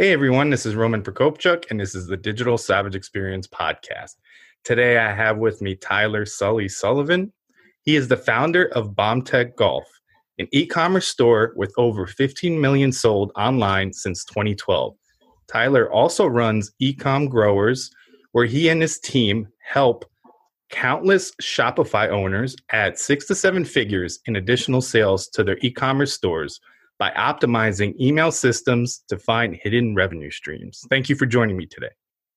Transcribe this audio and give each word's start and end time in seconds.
Hey 0.00 0.14
everyone, 0.14 0.48
this 0.48 0.64
is 0.64 0.74
Roman 0.74 1.02
Prokopchuk, 1.02 1.64
and 1.68 1.78
this 1.78 1.94
is 1.94 2.06
the 2.06 2.16
Digital 2.16 2.56
Savage 2.56 2.94
Experience 2.94 3.46
podcast. 3.46 4.14
Today 4.64 4.96
I 4.96 5.12
have 5.12 5.36
with 5.36 5.60
me 5.60 5.76
Tyler 5.76 6.24
Sully 6.24 6.70
Sullivan. 6.70 7.30
He 7.82 7.96
is 7.96 8.08
the 8.08 8.16
founder 8.16 8.68
of 8.68 8.92
BombTech 8.92 9.56
Golf, 9.56 9.84
an 10.38 10.48
e 10.52 10.64
commerce 10.64 11.06
store 11.06 11.52
with 11.54 11.74
over 11.76 12.06
15 12.06 12.58
million 12.58 12.92
sold 12.92 13.30
online 13.36 13.92
since 13.92 14.24
2012. 14.24 14.96
Tyler 15.52 15.92
also 15.92 16.24
runs 16.24 16.72
Ecom 16.80 17.28
Growers, 17.28 17.90
where 18.32 18.46
he 18.46 18.70
and 18.70 18.80
his 18.80 19.00
team 19.00 19.48
help 19.58 20.06
countless 20.70 21.30
Shopify 21.42 22.08
owners 22.08 22.56
add 22.70 22.98
six 22.98 23.26
to 23.26 23.34
seven 23.34 23.66
figures 23.66 24.20
in 24.24 24.36
additional 24.36 24.80
sales 24.80 25.28
to 25.28 25.44
their 25.44 25.58
e 25.60 25.70
commerce 25.70 26.14
stores 26.14 26.58
by 27.00 27.10
optimizing 27.12 27.98
email 27.98 28.30
systems 28.30 29.02
to 29.08 29.18
find 29.18 29.56
hidden 29.56 29.94
revenue 29.94 30.30
streams. 30.30 30.84
Thank 30.90 31.08
you 31.08 31.16
for 31.16 31.24
joining 31.24 31.56
me 31.56 31.66
today. 31.66 31.88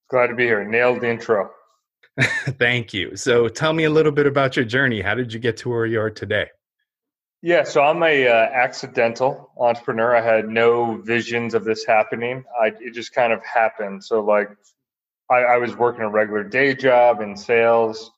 Glad 0.10 0.28
to 0.28 0.36
be 0.36 0.46
here. 0.46 0.64
Nailed 0.64 1.02
the 1.02 1.10
intro. 1.10 1.52
Thank 2.22 2.94
you. 2.94 3.18
So 3.18 3.50
tell 3.50 3.74
me 3.74 3.84
a 3.84 3.90
little 3.90 4.14
bit 4.14 4.26
about 4.26 4.56
your 4.56 4.64
journey. 4.64 5.02
How 5.02 5.16
did 5.16 5.34
you 5.34 5.40
get 5.40 5.58
to 5.58 5.70
where 5.70 5.86
you 5.86 6.00
are 6.00 6.10
today? 6.10 6.48
Yeah, 7.42 7.64
so 7.64 7.82
I'm 7.82 8.02
a 8.04 8.26
uh, 8.26 8.32
accidental 8.32 9.52
entrepreneur. 9.60 10.16
I 10.16 10.22
had 10.22 10.48
no 10.48 10.96
visions 10.96 11.56
of 11.56 11.66
this 11.66 11.84
happening. 11.84 12.46
I, 12.58 12.68
it 12.80 12.94
just 12.94 13.14
kind 13.14 13.34
of 13.34 13.44
happened. 13.44 14.02
So 14.02 14.24
like, 14.24 14.50
I, 15.30 15.40
I 15.40 15.58
was 15.58 15.76
working 15.76 16.04
a 16.04 16.10
regular 16.10 16.46
day 16.46 16.74
job 16.74 17.20
in 17.20 17.36
sales, 17.36 18.12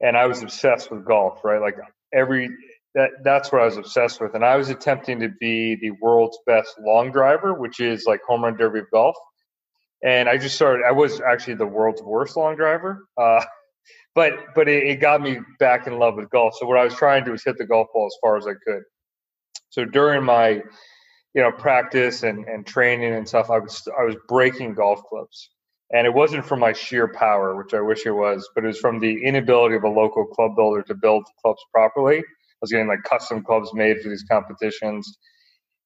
and 0.00 0.16
I 0.16 0.26
was 0.26 0.40
obsessed 0.40 0.92
with 0.92 1.04
golf. 1.04 1.42
Right, 1.42 1.60
like 1.60 1.78
every 2.12 2.48
that 2.94 3.10
that's 3.24 3.50
what 3.50 3.62
I 3.62 3.64
was 3.64 3.76
obsessed 3.76 4.20
with. 4.20 4.34
And 4.34 4.44
I 4.44 4.56
was 4.56 4.70
attempting 4.70 5.20
to 5.20 5.28
be 5.28 5.76
the 5.76 5.90
world's 6.00 6.38
best 6.46 6.74
long 6.80 7.10
driver, 7.10 7.54
which 7.54 7.80
is 7.80 8.04
like 8.06 8.20
home 8.26 8.44
run 8.44 8.56
derby 8.56 8.80
of 8.80 8.90
golf. 8.92 9.16
And 10.04 10.28
I 10.28 10.36
just 10.36 10.54
started. 10.54 10.84
I 10.86 10.92
was 10.92 11.20
actually 11.20 11.54
the 11.54 11.66
world's 11.66 12.02
worst 12.02 12.36
long 12.36 12.56
driver, 12.56 13.06
uh, 13.20 13.44
but 14.14 14.34
but 14.54 14.68
it, 14.68 14.84
it 14.84 14.96
got 15.00 15.20
me 15.20 15.38
back 15.58 15.86
in 15.86 15.98
love 15.98 16.16
with 16.16 16.30
golf. 16.30 16.54
So 16.58 16.66
what 16.66 16.78
I 16.78 16.84
was 16.84 16.94
trying 16.94 17.22
to 17.22 17.26
do 17.26 17.32
was 17.32 17.42
hit 17.44 17.58
the 17.58 17.66
golf 17.66 17.88
ball 17.92 18.06
as 18.06 18.16
far 18.20 18.36
as 18.36 18.46
I 18.46 18.52
could. 18.64 18.82
So 19.70 19.84
during 19.84 20.22
my 20.22 20.62
you 21.34 21.42
know 21.42 21.50
practice 21.50 22.22
and, 22.22 22.44
and 22.46 22.66
training 22.66 23.14
and 23.14 23.26
stuff, 23.26 23.50
I 23.50 23.58
was 23.58 23.88
I 23.98 24.04
was 24.04 24.16
breaking 24.28 24.74
golf 24.74 25.02
clubs. 25.08 25.50
And 25.92 26.06
it 26.06 26.14
wasn't 26.14 26.44
from 26.44 26.60
my 26.60 26.72
sheer 26.72 27.06
power, 27.06 27.54
which 27.54 27.72
I 27.72 27.80
wish 27.80 28.04
it 28.06 28.10
was, 28.10 28.48
but 28.54 28.64
it 28.64 28.68
was 28.68 28.78
from 28.78 28.98
the 28.98 29.22
inability 29.22 29.76
of 29.76 29.84
a 29.84 29.88
local 29.88 30.24
club 30.24 30.56
builder 30.56 30.82
to 30.82 30.94
build 30.94 31.24
clubs 31.42 31.60
properly 31.72 32.24
was 32.62 32.72
getting 32.72 32.88
like 32.88 33.02
custom 33.04 33.44
clubs 33.44 33.70
made 33.74 34.00
for 34.00 34.08
these 34.10 34.24
competitions. 34.30 35.18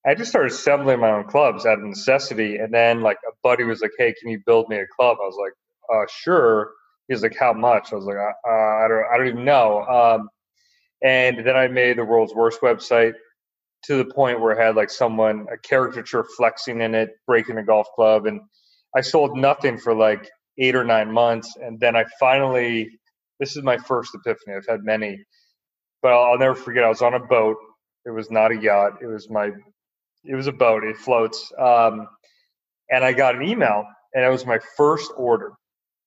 I 0.07 0.15
just 0.15 0.31
started 0.31 0.51
assembling 0.51 0.99
my 0.99 1.11
own 1.11 1.25
clubs 1.25 1.65
out 1.65 1.79
of 1.79 1.85
necessity. 1.85 2.57
And 2.57 2.73
then 2.73 3.01
like 3.01 3.17
a 3.27 3.33
buddy 3.43 3.63
was 3.65 3.81
like, 3.81 3.91
"Hey, 3.97 4.13
can 4.21 4.31
you 4.31 4.41
build 4.45 4.69
me 4.69 4.77
a 4.77 4.85
club?" 4.97 5.17
I 5.21 5.25
was 5.25 5.37
like, 5.39 5.53
uh, 5.93 6.05
"Sure." 6.09 6.71
He's 7.07 7.23
like, 7.23 7.35
"How 7.37 7.53
much?" 7.53 7.91
I 7.93 7.95
was 7.97 8.05
like, 8.05 8.17
uh, 8.17 8.49
"I 8.51 8.87
don't, 8.87 9.05
I 9.13 9.17
don't 9.17 9.27
even 9.27 9.45
know." 9.45 9.83
Um, 9.85 10.29
and 11.03 11.45
then 11.47 11.57
I 11.57 11.67
made 11.69 11.97
the 11.97 12.05
world's 12.05 12.35
worst 12.35 12.61
website 12.61 13.13
to 13.85 13.97
the 13.97 14.05
point 14.13 14.41
where 14.41 14.59
I 14.61 14.67
had 14.67 14.75
like 14.77 14.91
someone 14.91 15.47
a 15.53 15.57
caricature 15.57 16.25
flexing 16.37 16.81
in 16.81 16.95
it, 16.95 17.11
breaking 17.27 17.59
a 17.59 17.63
golf 17.65 17.87
club, 17.95 18.27
and 18.27 18.41
I 18.97 19.01
sold 19.01 19.37
nothing 19.37 19.79
for 19.79 19.95
like 19.95 20.29
eight 20.59 20.75
or 20.75 20.85
nine 20.85 21.11
months. 21.13 21.55
And 21.61 21.79
then 21.79 21.95
I 21.95 22.05
finally, 22.19 22.89
this 23.39 23.57
is 23.57 23.63
my 23.63 23.77
first 23.77 24.11
epiphany. 24.15 24.57
I've 24.57 24.67
had 24.67 24.83
many 24.83 25.23
but 26.01 26.13
I'll, 26.13 26.33
I'll 26.33 26.39
never 26.39 26.55
forget. 26.55 26.83
I 26.83 26.89
was 26.89 27.01
on 27.01 27.13
a 27.13 27.19
boat. 27.19 27.57
It 28.05 28.11
was 28.11 28.31
not 28.31 28.51
a 28.51 28.57
yacht. 28.57 28.93
It 29.01 29.07
was 29.07 29.29
my. 29.29 29.51
It 30.23 30.35
was 30.35 30.47
a 30.47 30.51
boat. 30.51 30.83
It 30.83 30.97
floats. 30.97 31.51
Um, 31.59 32.07
and 32.89 33.03
I 33.03 33.13
got 33.13 33.35
an 33.35 33.43
email, 33.43 33.85
and 34.13 34.25
it 34.25 34.29
was 34.29 34.45
my 34.45 34.59
first 34.77 35.11
order, 35.15 35.53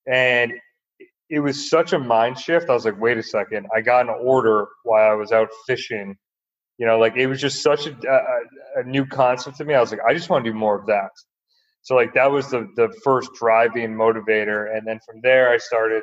and 0.06 0.52
it 1.30 1.40
was 1.40 1.70
such 1.70 1.92
a 1.92 1.98
mind 1.98 2.38
shift. 2.38 2.68
I 2.68 2.74
was 2.74 2.84
like, 2.84 3.00
wait 3.00 3.18
a 3.18 3.22
second. 3.22 3.66
I 3.74 3.80
got 3.80 4.08
an 4.08 4.14
order 4.20 4.68
while 4.84 5.10
I 5.10 5.14
was 5.14 5.32
out 5.32 5.48
fishing. 5.66 6.16
You 6.78 6.86
know, 6.86 6.98
like 6.98 7.16
it 7.16 7.26
was 7.26 7.40
just 7.40 7.62
such 7.62 7.86
a, 7.86 7.96
a, 8.08 8.80
a 8.80 8.84
new 8.84 9.06
concept 9.06 9.58
to 9.58 9.64
me. 9.64 9.74
I 9.74 9.80
was 9.80 9.92
like, 9.92 10.00
I 10.06 10.14
just 10.14 10.28
want 10.28 10.44
to 10.44 10.52
do 10.52 10.58
more 10.58 10.78
of 10.78 10.86
that. 10.86 11.10
So 11.82 11.94
like 11.94 12.14
that 12.14 12.30
was 12.30 12.50
the 12.50 12.68
the 12.76 12.92
first 13.04 13.30
driving 13.34 13.94
motivator, 13.94 14.76
and 14.76 14.86
then 14.86 15.00
from 15.06 15.20
there 15.22 15.50
I 15.50 15.58
started 15.58 16.02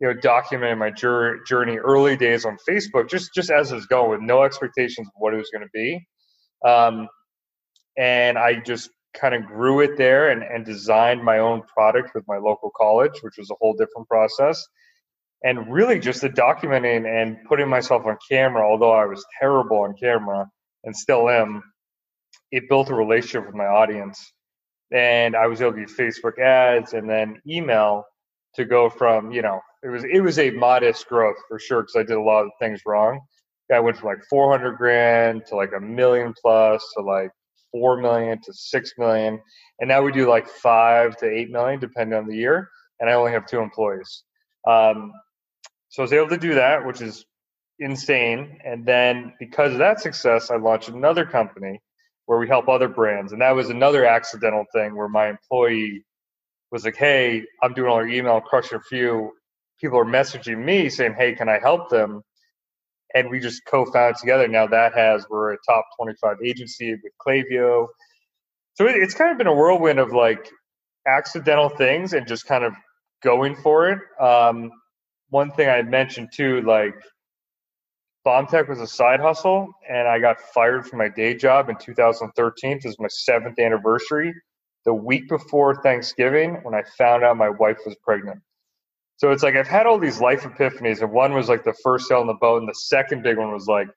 you 0.00 0.08
know 0.08 0.14
documenting 0.14 0.78
my 0.78 0.90
journey 0.90 1.78
early 1.78 2.16
days 2.16 2.44
on 2.44 2.56
facebook 2.68 3.08
just 3.08 3.32
just 3.34 3.50
as 3.50 3.72
it's 3.72 3.86
going 3.86 4.10
with 4.10 4.20
no 4.20 4.42
expectations 4.42 5.06
of 5.06 5.12
what 5.16 5.34
it 5.34 5.36
was 5.36 5.50
going 5.52 5.62
to 5.62 5.70
be. 5.72 6.06
Um, 6.68 7.08
and 7.96 8.38
i 8.38 8.54
just 8.54 8.90
kind 9.14 9.34
of 9.34 9.46
grew 9.46 9.80
it 9.80 9.96
there 9.96 10.30
and, 10.30 10.42
and 10.42 10.64
designed 10.64 11.22
my 11.22 11.38
own 11.38 11.62
product 11.62 12.10
with 12.14 12.24
my 12.26 12.36
local 12.38 12.70
college 12.76 13.12
which 13.22 13.34
was 13.38 13.50
a 13.50 13.54
whole 13.60 13.74
different 13.74 14.08
process. 14.08 14.66
And 15.44 15.70
really 15.70 16.00
just 16.00 16.22
the 16.22 16.30
documenting 16.30 17.06
and 17.06 17.36
putting 17.46 17.68
myself 17.68 18.06
on 18.06 18.16
camera 18.30 18.68
although 18.68 18.92
i 18.92 19.06
was 19.06 19.24
terrible 19.40 19.78
on 19.82 19.94
camera 19.94 20.46
and 20.82 20.96
still 20.96 21.28
am 21.28 21.62
it 22.50 22.68
built 22.68 22.90
a 22.90 22.94
relationship 22.94 23.46
with 23.46 23.54
my 23.54 23.66
audience. 23.66 24.32
And 24.92 25.36
i 25.36 25.46
was 25.46 25.62
able 25.62 25.72
to 25.74 25.80
get 25.80 25.90
facebook 25.90 26.38
ads 26.40 26.94
and 26.94 27.08
then 27.08 27.40
email 27.48 28.04
to 28.56 28.64
go 28.64 28.88
from 28.88 29.32
you 29.32 29.42
know 29.42 29.60
it 29.82 29.88
was 29.88 30.04
it 30.04 30.20
was 30.20 30.38
a 30.38 30.50
modest 30.50 31.06
growth 31.08 31.36
for 31.48 31.58
sure 31.58 31.82
because 31.82 31.96
I 31.96 32.02
did 32.02 32.16
a 32.16 32.22
lot 32.22 32.44
of 32.44 32.50
things 32.60 32.80
wrong. 32.86 33.20
I 33.72 33.80
went 33.80 33.96
from 33.96 34.08
like 34.08 34.22
400 34.28 34.76
grand 34.76 35.46
to 35.46 35.56
like 35.56 35.72
a 35.76 35.80
million 35.80 36.34
plus 36.40 36.84
to 36.96 37.02
like 37.02 37.30
four 37.72 37.96
million 37.96 38.40
to 38.42 38.52
six 38.52 38.92
million, 38.98 39.40
and 39.80 39.88
now 39.88 40.02
we 40.02 40.12
do 40.12 40.28
like 40.28 40.48
five 40.48 41.16
to 41.18 41.26
eight 41.30 41.50
million 41.50 41.80
depending 41.80 42.18
on 42.18 42.26
the 42.26 42.36
year. 42.36 42.68
And 43.00 43.10
I 43.10 43.14
only 43.14 43.32
have 43.32 43.46
two 43.46 43.58
employees, 43.60 44.22
um, 44.68 45.12
so 45.88 46.02
I 46.02 46.04
was 46.04 46.12
able 46.12 46.28
to 46.28 46.38
do 46.38 46.54
that, 46.54 46.86
which 46.86 47.00
is 47.00 47.24
insane. 47.80 48.58
And 48.64 48.86
then 48.86 49.34
because 49.38 49.72
of 49.72 49.78
that 49.78 50.00
success, 50.00 50.50
I 50.50 50.56
launched 50.56 50.88
another 50.88 51.24
company 51.24 51.80
where 52.26 52.38
we 52.38 52.48
help 52.48 52.68
other 52.68 52.88
brands, 52.88 53.32
and 53.32 53.42
that 53.42 53.54
was 53.54 53.70
another 53.70 54.06
accidental 54.06 54.64
thing 54.72 54.96
where 54.96 55.08
my 55.08 55.28
employee 55.28 56.04
was 56.74 56.84
like, 56.84 56.96
"Hey, 56.96 57.44
I'm 57.62 57.72
doing 57.72 57.90
all 57.90 58.04
your 58.04 58.14
email, 58.14 58.40
crushing 58.42 58.78
a 58.78 58.82
few. 58.82 59.32
People 59.80 59.98
are 59.98 60.04
messaging 60.04 60.58
me 60.64 60.90
saying, 60.90 61.14
"Hey, 61.14 61.34
can 61.34 61.48
I 61.48 61.60
help 61.60 61.88
them?" 61.88 62.22
And 63.14 63.30
we 63.30 63.40
just 63.40 63.64
co-founded 63.66 64.16
together. 64.20 64.48
Now 64.48 64.66
that 64.66 64.94
has 64.94 65.26
we're 65.30 65.54
a 65.54 65.58
top 65.66 65.86
25 65.98 66.38
agency 66.44 66.92
with 66.94 67.12
Klaviyo. 67.24 67.86
So 68.74 68.86
it, 68.88 68.96
it's 68.96 69.14
kind 69.14 69.32
of 69.32 69.38
been 69.38 69.46
a 69.46 69.54
whirlwind 69.54 70.00
of 70.00 70.12
like 70.12 70.50
accidental 71.06 71.70
things 71.70 72.12
and 72.12 72.26
just 72.26 72.46
kind 72.46 72.64
of 72.64 72.74
going 73.22 73.56
for 73.56 73.90
it. 73.90 74.00
Um, 74.20 74.72
one 75.30 75.52
thing 75.52 75.68
I 75.68 75.82
mentioned 75.82 76.30
too, 76.34 76.62
like 76.62 76.96
Bomb 78.24 78.48
Tech 78.48 78.68
was 78.68 78.80
a 78.80 78.86
side 78.88 79.20
hustle, 79.20 79.72
and 79.88 80.08
I 80.08 80.18
got 80.18 80.40
fired 80.40 80.86
from 80.88 80.98
my 80.98 81.08
day 81.08 81.34
job 81.36 81.70
in 81.70 81.76
2013. 81.76 82.78
This 82.82 82.92
is 82.92 83.00
my 83.00 83.08
seventh 83.08 83.58
anniversary 83.60 84.34
the 84.84 84.94
week 84.94 85.28
before 85.28 85.82
Thanksgiving 85.82 86.56
when 86.62 86.74
I 86.74 86.82
found 86.98 87.24
out 87.24 87.36
my 87.36 87.50
wife 87.50 87.78
was 87.86 87.96
pregnant. 88.04 88.40
So 89.16 89.32
it's 89.32 89.42
like 89.42 89.56
I've 89.56 89.68
had 89.68 89.86
all 89.86 89.98
these 89.98 90.20
life 90.20 90.42
epiphanies, 90.42 91.02
and 91.02 91.12
one 91.12 91.34
was 91.34 91.48
like 91.48 91.64
the 91.64 91.74
first 91.82 92.08
sale 92.08 92.18
on 92.18 92.26
the 92.26 92.34
boat, 92.34 92.60
and 92.60 92.68
the 92.68 92.74
second 92.74 93.22
big 93.22 93.38
one 93.38 93.52
was 93.52 93.66
like 93.66 93.88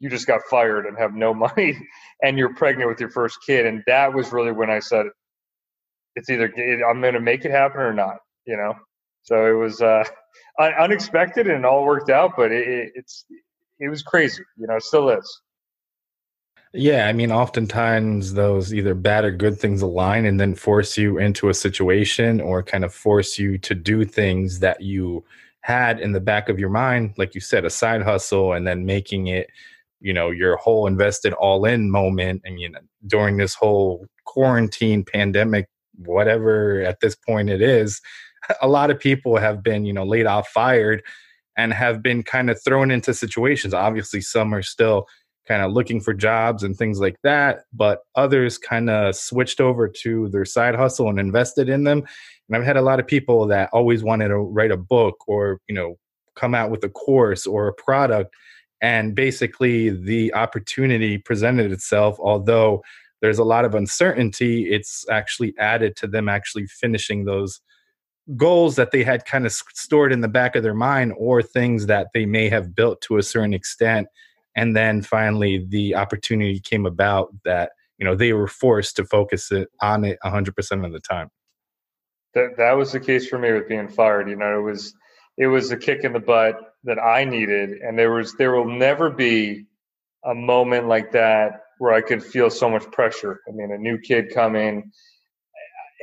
you 0.00 0.10
just 0.10 0.26
got 0.26 0.42
fired 0.50 0.86
and 0.86 0.98
have 0.98 1.14
no 1.14 1.34
money, 1.46 1.78
and 2.22 2.38
you're 2.38 2.54
pregnant 2.54 2.88
with 2.90 3.00
your 3.00 3.10
first 3.10 3.38
kid, 3.46 3.66
and 3.66 3.82
that 3.86 4.14
was 4.14 4.32
really 4.32 4.52
when 4.52 4.70
I 4.70 4.80
said 4.80 5.06
it's 6.16 6.30
either 6.30 6.52
I'm 6.88 7.00
going 7.00 7.14
to 7.14 7.20
make 7.20 7.44
it 7.44 7.50
happen 7.50 7.80
or 7.80 7.94
not, 7.94 8.18
you 8.46 8.56
know. 8.56 8.74
So 9.22 9.46
it 9.46 9.54
was 9.58 9.80
uh, 9.82 10.04
unexpected 10.78 11.46
and 11.48 11.60
it 11.60 11.64
all 11.64 11.84
worked 11.84 12.10
out, 12.10 12.32
but 12.36 12.52
it, 12.52 12.92
it's 12.94 13.26
it 13.78 13.88
was 13.88 14.02
crazy, 14.02 14.42
you 14.58 14.66
know, 14.66 14.76
it 14.76 14.82
still 14.82 15.10
is. 15.10 15.42
Yeah, 16.76 17.08
I 17.08 17.12
mean, 17.14 17.32
oftentimes 17.32 18.34
those 18.34 18.74
either 18.74 18.94
bad 18.94 19.24
or 19.24 19.30
good 19.30 19.58
things 19.58 19.80
align 19.80 20.26
and 20.26 20.38
then 20.38 20.54
force 20.54 20.98
you 20.98 21.16
into 21.18 21.48
a 21.48 21.54
situation 21.54 22.38
or 22.40 22.62
kind 22.62 22.84
of 22.84 22.92
force 22.92 23.38
you 23.38 23.56
to 23.58 23.74
do 23.74 24.04
things 24.04 24.58
that 24.60 24.82
you 24.82 25.24
had 25.62 26.00
in 26.00 26.12
the 26.12 26.20
back 26.20 26.50
of 26.50 26.58
your 26.58 26.68
mind, 26.68 27.14
like 27.16 27.34
you 27.34 27.40
said, 27.40 27.64
a 27.64 27.70
side 27.70 28.02
hustle, 28.02 28.52
and 28.52 28.66
then 28.66 28.84
making 28.84 29.28
it, 29.28 29.48
you 30.00 30.12
know, 30.12 30.30
your 30.30 30.56
whole 30.58 30.86
invested 30.86 31.32
all 31.32 31.64
in 31.64 31.90
moment. 31.90 32.42
You 32.44 32.68
know, 32.68 32.80
during 33.06 33.38
this 33.38 33.54
whole 33.54 34.06
quarantine 34.24 35.02
pandemic 35.02 35.68
whatever 36.04 36.82
at 36.82 37.00
this 37.00 37.14
point 37.14 37.48
it 37.48 37.62
is 37.62 38.02
a 38.60 38.68
lot 38.68 38.90
of 38.90 38.98
people 38.98 39.38
have 39.38 39.62
been 39.62 39.86
you 39.86 39.92
know 39.92 40.04
laid 40.04 40.26
off 40.26 40.48
fired 40.48 41.02
and 41.56 41.72
have 41.72 42.02
been 42.02 42.22
kind 42.22 42.50
of 42.50 42.62
thrown 42.62 42.90
into 42.90 43.14
situations 43.14 43.72
obviously 43.72 44.20
some 44.20 44.54
are 44.54 44.62
still 44.62 45.06
kind 45.46 45.62
of 45.62 45.72
looking 45.72 46.00
for 46.00 46.12
jobs 46.12 46.62
and 46.62 46.76
things 46.76 47.00
like 47.00 47.16
that 47.22 47.60
but 47.72 48.00
others 48.14 48.58
kind 48.58 48.90
of 48.90 49.14
switched 49.14 49.60
over 49.60 49.88
to 49.88 50.28
their 50.28 50.44
side 50.44 50.74
hustle 50.74 51.08
and 51.08 51.20
invested 51.20 51.68
in 51.68 51.84
them 51.84 52.02
and 52.48 52.56
i've 52.56 52.64
had 52.64 52.76
a 52.76 52.82
lot 52.82 53.00
of 53.00 53.06
people 53.06 53.46
that 53.46 53.70
always 53.72 54.02
wanted 54.02 54.28
to 54.28 54.38
write 54.38 54.70
a 54.70 54.76
book 54.76 55.16
or 55.26 55.60
you 55.68 55.74
know 55.74 55.96
come 56.34 56.54
out 56.54 56.70
with 56.70 56.84
a 56.84 56.88
course 56.88 57.46
or 57.46 57.68
a 57.68 57.74
product 57.74 58.34
and 58.82 59.14
basically 59.14 59.90
the 59.90 60.32
opportunity 60.34 61.18
presented 61.18 61.72
itself 61.72 62.16
although 62.20 62.82
there's 63.22 63.38
a 63.38 63.44
lot 63.44 63.64
of 63.64 63.74
uncertainty 63.74 64.70
it's 64.70 65.04
actually 65.10 65.54
added 65.58 65.96
to 65.96 66.06
them 66.06 66.28
actually 66.28 66.66
finishing 66.66 67.24
those 67.24 67.60
goals 68.36 68.74
that 68.74 68.90
they 68.90 69.04
had 69.04 69.24
kind 69.24 69.46
of 69.46 69.52
stored 69.52 70.12
in 70.12 70.20
the 70.20 70.28
back 70.28 70.56
of 70.56 70.62
their 70.62 70.74
mind 70.74 71.14
or 71.16 71.42
things 71.42 71.86
that 71.86 72.08
they 72.12 72.26
may 72.26 72.48
have 72.48 72.74
built 72.74 73.00
to 73.00 73.18
a 73.18 73.22
certain 73.22 73.54
extent 73.54 74.08
and 74.56 74.74
then 74.74 75.02
finally 75.02 75.64
the 75.68 75.94
opportunity 75.94 76.58
came 76.58 76.86
about 76.86 77.32
that 77.44 77.72
you 77.98 78.04
know 78.04 78.16
they 78.16 78.32
were 78.32 78.48
forced 78.48 78.96
to 78.96 79.04
focus 79.04 79.52
it 79.52 79.68
on 79.80 80.04
it 80.04 80.18
100% 80.24 80.84
of 80.84 80.92
the 80.92 81.00
time. 81.00 81.30
That 82.34 82.56
that 82.56 82.72
was 82.72 82.92
the 82.92 83.00
case 83.00 83.28
for 83.28 83.38
me 83.38 83.52
with 83.52 83.68
being 83.68 83.88
fired 83.88 84.28
you 84.28 84.36
know 84.36 84.58
it 84.58 84.62
was 84.62 84.94
it 85.38 85.46
was 85.46 85.70
a 85.70 85.76
kick 85.76 86.02
in 86.02 86.12
the 86.12 86.20
butt 86.20 86.58
that 86.84 86.98
i 86.98 87.24
needed 87.24 87.70
and 87.82 87.98
there 87.98 88.12
was 88.12 88.34
there 88.34 88.52
will 88.52 88.68
never 88.68 89.10
be 89.10 89.66
a 90.24 90.34
moment 90.34 90.88
like 90.88 91.12
that 91.12 91.62
where 91.78 91.92
i 91.92 92.00
could 92.00 92.22
feel 92.22 92.50
so 92.50 92.68
much 92.68 92.84
pressure. 92.90 93.40
I 93.48 93.52
mean 93.52 93.70
a 93.70 93.78
new 93.78 93.98
kid 93.98 94.32
coming 94.34 94.90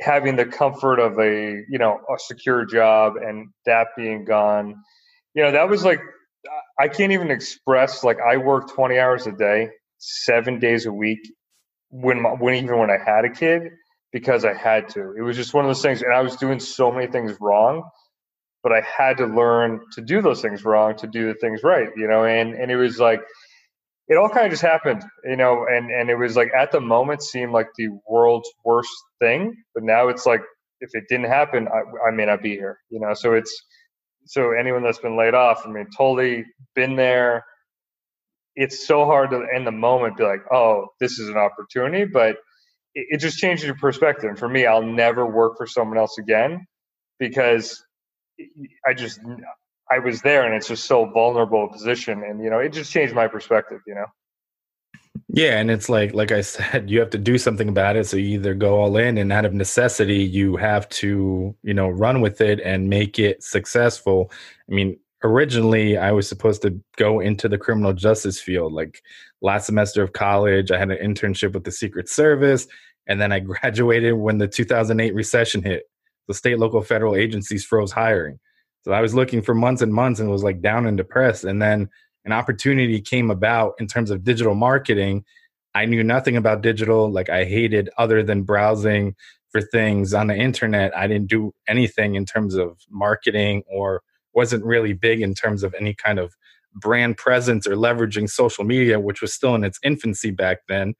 having 0.00 0.36
the 0.36 0.44
comfort 0.44 0.98
of 0.98 1.18
a 1.18 1.62
you 1.68 1.78
know 1.78 2.00
a 2.12 2.18
secure 2.18 2.64
job 2.64 3.16
and 3.16 3.48
that 3.66 3.88
being 3.96 4.24
gone. 4.24 4.76
You 5.34 5.42
know 5.42 5.52
that 5.52 5.68
was 5.68 5.84
like 5.84 6.00
I 6.78 6.88
can't 6.88 7.12
even 7.12 7.30
express 7.30 8.04
like 8.04 8.18
I 8.20 8.38
work 8.38 8.74
20 8.74 8.98
hours 8.98 9.26
a 9.26 9.32
day, 9.32 9.70
seven 9.98 10.58
days 10.58 10.86
a 10.86 10.92
week 10.92 11.20
when 11.90 12.22
my, 12.22 12.30
when 12.30 12.54
even 12.56 12.78
when 12.78 12.90
I 12.90 12.98
had 13.04 13.24
a 13.24 13.30
kid 13.30 13.62
because 14.12 14.44
I 14.44 14.54
had 14.54 14.88
to. 14.90 15.14
It 15.16 15.22
was 15.22 15.36
just 15.36 15.54
one 15.54 15.64
of 15.64 15.68
those 15.68 15.82
things, 15.82 16.02
and 16.02 16.12
I 16.12 16.22
was 16.22 16.36
doing 16.36 16.60
so 16.60 16.92
many 16.92 17.06
things 17.10 17.36
wrong, 17.40 17.82
but 18.62 18.72
I 18.72 18.80
had 18.82 19.18
to 19.18 19.26
learn 19.26 19.80
to 19.92 20.02
do 20.02 20.22
those 20.22 20.42
things 20.42 20.64
wrong 20.64 20.96
to 20.98 21.06
do 21.06 21.28
the 21.28 21.34
things 21.34 21.62
right, 21.62 21.88
you 21.96 22.08
know. 22.08 22.24
And 22.24 22.54
and 22.54 22.70
it 22.70 22.76
was 22.76 22.98
like 22.98 23.20
it 24.08 24.16
all 24.16 24.28
kind 24.28 24.46
of 24.46 24.52
just 24.52 24.62
happened, 24.62 25.04
you 25.24 25.36
know. 25.36 25.66
And 25.70 25.90
and 25.90 26.10
it 26.10 26.16
was 26.16 26.36
like 26.36 26.52
at 26.56 26.72
the 26.72 26.80
moment 26.80 27.22
seemed 27.22 27.52
like 27.52 27.68
the 27.76 27.88
world's 28.08 28.50
worst 28.64 28.90
thing, 29.20 29.54
but 29.74 29.84
now 29.84 30.08
it's 30.08 30.26
like 30.26 30.42
if 30.80 30.90
it 30.94 31.04
didn't 31.08 31.26
happen, 31.26 31.68
I, 31.68 32.08
I 32.08 32.10
may 32.12 32.26
not 32.26 32.42
be 32.42 32.52
here, 32.56 32.78
you 32.90 33.00
know. 33.00 33.14
So 33.14 33.34
it's 33.34 33.54
so 34.26 34.52
anyone 34.52 34.82
that's 34.82 34.98
been 34.98 35.16
laid 35.18 35.34
off, 35.34 35.66
I 35.66 35.70
mean, 35.70 35.88
totally 35.96 36.44
been 36.74 36.96
there. 36.96 37.44
It's 38.56 38.86
so 38.86 39.04
hard 39.06 39.30
to 39.30 39.46
in 39.54 39.64
the 39.64 39.72
moment 39.72 40.16
be 40.18 40.24
like, 40.24 40.42
oh, 40.52 40.88
this 41.00 41.18
is 41.18 41.28
an 41.28 41.36
opportunity, 41.36 42.04
but 42.06 42.36
it, 42.94 43.06
it 43.12 43.18
just 43.20 43.38
changes 43.38 43.66
your 43.66 43.76
perspective. 43.76 44.30
And 44.30 44.38
for 44.38 44.48
me, 44.48 44.66
I'll 44.66 44.82
never 44.82 45.26
work 45.26 45.56
for 45.58 45.66
someone 45.66 45.98
else 45.98 46.18
again 46.18 46.66
because 47.20 47.84
I 48.86 48.94
just 48.94 49.20
I 49.90 50.00
was 50.00 50.22
there 50.22 50.44
and 50.46 50.54
it's 50.54 50.68
just 50.68 50.86
so 50.86 51.06
vulnerable 51.06 51.66
a 51.66 51.72
position 51.72 52.22
and 52.24 52.42
you 52.42 52.50
know 52.50 52.58
it 52.60 52.70
just 52.72 52.92
changed 52.92 53.14
my 53.14 53.28
perspective 53.28 53.80
you 53.86 53.94
know 53.94 54.06
yeah, 55.28 55.58
and 55.58 55.70
it's 55.70 55.88
like 55.88 56.14
like 56.14 56.32
I 56.32 56.40
said, 56.40 56.88
you 56.90 57.00
have 57.00 57.10
to 57.10 57.18
do 57.18 57.38
something 57.38 57.68
about 57.68 57.96
it. 57.96 58.06
So 58.06 58.16
you 58.16 58.38
either 58.38 58.54
go 58.54 58.80
all 58.80 58.96
in 58.96 59.18
and 59.18 59.32
out 59.32 59.44
of 59.44 59.54
necessity, 59.54 60.22
you 60.22 60.56
have 60.56 60.88
to, 60.90 61.54
you 61.62 61.74
know, 61.74 61.88
run 61.88 62.20
with 62.20 62.40
it 62.40 62.60
and 62.60 62.88
make 62.88 63.18
it 63.18 63.42
successful. 63.42 64.30
I 64.70 64.74
mean, 64.74 64.98
originally 65.22 65.96
I 65.96 66.12
was 66.12 66.28
supposed 66.28 66.62
to 66.62 66.78
go 66.96 67.20
into 67.20 67.48
the 67.48 67.58
criminal 67.58 67.92
justice 67.92 68.40
field. 68.40 68.72
Like 68.72 69.02
last 69.40 69.66
semester 69.66 70.02
of 70.02 70.12
college, 70.12 70.70
I 70.70 70.78
had 70.78 70.90
an 70.90 70.98
internship 70.98 71.52
with 71.52 71.64
the 71.64 71.72
Secret 71.72 72.08
Service, 72.08 72.66
and 73.06 73.20
then 73.20 73.32
I 73.32 73.40
graduated 73.40 74.14
when 74.14 74.38
the 74.38 74.48
2008 74.48 75.14
recession 75.14 75.62
hit. 75.62 75.84
The 76.26 76.34
state, 76.34 76.58
local, 76.58 76.80
federal 76.80 77.16
agencies 77.16 77.66
froze 77.66 77.92
hiring. 77.92 78.38
So 78.84 78.92
I 78.92 79.00
was 79.00 79.14
looking 79.14 79.42
for 79.42 79.54
months 79.54 79.82
and 79.82 79.92
months 79.92 80.20
and 80.20 80.30
was 80.30 80.42
like 80.42 80.60
down 80.62 80.86
and 80.86 80.96
depressed. 80.96 81.44
And 81.44 81.60
then 81.60 81.88
an 82.24 82.32
opportunity 82.32 83.00
came 83.00 83.30
about 83.30 83.74
in 83.78 83.86
terms 83.86 84.10
of 84.10 84.24
digital 84.24 84.54
marketing. 84.54 85.24
I 85.74 85.84
knew 85.86 86.02
nothing 86.02 86.36
about 86.36 86.62
digital. 86.62 87.10
Like 87.10 87.28
I 87.28 87.44
hated 87.44 87.90
other 87.98 88.22
than 88.22 88.42
browsing 88.42 89.14
for 89.50 89.60
things 89.60 90.14
on 90.14 90.26
the 90.28 90.36
internet. 90.36 90.96
I 90.96 91.06
didn't 91.06 91.28
do 91.28 91.52
anything 91.68 92.14
in 92.14 92.24
terms 92.24 92.54
of 92.54 92.78
marketing 92.90 93.62
or 93.68 94.02
wasn't 94.32 94.64
really 94.64 94.92
big 94.92 95.20
in 95.20 95.34
terms 95.34 95.62
of 95.62 95.74
any 95.78 95.94
kind 95.94 96.18
of 96.18 96.34
brand 96.74 97.16
presence 97.16 97.66
or 97.66 97.76
leveraging 97.76 98.28
social 98.28 98.64
media, 98.64 98.98
which 98.98 99.20
was 99.20 99.32
still 99.32 99.54
in 99.54 99.62
its 99.64 99.78
infancy 99.84 100.30
back 100.30 100.58
then. 100.68 100.94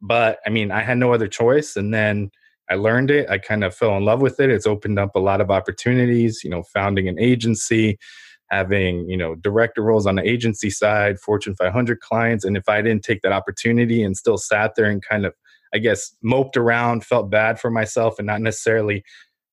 But 0.00 0.38
I 0.46 0.50
mean, 0.50 0.70
I 0.70 0.82
had 0.82 0.98
no 0.98 1.12
other 1.12 1.26
choice. 1.26 1.74
And 1.74 1.92
then 1.92 2.30
I 2.68 2.74
learned 2.74 3.10
it. 3.10 3.28
I 3.28 3.38
kind 3.38 3.64
of 3.64 3.74
fell 3.74 3.96
in 3.96 4.04
love 4.04 4.20
with 4.20 4.40
it. 4.40 4.50
It's 4.50 4.66
opened 4.66 4.98
up 4.98 5.14
a 5.14 5.20
lot 5.20 5.40
of 5.40 5.50
opportunities, 5.50 6.42
you 6.44 6.50
know, 6.50 6.62
founding 6.62 7.08
an 7.08 7.18
agency, 7.18 7.98
having 8.48 9.08
you 9.08 9.16
know 9.16 9.34
director 9.36 9.82
roles 9.82 10.06
on 10.06 10.14
the 10.14 10.28
agency 10.28 10.70
side 10.70 11.18
fortune 11.18 11.54
500 11.56 12.00
clients 12.00 12.44
and 12.44 12.56
if 12.56 12.68
i 12.68 12.80
didn't 12.80 13.02
take 13.02 13.22
that 13.22 13.32
opportunity 13.32 14.02
and 14.02 14.16
still 14.16 14.38
sat 14.38 14.74
there 14.76 14.86
and 14.86 15.04
kind 15.04 15.26
of 15.26 15.34
i 15.74 15.78
guess 15.78 16.14
moped 16.22 16.56
around 16.56 17.04
felt 17.04 17.28
bad 17.30 17.58
for 17.58 17.70
myself 17.70 18.18
and 18.18 18.26
not 18.26 18.40
necessarily 18.40 19.02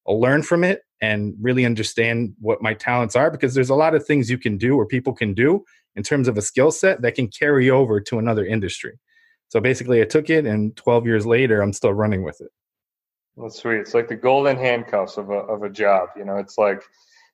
learn 0.07 0.43
from 0.43 0.63
it 0.63 0.81
and 1.01 1.35
really 1.41 1.65
understand 1.65 2.33
what 2.39 2.61
my 2.61 2.73
talents 2.73 3.15
are 3.15 3.29
because 3.29 3.53
there's 3.53 3.69
a 3.69 3.75
lot 3.75 3.95
of 3.95 4.05
things 4.05 4.29
you 4.29 4.37
can 4.37 4.57
do 4.57 4.75
or 4.75 4.85
people 4.85 5.13
can 5.13 5.33
do 5.33 5.63
in 5.95 6.03
terms 6.03 6.27
of 6.27 6.37
a 6.37 6.41
skill 6.41 6.71
set 6.71 7.01
that 7.01 7.15
can 7.15 7.27
carry 7.27 7.69
over 7.69 7.99
to 7.99 8.19
another 8.19 8.45
industry. 8.45 8.99
So 9.49 9.59
basically 9.59 10.01
i 10.01 10.05
took 10.05 10.29
it 10.29 10.45
and 10.45 10.75
12 10.75 11.05
years 11.05 11.25
later 11.25 11.61
i'm 11.61 11.73
still 11.73 11.93
running 11.93 12.23
with 12.23 12.41
it. 12.41 12.49
That's 13.37 13.59
sweet. 13.59 13.79
It's 13.79 13.93
like 13.93 14.07
the 14.07 14.15
golden 14.15 14.57
handcuffs 14.57 15.17
of 15.17 15.29
a, 15.29 15.39
of 15.53 15.63
a 15.63 15.69
job 15.69 16.09
you 16.17 16.25
know? 16.25 16.37
It's 16.37 16.57
like 16.57 16.81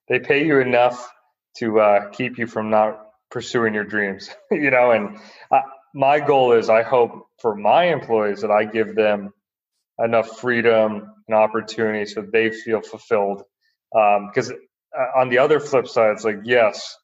they 0.08 0.20
pay 0.20 0.46
you 0.46 0.60
enough 0.60 1.12
to 1.58 1.80
uh, 1.80 2.10
keep 2.10 2.38
you 2.38 2.48
from 2.48 2.70
not 2.70 3.06
pursuing 3.32 3.74
your 3.74 3.84
dreams 3.84 4.30
you 4.52 4.72
know 4.72 4.92
and 4.92 5.18
my 5.94 6.20
goal 6.20 6.54
is 6.54 6.70
i 6.70 6.82
hope 6.82 7.28
for 7.42 7.56
my 7.56 7.86
employees 7.86 8.42
that 8.42 8.52
i 8.52 8.66
give 8.66 8.96
them 8.96 9.32
enough 10.00 10.40
freedom 10.40 11.14
and 11.28 11.36
opportunity 11.36 12.06
so 12.06 12.22
they 12.22 12.52
feel 12.52 12.82
fulfilled. 12.82 13.44
Because 13.92 14.50
um, 14.50 14.58
uh, 14.98 15.20
on 15.20 15.30
the 15.30 15.40
other 15.40 15.60
flip 15.60 15.88
side 15.88 16.12
it's 16.12 16.24
like 16.24 16.40
yes 16.44 16.96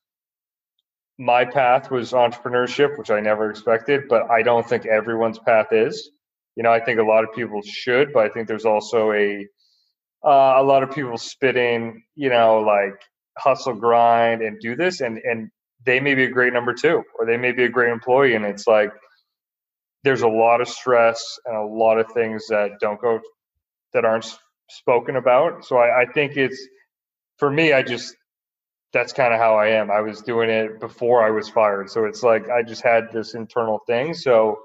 my 1.17 1.45
path 1.45 1.91
was 1.91 2.11
entrepreneurship 2.11 2.97
which 2.97 3.11
i 3.11 3.19
never 3.19 3.49
expected 3.49 4.03
but 4.09 4.29
i 4.29 4.41
don't 4.41 4.67
think 4.67 4.85
everyone's 4.85 5.39
path 5.39 5.67
is. 5.71 6.09
You 6.55 6.63
know 6.63 6.71
i 6.71 6.79
think 6.79 6.99
a 6.99 7.03
lot 7.03 7.23
of 7.23 7.33
people 7.33 7.61
should 7.61 8.13
but 8.13 8.25
i 8.25 8.29
think 8.29 8.47
there's 8.47 8.65
also 8.65 9.11
a 9.11 9.45
uh, 10.23 10.55
a 10.57 10.63
lot 10.63 10.81
of 10.83 10.91
people 10.91 11.17
spitting 11.17 12.03
you 12.15 12.29
know 12.29 12.59
like 12.59 12.99
hustle 13.37 13.73
grind 13.73 14.41
and 14.41 14.59
do 14.61 14.75
this 14.75 15.01
and 15.01 15.19
and 15.19 15.49
they 15.85 15.99
may 15.99 16.15
be 16.15 16.25
a 16.25 16.29
great 16.29 16.53
number 16.53 16.73
two 16.73 17.03
or 17.19 17.25
they 17.25 17.37
may 17.37 17.51
be 17.51 17.63
a 17.63 17.69
great 17.69 17.91
employee 17.91 18.35
and 18.35 18.45
it's 18.45 18.67
like 18.67 18.91
there's 20.03 20.21
a 20.21 20.27
lot 20.27 20.61
of 20.61 20.67
stress 20.69 21.39
and 21.45 21.55
a 21.57 21.65
lot 21.65 21.99
of 21.99 22.11
things 22.13 22.47
that 22.49 22.71
don't 22.81 23.01
go 23.01 23.19
that 23.93 24.05
aren't 24.05 24.25
spoken 24.69 25.15
about. 25.15 25.65
So 25.65 25.77
i, 25.77 26.03
I 26.03 26.05
think 26.13 26.37
it's 26.37 26.61
for 27.37 27.51
me 27.51 27.73
i 27.73 27.83
just 27.83 28.15
that's 28.93 29.13
kind 29.13 29.33
of 29.33 29.39
how 29.39 29.55
i 29.57 29.69
am. 29.69 29.91
I 29.91 30.01
was 30.01 30.21
doing 30.21 30.49
it 30.49 30.79
before 30.79 31.25
i 31.25 31.31
was 31.31 31.49
fired. 31.49 31.89
So 31.91 32.05
it's 32.05 32.23
like 32.23 32.49
i 32.49 32.63
just 32.63 32.83
had 32.83 33.05
this 33.13 33.35
internal 33.35 33.81
thing. 33.87 34.13
So 34.15 34.59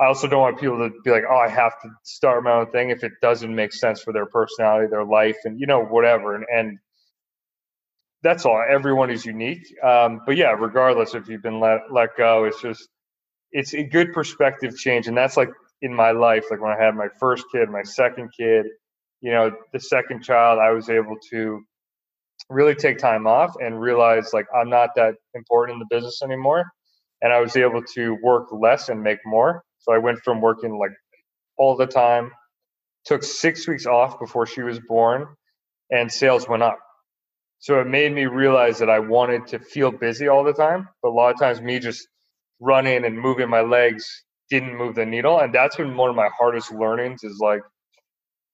i 0.00 0.06
also 0.06 0.28
don't 0.28 0.40
want 0.42 0.60
people 0.60 0.78
to 0.78 0.90
be 1.04 1.10
like 1.10 1.24
oh 1.30 1.36
i 1.36 1.48
have 1.48 1.72
to 1.82 1.88
start 2.04 2.44
my 2.44 2.52
own 2.52 2.70
thing 2.72 2.90
if 2.90 3.04
it 3.04 3.12
doesn't 3.22 3.54
make 3.54 3.72
sense 3.72 4.00
for 4.02 4.12
their 4.12 4.26
personality 4.26 4.88
their 4.90 5.04
life 5.04 5.36
and 5.44 5.60
you 5.60 5.66
know 5.66 5.84
whatever 5.84 6.34
and, 6.36 6.44
and 6.54 6.78
that's 8.26 8.44
all. 8.44 8.62
Everyone 8.68 9.10
is 9.10 9.24
unique. 9.24 9.64
Um, 9.84 10.20
but 10.26 10.36
yeah, 10.36 10.50
regardless 10.50 11.14
if 11.14 11.28
you've 11.28 11.42
been 11.42 11.60
let 11.60 11.92
let 11.92 12.16
go, 12.16 12.44
it's 12.44 12.60
just 12.60 12.88
it's 13.52 13.74
a 13.74 13.84
good 13.84 14.12
perspective 14.12 14.76
change, 14.76 15.06
and 15.08 15.16
that's 15.16 15.36
like 15.36 15.50
in 15.82 15.94
my 15.94 16.10
life. 16.10 16.46
Like 16.50 16.60
when 16.60 16.72
I 16.72 16.82
had 16.82 16.96
my 16.96 17.08
first 17.20 17.44
kid, 17.52 17.70
my 17.70 17.84
second 17.84 18.30
kid, 18.36 18.66
you 19.20 19.30
know, 19.32 19.52
the 19.72 19.80
second 19.80 20.24
child, 20.24 20.58
I 20.58 20.70
was 20.72 20.90
able 20.90 21.16
to 21.30 21.62
really 22.50 22.74
take 22.74 22.98
time 22.98 23.26
off 23.26 23.54
and 23.60 23.80
realize 23.80 24.32
like 24.34 24.46
I'm 24.54 24.70
not 24.70 24.90
that 24.96 25.14
important 25.34 25.76
in 25.76 25.78
the 25.80 25.94
business 25.94 26.22
anymore, 26.22 26.66
and 27.22 27.32
I 27.32 27.40
was 27.40 27.56
able 27.56 27.82
to 27.94 28.18
work 28.22 28.48
less 28.52 28.88
and 28.88 29.02
make 29.02 29.20
more. 29.24 29.62
So 29.78 29.92
I 29.92 29.98
went 29.98 30.18
from 30.24 30.40
working 30.40 30.78
like 30.78 30.92
all 31.58 31.76
the 31.76 31.86
time, 31.86 32.32
took 33.04 33.22
six 33.24 33.68
weeks 33.68 33.86
off 33.86 34.18
before 34.18 34.46
she 34.46 34.62
was 34.62 34.80
born, 34.88 35.28
and 35.90 36.10
sales 36.12 36.48
went 36.48 36.64
up 36.64 36.78
so 37.58 37.80
it 37.80 37.86
made 37.86 38.12
me 38.14 38.26
realize 38.26 38.78
that 38.78 38.90
I 38.90 39.00
wanted 39.00 39.46
to 39.48 39.58
feel 39.58 39.90
busy 39.90 40.28
all 40.28 40.44
the 40.44 40.52
time. 40.52 40.88
But 41.02 41.10
a 41.10 41.14
lot 41.14 41.32
of 41.34 41.40
times, 41.40 41.60
me 41.60 41.78
just 41.78 42.08
running 42.60 43.04
and 43.04 43.18
moving 43.18 43.48
my 43.50 43.62
legs 43.62 44.06
didn't 44.50 44.76
move 44.76 44.94
the 44.94 45.06
needle. 45.06 45.40
And 45.40 45.54
that's 45.54 45.76
been 45.76 45.96
one 45.96 46.10
of 46.10 46.16
my 46.16 46.28
hardest 46.38 46.72
learnings 46.72 47.24
is 47.24 47.38
like, 47.40 47.62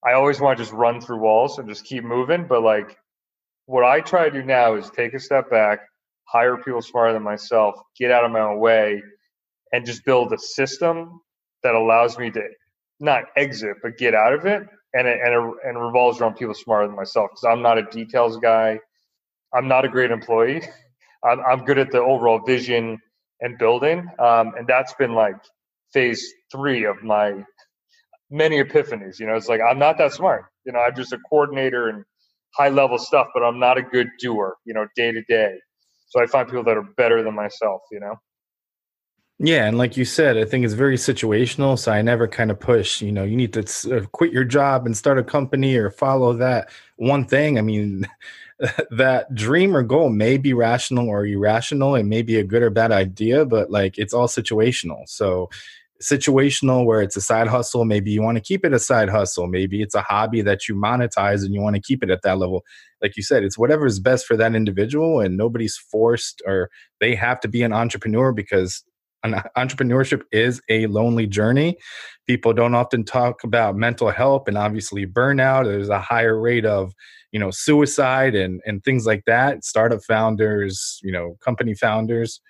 I 0.06 0.14
always 0.14 0.40
want 0.40 0.58
to 0.58 0.64
just 0.64 0.74
run 0.74 1.00
through 1.00 1.20
walls 1.20 1.58
and 1.58 1.68
just 1.68 1.84
keep 1.84 2.04
moving. 2.04 2.46
But 2.48 2.62
like 2.62 2.96
what 3.66 3.84
I 3.84 4.00
try 4.00 4.24
to 4.28 4.30
do 4.30 4.44
now 4.44 4.74
is 4.76 4.90
take 4.90 5.14
a 5.14 5.20
step 5.20 5.50
back, 5.50 5.80
hire 6.24 6.56
people 6.56 6.82
smarter 6.82 7.12
than 7.12 7.22
myself, 7.22 7.76
get 7.98 8.10
out 8.10 8.24
of 8.24 8.32
my 8.32 8.40
own 8.40 8.60
way, 8.60 9.02
and 9.72 9.86
just 9.86 10.04
build 10.04 10.32
a 10.32 10.38
system 10.38 11.20
that 11.62 11.74
allows 11.74 12.18
me 12.18 12.30
to 12.30 12.42
not 13.00 13.24
exit 13.36 13.76
but 13.82 13.98
get 13.98 14.14
out 14.14 14.32
of 14.32 14.46
it 14.46 14.62
and 14.94 15.08
it, 15.08 15.20
and 15.24 15.34
it, 15.34 15.54
and 15.66 15.80
revolves 15.80 16.20
around 16.20 16.34
people 16.36 16.54
smarter 16.54 16.86
than 16.86 16.96
myself 16.96 17.30
because 17.30 17.44
I'm 17.44 17.62
not 17.62 17.78
a 17.78 17.82
details 17.84 18.38
guy. 18.38 18.78
I'm 19.54 19.68
not 19.68 19.84
a 19.84 19.88
great 19.88 20.10
employee. 20.10 20.62
I'm, 21.24 21.40
I'm 21.40 21.64
good 21.64 21.78
at 21.78 21.90
the 21.92 22.00
overall 22.00 22.40
vision 22.40 22.98
and 23.40 23.58
building, 23.58 24.08
um, 24.18 24.52
and 24.56 24.66
that's 24.66 24.92
been 24.94 25.14
like 25.14 25.36
phase 25.92 26.32
three 26.50 26.84
of 26.84 27.02
my 27.02 27.44
many 28.30 28.62
epiphanies. 28.62 29.20
You 29.20 29.26
know, 29.26 29.34
it's 29.34 29.48
like 29.48 29.60
I'm 29.60 29.78
not 29.78 29.98
that 29.98 30.12
smart. 30.12 30.46
You 30.64 30.72
know, 30.72 30.80
I'm 30.80 30.96
just 30.96 31.12
a 31.12 31.18
coordinator 31.30 31.88
and 31.88 32.04
high 32.56 32.70
level 32.70 32.98
stuff, 32.98 33.28
but 33.34 33.42
I'm 33.42 33.58
not 33.58 33.78
a 33.78 33.82
good 33.82 34.08
doer. 34.18 34.56
You 34.64 34.74
know, 34.74 34.86
day 34.96 35.12
to 35.12 35.22
day. 35.22 35.54
So 36.08 36.22
I 36.22 36.26
find 36.26 36.48
people 36.48 36.64
that 36.64 36.76
are 36.76 36.88
better 36.96 37.22
than 37.22 37.34
myself. 37.34 37.82
You 37.92 38.00
know. 38.00 38.16
Yeah, 39.38 39.66
and 39.66 39.76
like 39.76 39.96
you 39.96 40.04
said, 40.04 40.36
I 40.36 40.44
think 40.44 40.64
it's 40.64 40.74
very 40.74 40.96
situational. 40.96 41.76
So 41.76 41.90
I 41.90 42.00
never 42.02 42.28
kind 42.28 42.50
of 42.50 42.60
push. 42.60 43.02
You 43.02 43.10
know, 43.10 43.24
you 43.24 43.36
need 43.36 43.52
to 43.54 43.96
uh, 43.96 44.06
quit 44.12 44.32
your 44.32 44.44
job 44.44 44.86
and 44.86 44.96
start 44.96 45.18
a 45.18 45.24
company 45.24 45.76
or 45.76 45.90
follow 45.90 46.32
that 46.34 46.70
one 46.96 47.24
thing. 47.24 47.58
I 47.58 47.62
mean, 47.62 48.06
that 48.90 49.34
dream 49.34 49.76
or 49.76 49.82
goal 49.82 50.08
may 50.08 50.36
be 50.38 50.52
rational 50.52 51.08
or 51.08 51.26
irrational. 51.26 51.94
It 51.94 52.04
may 52.04 52.22
be 52.22 52.38
a 52.38 52.44
good 52.44 52.62
or 52.62 52.70
bad 52.70 52.92
idea, 52.92 53.44
but 53.44 53.70
like 53.70 53.98
it's 53.98 54.14
all 54.14 54.28
situational. 54.28 55.08
So 55.08 55.50
situational 56.00 56.84
where 56.84 57.00
it's 57.00 57.16
a 57.16 57.20
side 57.20 57.46
hustle 57.46 57.84
maybe 57.84 58.10
you 58.10 58.20
want 58.20 58.36
to 58.36 58.42
keep 58.42 58.64
it 58.64 58.72
a 58.72 58.78
side 58.80 59.08
hustle 59.08 59.46
maybe 59.46 59.80
it's 59.80 59.94
a 59.94 60.00
hobby 60.02 60.42
that 60.42 60.68
you 60.68 60.74
monetize 60.74 61.44
and 61.44 61.54
you 61.54 61.60
want 61.60 61.76
to 61.76 61.80
keep 61.80 62.02
it 62.02 62.10
at 62.10 62.22
that 62.22 62.38
level 62.38 62.64
like 63.00 63.16
you 63.16 63.22
said 63.22 63.44
it's 63.44 63.56
whatever 63.56 63.86
is 63.86 64.00
best 64.00 64.26
for 64.26 64.36
that 64.36 64.56
individual 64.56 65.20
and 65.20 65.36
nobody's 65.36 65.76
forced 65.76 66.42
or 66.44 66.68
they 66.98 67.14
have 67.14 67.38
to 67.38 67.46
be 67.46 67.62
an 67.62 67.72
entrepreneur 67.72 68.32
because 68.32 68.82
an 69.22 69.34
entrepreneurship 69.56 70.22
is 70.32 70.60
a 70.68 70.86
lonely 70.86 71.26
journey. 71.26 71.76
People 72.26 72.52
don't 72.52 72.74
often 72.74 73.04
talk 73.04 73.44
about 73.44 73.76
mental 73.76 74.10
health 74.10 74.48
and 74.48 74.58
obviously 74.58 75.06
burnout. 75.06 75.64
There's 75.64 75.88
a 75.88 76.00
higher 76.00 76.38
rate 76.38 76.64
of, 76.64 76.92
you 77.32 77.40
know, 77.40 77.50
suicide 77.50 78.34
and 78.34 78.60
and 78.64 78.84
things 78.84 79.06
like 79.06 79.24
that. 79.26 79.64
Startup 79.64 80.02
founders, 80.04 81.00
you 81.02 81.12
know, 81.12 81.36
company 81.44 81.74
founders, 81.74 82.40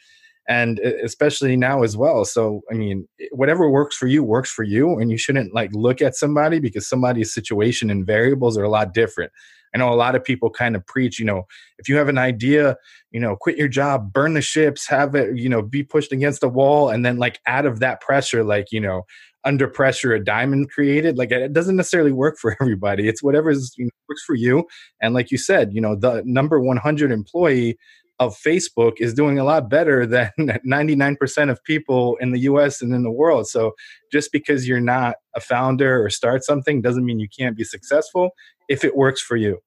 and 0.49 0.79
especially 0.81 1.57
now 1.57 1.83
as 1.83 1.97
well. 1.97 2.25
So, 2.25 2.63
I 2.71 2.75
mean, 2.75 3.09
whatever 3.31 3.71
works 3.71 3.97
for 3.97 4.07
you 4.07 4.23
works 4.23 4.51
for 4.51 4.65
you, 4.65 4.99
and 4.99 5.11
you 5.11 5.17
shouldn't 5.17 5.55
like 5.55 5.71
look 5.73 6.03
at 6.03 6.17
somebody 6.17 6.59
because 6.59 6.89
somebody's 6.89 7.33
situation 7.33 7.91
and 7.91 8.07
variables 8.07 8.59
are 8.59 8.65
a 8.65 8.71
lot 8.71 8.93
different. 8.93 9.33
I 9.75 9.79
know 9.79 9.91
a 9.91 9.95
lot 9.95 10.15
of 10.15 10.23
people 10.23 10.51
kind 10.51 10.77
of 10.77 10.87
preach, 10.87 11.19
you 11.19 11.25
know, 11.25 11.45
if 11.79 11.89
you 11.89 11.97
have 11.97 12.09
an 12.09 12.19
idea, 12.19 12.77
you 13.11 13.19
know, 13.19 13.37
quit 13.37 13.57
your 13.57 13.69
job, 13.69 14.13
burn 14.13 14.35
the 14.35 14.43
ships, 14.43 14.87
have 14.89 15.15
it, 15.15 15.39
you 15.39 15.49
know, 15.49 15.63
be 15.63 15.83
pushed 15.83 16.13
against 16.13 16.43
the 16.43 16.49
wall. 16.49 16.91
And 16.91 17.07
then, 17.07 17.17
like, 17.17 17.41
out 17.47 17.65
of 17.65 17.81
that 17.81 18.03
pressure, 18.03 18.45
like, 18.45 18.67
you 18.71 18.81
know, 18.81 19.07
under 19.45 19.69
pressure, 19.69 20.13
a 20.13 20.23
diamond 20.23 20.71
created. 20.71 21.19
Like, 21.19 21.31
it 21.31 21.53
doesn't 21.53 21.77
necessarily 21.77 22.13
work 22.13 22.39
for 22.39 22.57
everybody. 22.61 23.09
It's 23.09 23.23
whatever 23.23 23.51
you 23.51 23.85
know, 23.85 23.91
works 24.09 24.25
for 24.25 24.35
you. 24.35 24.67
And 25.01 25.15
like 25.15 25.31
you 25.31 25.39
said, 25.39 25.73
you 25.73 25.81
know, 25.81 25.97
the 25.97 26.23
number 26.25 26.61
100 26.61 27.11
employee 27.11 27.79
of 28.19 28.37
Facebook 28.37 28.95
is 28.99 29.15
doing 29.15 29.39
a 29.39 29.45
lot 29.45 29.69
better 29.69 30.07
than 30.07 30.31
99% 30.39 31.51
of 31.51 31.63
people 31.65 32.17
in 32.21 32.33
the 32.33 32.41
US 32.41 32.81
and 32.81 32.95
in 32.95 33.03
the 33.03 33.11
world. 33.11 33.49
So 33.49 33.73
just 34.11 34.33
because 34.33 34.69
you're 34.69 34.81
not 34.81 35.17
a 35.35 35.41
founder 35.41 36.03
or 36.03 36.11
start 36.11 36.45
something 36.45 36.81
doesn't 36.81 37.05
mean 37.05 37.21
you 37.21 37.29
can't 37.29 37.57
be 37.57 37.65
successful 37.65 38.31
if 38.69 38.85
it 38.85 38.97
works 38.97 39.21
for 39.21 39.37
you. 39.37 39.59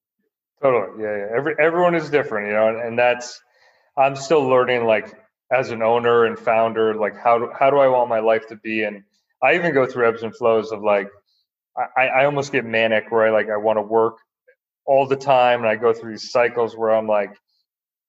Totally. 0.61 1.03
Yeah. 1.03 1.17
yeah. 1.17 1.37
Every, 1.37 1.55
everyone 1.59 1.95
is 1.95 2.09
different, 2.09 2.47
you 2.47 2.53
know, 2.53 2.69
and, 2.69 2.79
and 2.79 2.99
that's, 2.99 3.41
I'm 3.97 4.15
still 4.15 4.43
learning 4.47 4.85
like 4.85 5.13
as 5.51 5.71
an 5.71 5.81
owner 5.81 6.25
and 6.25 6.37
founder, 6.37 6.95
like 6.95 7.15
how 7.15 7.37
do, 7.37 7.51
how 7.57 7.69
do 7.69 7.77
I 7.77 7.87
want 7.87 8.09
my 8.09 8.19
life 8.19 8.47
to 8.47 8.55
be? 8.55 8.83
And 8.83 9.03
I 9.43 9.55
even 9.55 9.73
go 9.73 9.85
through 9.85 10.07
ebbs 10.09 10.23
and 10.23 10.35
flows 10.35 10.71
of 10.71 10.83
like, 10.83 11.09
I, 11.97 12.07
I 12.07 12.25
almost 12.25 12.51
get 12.51 12.65
manic 12.65 13.11
where 13.11 13.27
I 13.27 13.31
like, 13.31 13.49
I 13.49 13.57
want 13.57 13.77
to 13.77 13.83
work 13.83 14.15
all 14.85 15.07
the 15.07 15.15
time. 15.17 15.61
And 15.61 15.69
I 15.69 15.75
go 15.75 15.93
through 15.93 16.11
these 16.11 16.31
cycles 16.31 16.75
where 16.77 16.91
I'm 16.91 17.07
like, 17.07 17.31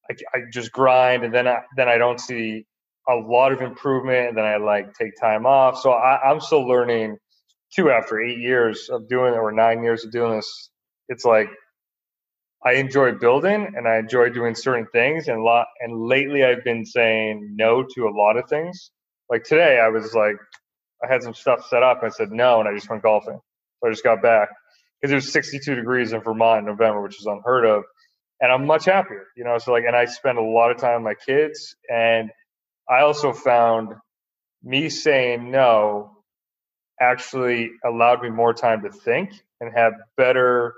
I, 0.09 0.15
I 0.35 0.39
just 0.51 0.71
grind 0.71 1.23
and 1.23 1.33
then 1.33 1.47
I, 1.47 1.61
then 1.77 1.89
I 1.89 1.97
don't 1.97 2.19
see 2.19 2.65
a 3.09 3.15
lot 3.15 3.51
of 3.53 3.61
improvement 3.61 4.29
and 4.29 4.37
then 4.37 4.45
I 4.45 4.57
like 4.57 4.93
take 4.93 5.13
time 5.21 5.45
off. 5.45 5.81
So 5.81 5.91
I, 5.91 6.29
I'm 6.29 6.41
still 6.41 6.67
learning 6.67 7.17
too 7.75 7.91
after 7.91 8.21
eight 8.21 8.39
years 8.39 8.89
of 8.91 9.09
doing 9.09 9.33
it 9.33 9.37
or 9.37 9.51
nine 9.51 9.83
years 9.83 10.05
of 10.05 10.11
doing 10.11 10.37
this 10.37 10.69
it's 11.09 11.25
like 11.25 11.49
I 12.65 12.73
enjoy 12.73 13.13
building 13.13 13.73
and 13.75 13.87
I 13.87 13.97
enjoy 13.97 14.29
doing 14.29 14.55
certain 14.55 14.87
things 14.93 15.27
and 15.27 15.43
lot 15.43 15.67
and 15.81 16.07
lately 16.07 16.43
I've 16.43 16.63
been 16.63 16.85
saying 16.85 17.55
no 17.57 17.83
to 17.95 18.07
a 18.07 18.11
lot 18.11 18.37
of 18.37 18.49
things. 18.49 18.91
Like 19.29 19.43
today 19.43 19.79
I 19.79 19.89
was 19.89 20.13
like 20.13 20.37
I 21.03 21.11
had 21.11 21.23
some 21.23 21.33
stuff 21.33 21.67
set 21.69 21.83
up 21.83 22.01
I 22.03 22.09
said 22.09 22.31
no 22.31 22.59
and 22.59 22.69
I 22.69 22.73
just 22.73 22.89
went 22.89 23.03
golfing. 23.03 23.39
So 23.79 23.87
I 23.87 23.91
just 23.91 24.03
got 24.03 24.21
back 24.21 24.49
because 25.01 25.11
it 25.11 25.15
was 25.15 25.31
62 25.31 25.75
degrees 25.75 26.13
in 26.13 26.21
Vermont 26.21 26.59
in 26.59 26.65
November, 26.65 27.01
which 27.01 27.19
is 27.19 27.25
unheard 27.25 27.65
of. 27.65 27.83
And 28.41 28.51
I'm 28.51 28.65
much 28.67 28.85
happier, 28.85 29.27
you 29.35 29.43
know. 29.43 29.57
So 29.57 29.71
like, 29.71 29.85
and 29.87 29.95
I 29.95 30.05
spend 30.05 30.37
a 30.37 30.43
lot 30.43 30.71
of 30.71 30.77
time 30.77 31.03
with 31.03 31.17
my 31.17 31.33
kids, 31.33 31.75
and 31.89 32.29
I 32.89 33.01
also 33.01 33.33
found 33.33 33.93
me 34.63 34.89
saying 34.89 35.51
no 35.51 36.11
actually 37.01 37.71
allowed 37.85 38.21
me 38.23 38.29
more 38.29 38.53
time 38.53 38.83
to 38.83 38.91
think 38.91 39.31
and 39.61 39.71
have 39.75 39.93
better 40.17 40.73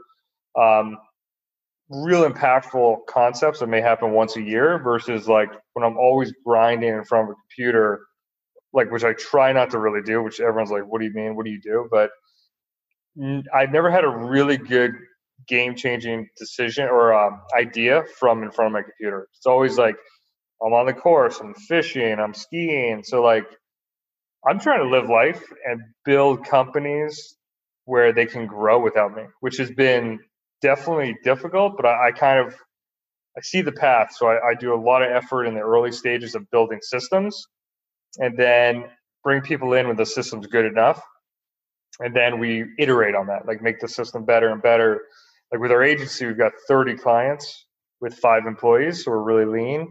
um, 0.60 0.98
real 1.90 2.30
impactful 2.30 2.98
concepts 3.08 3.60
that 3.60 3.68
may 3.68 3.82
happen 3.82 4.12
once 4.12 4.36
a 4.38 4.42
year 4.42 4.80
versus 4.84 5.28
like 5.28 5.50
when 5.74 5.86
I'm 5.86 5.98
always 5.98 6.34
grinding 6.46 6.90
in 6.94 7.04
front 7.04 7.30
of 7.30 7.32
a 7.32 7.36
computer, 7.36 8.02
like 8.74 8.92
which 8.92 9.04
I 9.04 9.14
try 9.14 9.52
not 9.54 9.72
to 9.72 9.80
really 9.80 10.02
do, 10.02 10.22
which 10.22 10.40
everyone's 10.40 10.72
like, 10.72 10.84
what 10.84 11.00
do 11.00 11.06
you 11.06 11.14
mean? 11.14 11.36
What 11.36 11.46
do 11.46 11.52
you 11.52 11.62
do? 11.62 11.88
But 11.90 12.12
I've 13.54 13.72
never 13.72 13.90
had 13.90 14.04
a 14.04 14.10
really 14.10 14.58
good 14.58 14.94
game 15.48 15.76
changing 15.76 16.30
decision 16.38 16.86
or 16.86 17.14
um, 17.14 17.42
idea 17.58 18.04
from 18.20 18.44
in 18.44 18.52
front 18.52 18.68
of 18.68 18.74
my 18.74 18.82
computer. 18.82 19.28
It's 19.36 19.46
always 19.46 19.78
like 19.78 19.96
I'm 20.64 20.74
on 20.74 20.86
the 20.86 20.94
course, 20.94 21.40
I'm 21.40 21.54
fishing, 21.54 22.20
I'm 22.20 22.34
skiing. 22.34 23.04
So 23.04 23.22
like 23.22 23.46
I'm 24.48 24.60
trying 24.60 24.84
to 24.84 24.90
live 24.90 25.10
life 25.10 25.44
and 25.66 25.82
build 26.06 26.46
companies 26.46 27.36
where 27.86 28.14
they 28.14 28.26
can 28.26 28.46
grow 28.46 28.80
without 28.80 29.16
me, 29.16 29.24
which 29.40 29.58
has 29.58 29.72
been 29.72 30.20
definitely 30.62 31.18
difficult, 31.24 31.74
but 31.76 31.86
I, 31.86 32.10
I 32.10 32.12
kind 32.12 32.40
of 32.46 32.56
I 33.38 33.42
see 33.42 33.62
the 33.62 33.72
path. 33.72 34.16
So 34.16 34.28
I, 34.28 34.50
I, 34.50 34.54
do 34.54 34.74
a 34.74 34.80
lot 34.80 35.02
of 35.02 35.12
effort 35.12 35.46
in 35.46 35.54
the 35.54 35.62
early 35.62 35.92
stages 35.92 36.36
of 36.36 36.50
building 36.52 36.80
systems, 36.82 37.48
and 38.18 38.38
then 38.38 38.86
bring 39.24 39.42
people 39.42 39.74
in 39.74 39.88
when 39.88 39.96
the 39.96 40.06
system's 40.06 40.48
good 40.48 40.66
enough, 40.66 41.02
and 42.00 42.16
then 42.16 42.40
we 42.40 42.66
iterate 42.80 43.16
on 43.16 43.28
that, 43.28 43.46
like 43.46 43.62
make 43.62 43.80
the 43.80 43.88
system 43.88 44.26
better 44.26 44.50
and 44.50 44.62
better. 44.62 45.02
Like 45.52 45.62
with 45.62 45.72
our 45.72 45.84
agency, 45.84 46.26
we've 46.26 46.38
got 46.38 46.54
30 46.68 46.96
clients 46.96 47.66
with 48.02 48.16
five 48.16 48.46
employees, 48.46 49.04
so 49.04 49.12
we're 49.12 49.24
really 49.24 49.46
lean, 49.46 49.82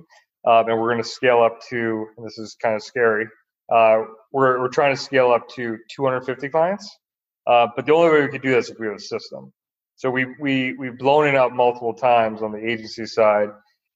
um, 0.46 0.68
and 0.68 0.80
we're 0.80 0.90
going 0.90 1.02
to 1.02 1.08
scale 1.08 1.42
up 1.42 1.60
to. 1.68 2.06
And 2.16 2.26
this 2.26 2.38
is 2.38 2.56
kind 2.60 2.74
of 2.74 2.82
scary. 2.82 3.26
Uh, 3.70 4.02
we're 4.32 4.60
we're 4.60 4.68
trying 4.68 4.94
to 4.94 5.00
scale 5.00 5.30
up 5.30 5.48
to 5.50 5.78
250 5.94 6.48
clients, 6.48 6.98
uh, 7.46 7.66
but 7.76 7.86
the 7.86 7.92
only 7.94 8.10
way 8.10 8.22
we 8.22 8.28
could 8.28 8.42
do 8.42 8.50
that 8.52 8.58
is 8.58 8.70
if 8.70 8.78
we 8.78 8.86
have 8.86 8.96
a 8.96 9.00
system. 9.00 9.52
So 9.96 10.10
we 10.10 10.26
we 10.40 10.74
we've 10.74 10.96
blown 10.96 11.26
it 11.26 11.34
out 11.34 11.52
multiple 11.52 11.92
times 11.92 12.40
on 12.40 12.52
the 12.52 12.64
agency 12.64 13.04
side 13.04 13.48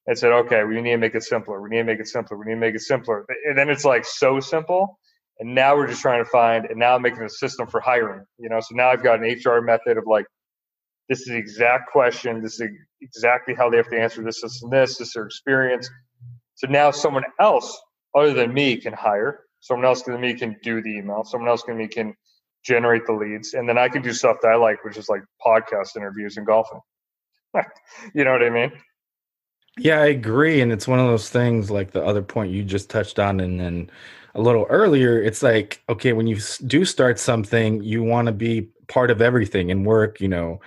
and 0.06 0.18
said, 0.18 0.32
okay, 0.32 0.64
we 0.64 0.80
need 0.80 0.90
to 0.90 0.96
make 0.96 1.14
it 1.14 1.22
simpler. 1.22 1.60
We 1.60 1.70
need 1.70 1.78
to 1.78 1.84
make 1.84 2.00
it 2.00 2.08
simpler. 2.08 2.36
We 2.36 2.46
need 2.46 2.54
to 2.54 2.60
make 2.60 2.74
it 2.74 2.80
simpler. 2.80 3.24
And 3.46 3.56
then 3.56 3.68
it's 3.68 3.84
like 3.84 4.04
so 4.04 4.40
simple. 4.40 4.98
And 5.38 5.54
now 5.54 5.76
we're 5.76 5.86
just 5.86 6.02
trying 6.02 6.22
to 6.24 6.28
find, 6.30 6.66
and 6.66 6.78
now 6.78 6.94
I'm 6.94 7.02
making 7.02 7.22
a 7.22 7.28
system 7.28 7.66
for 7.66 7.80
hiring. 7.80 8.24
You 8.38 8.48
know, 8.48 8.60
so 8.60 8.74
now 8.74 8.88
I've 8.88 9.02
got 9.02 9.20
an 9.22 9.24
HR 9.24 9.60
method 9.60 9.96
of 9.98 10.04
like, 10.06 10.26
this 11.08 11.20
is 11.20 11.26
the 11.26 11.36
exact 11.36 11.90
question. 11.90 12.42
This 12.42 12.60
is 12.60 12.70
exactly 13.00 13.54
how 13.54 13.70
they 13.70 13.76
have 13.76 13.88
to 13.90 14.00
answer 14.00 14.22
this, 14.22 14.40
this, 14.40 14.62
and 14.62 14.72
this. 14.72 14.98
This 14.98 15.08
is 15.08 15.14
their 15.14 15.26
experience. 15.26 15.88
So 16.54 16.66
now 16.68 16.90
someone 16.90 17.24
else 17.40 17.80
other 18.14 18.32
than 18.32 18.52
me 18.52 18.76
can 18.76 18.92
hire. 18.92 19.40
Someone 19.60 19.86
else 19.86 20.02
than 20.02 20.20
me 20.20 20.34
can 20.34 20.56
do 20.62 20.82
the 20.82 20.96
email. 20.96 21.24
Someone 21.24 21.48
else 21.48 21.62
than 21.64 21.76
me 21.76 21.88
can 21.88 22.14
generate 22.64 23.06
the 23.06 23.12
leads, 23.12 23.54
and 23.54 23.68
then 23.68 23.78
I 23.78 23.88
can 23.88 24.02
do 24.02 24.12
stuff 24.12 24.38
that 24.42 24.48
I 24.48 24.56
like, 24.56 24.84
which 24.84 24.96
is 24.96 25.08
like 25.08 25.22
podcast 25.44 25.96
interviews 25.96 26.36
and 26.36 26.46
golfing. 26.46 26.80
you 28.14 28.24
know 28.24 28.32
what 28.32 28.42
I 28.42 28.50
mean? 28.50 28.72
Yeah, 29.78 30.00
I 30.02 30.06
agree, 30.06 30.60
and 30.60 30.70
it's 30.70 30.86
one 30.86 30.98
of 30.98 31.06
those 31.06 31.30
things 31.30 31.70
like 31.70 31.92
the 31.92 32.04
other 32.04 32.22
point 32.22 32.52
you 32.52 32.62
just 32.62 32.90
touched 32.90 33.18
on, 33.18 33.40
and 33.40 33.58
then 33.58 33.90
a 34.34 34.40
little 34.42 34.66
earlier, 34.68 35.20
it's 35.22 35.42
like 35.42 35.82
okay, 35.88 36.12
when 36.12 36.26
you 36.26 36.36
do 36.66 36.84
start 36.84 37.18
something, 37.18 37.82
you 37.82 38.02
want 38.02 38.26
to 38.26 38.32
be 38.32 38.68
part 38.88 39.10
of 39.10 39.22
everything 39.22 39.70
and 39.70 39.86
work, 39.86 40.20
you 40.20 40.28
know, 40.28 40.60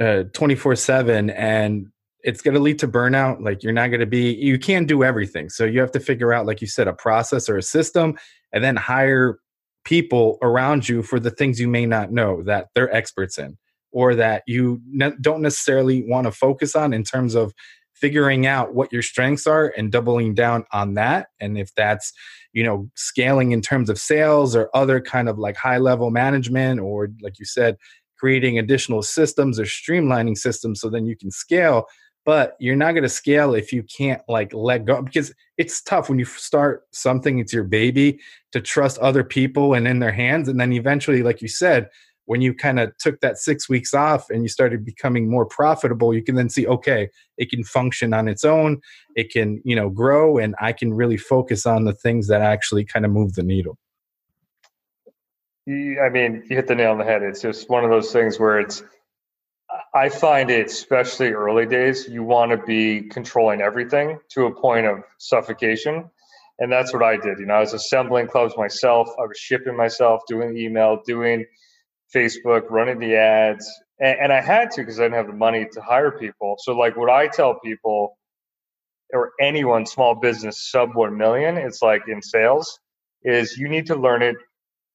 uh, 0.00 0.24
twenty 0.34 0.54
four 0.56 0.76
seven, 0.76 1.30
and 1.30 1.88
it's 2.22 2.42
going 2.42 2.54
to 2.54 2.60
lead 2.60 2.78
to 2.80 2.88
burnout. 2.88 3.42
Like 3.42 3.62
you're 3.62 3.72
not 3.72 3.88
going 3.88 4.00
to 4.00 4.06
be, 4.06 4.32
you 4.34 4.58
can't 4.58 4.88
do 4.88 5.04
everything. 5.04 5.50
So 5.50 5.64
you 5.64 5.80
have 5.80 5.92
to 5.92 6.00
figure 6.00 6.32
out, 6.34 6.46
like 6.46 6.60
you 6.60 6.66
said, 6.66 6.88
a 6.88 6.92
process 6.94 7.48
or 7.48 7.58
a 7.58 7.62
system, 7.62 8.18
and 8.52 8.64
then 8.64 8.76
hire 8.76 9.38
people 9.84 10.38
around 10.42 10.88
you 10.88 11.02
for 11.02 11.20
the 11.20 11.30
things 11.30 11.60
you 11.60 11.68
may 11.68 11.86
not 11.86 12.12
know 12.12 12.42
that 12.44 12.68
they're 12.74 12.94
experts 12.94 13.38
in. 13.38 13.56
or 13.92 14.14
that 14.16 14.42
you 14.46 14.80
ne- 14.88 15.12
don't 15.20 15.42
necessarily 15.42 16.02
want 16.08 16.26
to 16.26 16.32
focus 16.32 16.74
on 16.74 16.92
in 16.92 17.04
terms 17.04 17.34
of 17.34 17.52
figuring 17.94 18.46
out 18.46 18.74
what 18.74 18.92
your 18.92 19.02
strengths 19.02 19.46
are 19.46 19.72
and 19.76 19.92
doubling 19.92 20.34
down 20.34 20.64
on 20.72 20.94
that. 20.94 21.28
And 21.40 21.56
if 21.56 21.74
that's 21.74 22.12
you 22.54 22.62
know 22.62 22.88
scaling 22.94 23.52
in 23.52 23.60
terms 23.60 23.90
of 23.90 23.98
sales 23.98 24.56
or 24.56 24.70
other 24.72 25.00
kind 25.00 25.28
of 25.28 25.38
like 25.38 25.56
high 25.56 25.78
level 25.78 26.10
management 26.10 26.80
or 26.80 27.08
like 27.20 27.38
you 27.38 27.44
said 27.44 27.76
creating 28.18 28.58
additional 28.58 29.02
systems 29.02 29.60
or 29.60 29.64
streamlining 29.64 30.38
systems 30.38 30.80
so 30.80 30.88
then 30.88 31.04
you 31.04 31.16
can 31.16 31.30
scale 31.30 31.84
but 32.24 32.56
you're 32.58 32.76
not 32.76 32.92
going 32.92 33.02
to 33.02 33.08
scale 33.08 33.54
if 33.54 33.70
you 33.70 33.82
can't 33.82 34.22
like 34.28 34.54
let 34.54 34.86
go 34.86 35.02
because 35.02 35.34
it's 35.58 35.82
tough 35.82 36.08
when 36.08 36.18
you 36.18 36.24
start 36.24 36.84
something 36.92 37.38
it's 37.38 37.52
your 37.52 37.64
baby 37.64 38.18
to 38.52 38.60
trust 38.60 38.98
other 38.98 39.24
people 39.24 39.74
and 39.74 39.86
in 39.86 39.98
their 39.98 40.12
hands 40.12 40.48
and 40.48 40.58
then 40.58 40.72
eventually 40.72 41.22
like 41.22 41.42
you 41.42 41.48
said 41.48 41.88
when 42.26 42.40
you 42.40 42.54
kind 42.54 42.80
of 42.80 42.96
took 42.98 43.20
that 43.20 43.38
six 43.38 43.68
weeks 43.68 43.92
off 43.92 44.30
and 44.30 44.42
you 44.42 44.48
started 44.48 44.84
becoming 44.84 45.30
more 45.30 45.46
profitable 45.46 46.14
you 46.14 46.22
can 46.22 46.34
then 46.34 46.48
see 46.48 46.66
okay 46.66 47.08
it 47.38 47.50
can 47.50 47.64
function 47.64 48.12
on 48.14 48.28
its 48.28 48.44
own 48.44 48.80
it 49.16 49.30
can 49.30 49.60
you 49.64 49.76
know 49.76 49.88
grow 49.88 50.38
and 50.38 50.54
i 50.60 50.72
can 50.72 50.92
really 50.92 51.16
focus 51.16 51.66
on 51.66 51.84
the 51.84 51.92
things 51.92 52.28
that 52.28 52.40
actually 52.40 52.84
kind 52.84 53.04
of 53.04 53.10
move 53.10 53.34
the 53.34 53.42
needle. 53.42 53.78
I 55.66 56.08
mean 56.10 56.44
you 56.48 56.56
hit 56.56 56.66
the 56.66 56.74
nail 56.74 56.92
on 56.92 56.98
the 56.98 57.04
head. 57.04 57.22
It's 57.22 57.40
just 57.40 57.70
one 57.70 57.84
of 57.84 57.90
those 57.90 58.12
things 58.12 58.38
where 58.38 58.60
it's 58.60 58.82
i 59.94 60.08
find 60.08 60.50
it 60.50 60.66
especially 60.66 61.30
early 61.32 61.66
days 61.66 62.08
you 62.08 62.22
want 62.22 62.50
to 62.50 62.58
be 62.58 63.02
controlling 63.02 63.60
everything 63.60 64.18
to 64.28 64.46
a 64.46 64.54
point 64.54 64.86
of 64.86 64.98
suffocation 65.18 66.04
and 66.58 66.70
that's 66.70 66.92
what 66.92 67.02
i 67.02 67.16
did. 67.16 67.38
You 67.38 67.46
know 67.46 67.54
i 67.54 67.60
was 67.60 67.72
assembling 67.72 68.28
clubs 68.28 68.54
myself 68.56 69.08
i 69.18 69.22
was 69.22 69.38
shipping 69.38 69.76
myself 69.76 70.22
doing 70.28 70.56
email 70.56 71.00
doing 71.06 71.44
Facebook, 72.14 72.70
running 72.70 73.00
the 73.00 73.16
ads, 73.16 73.68
and, 74.00 74.18
and 74.24 74.32
I 74.32 74.40
had 74.40 74.70
to 74.72 74.82
because 74.82 75.00
I 75.00 75.04
didn't 75.04 75.16
have 75.16 75.26
the 75.28 75.34
money 75.34 75.66
to 75.72 75.80
hire 75.82 76.12
people. 76.12 76.56
So, 76.60 76.76
like, 76.76 76.96
what 76.96 77.10
I 77.10 77.28
tell 77.28 77.58
people, 77.60 78.18
or 79.12 79.32
anyone 79.40 79.86
small 79.86 80.14
business 80.16 80.70
sub 80.70 80.94
one 80.96 81.16
million, 81.18 81.56
it's 81.58 81.82
like 81.82 82.02
in 82.08 82.22
sales, 82.22 82.78
is 83.24 83.56
you 83.58 83.68
need 83.68 83.86
to 83.86 83.96
learn 83.96 84.22
it 84.22 84.36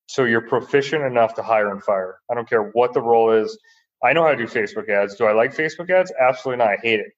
so 0.08 0.26
you're 0.26 0.42
proficient 0.48 1.04
enough 1.04 1.36
to 1.36 1.44
hire 1.44 1.72
and 1.72 1.84
fire. 1.84 2.20
I 2.32 2.36
don't 2.36 2.50
care 2.50 2.64
what 2.74 2.94
the 2.94 3.02
role 3.02 3.32
is. 3.32 3.58
I 4.04 4.14
know 4.14 4.24
how 4.24 4.32
to 4.32 4.38
do 4.38 4.46
Facebook 4.46 4.90
ads. 4.90 5.16
Do 5.16 5.26
I 5.26 5.34
like 5.34 5.56
Facebook 5.56 5.90
ads? 5.90 6.12
Absolutely 6.20 6.64
not. 6.66 6.74
I 6.74 6.78
hate 6.84 7.00
it. 7.00 7.12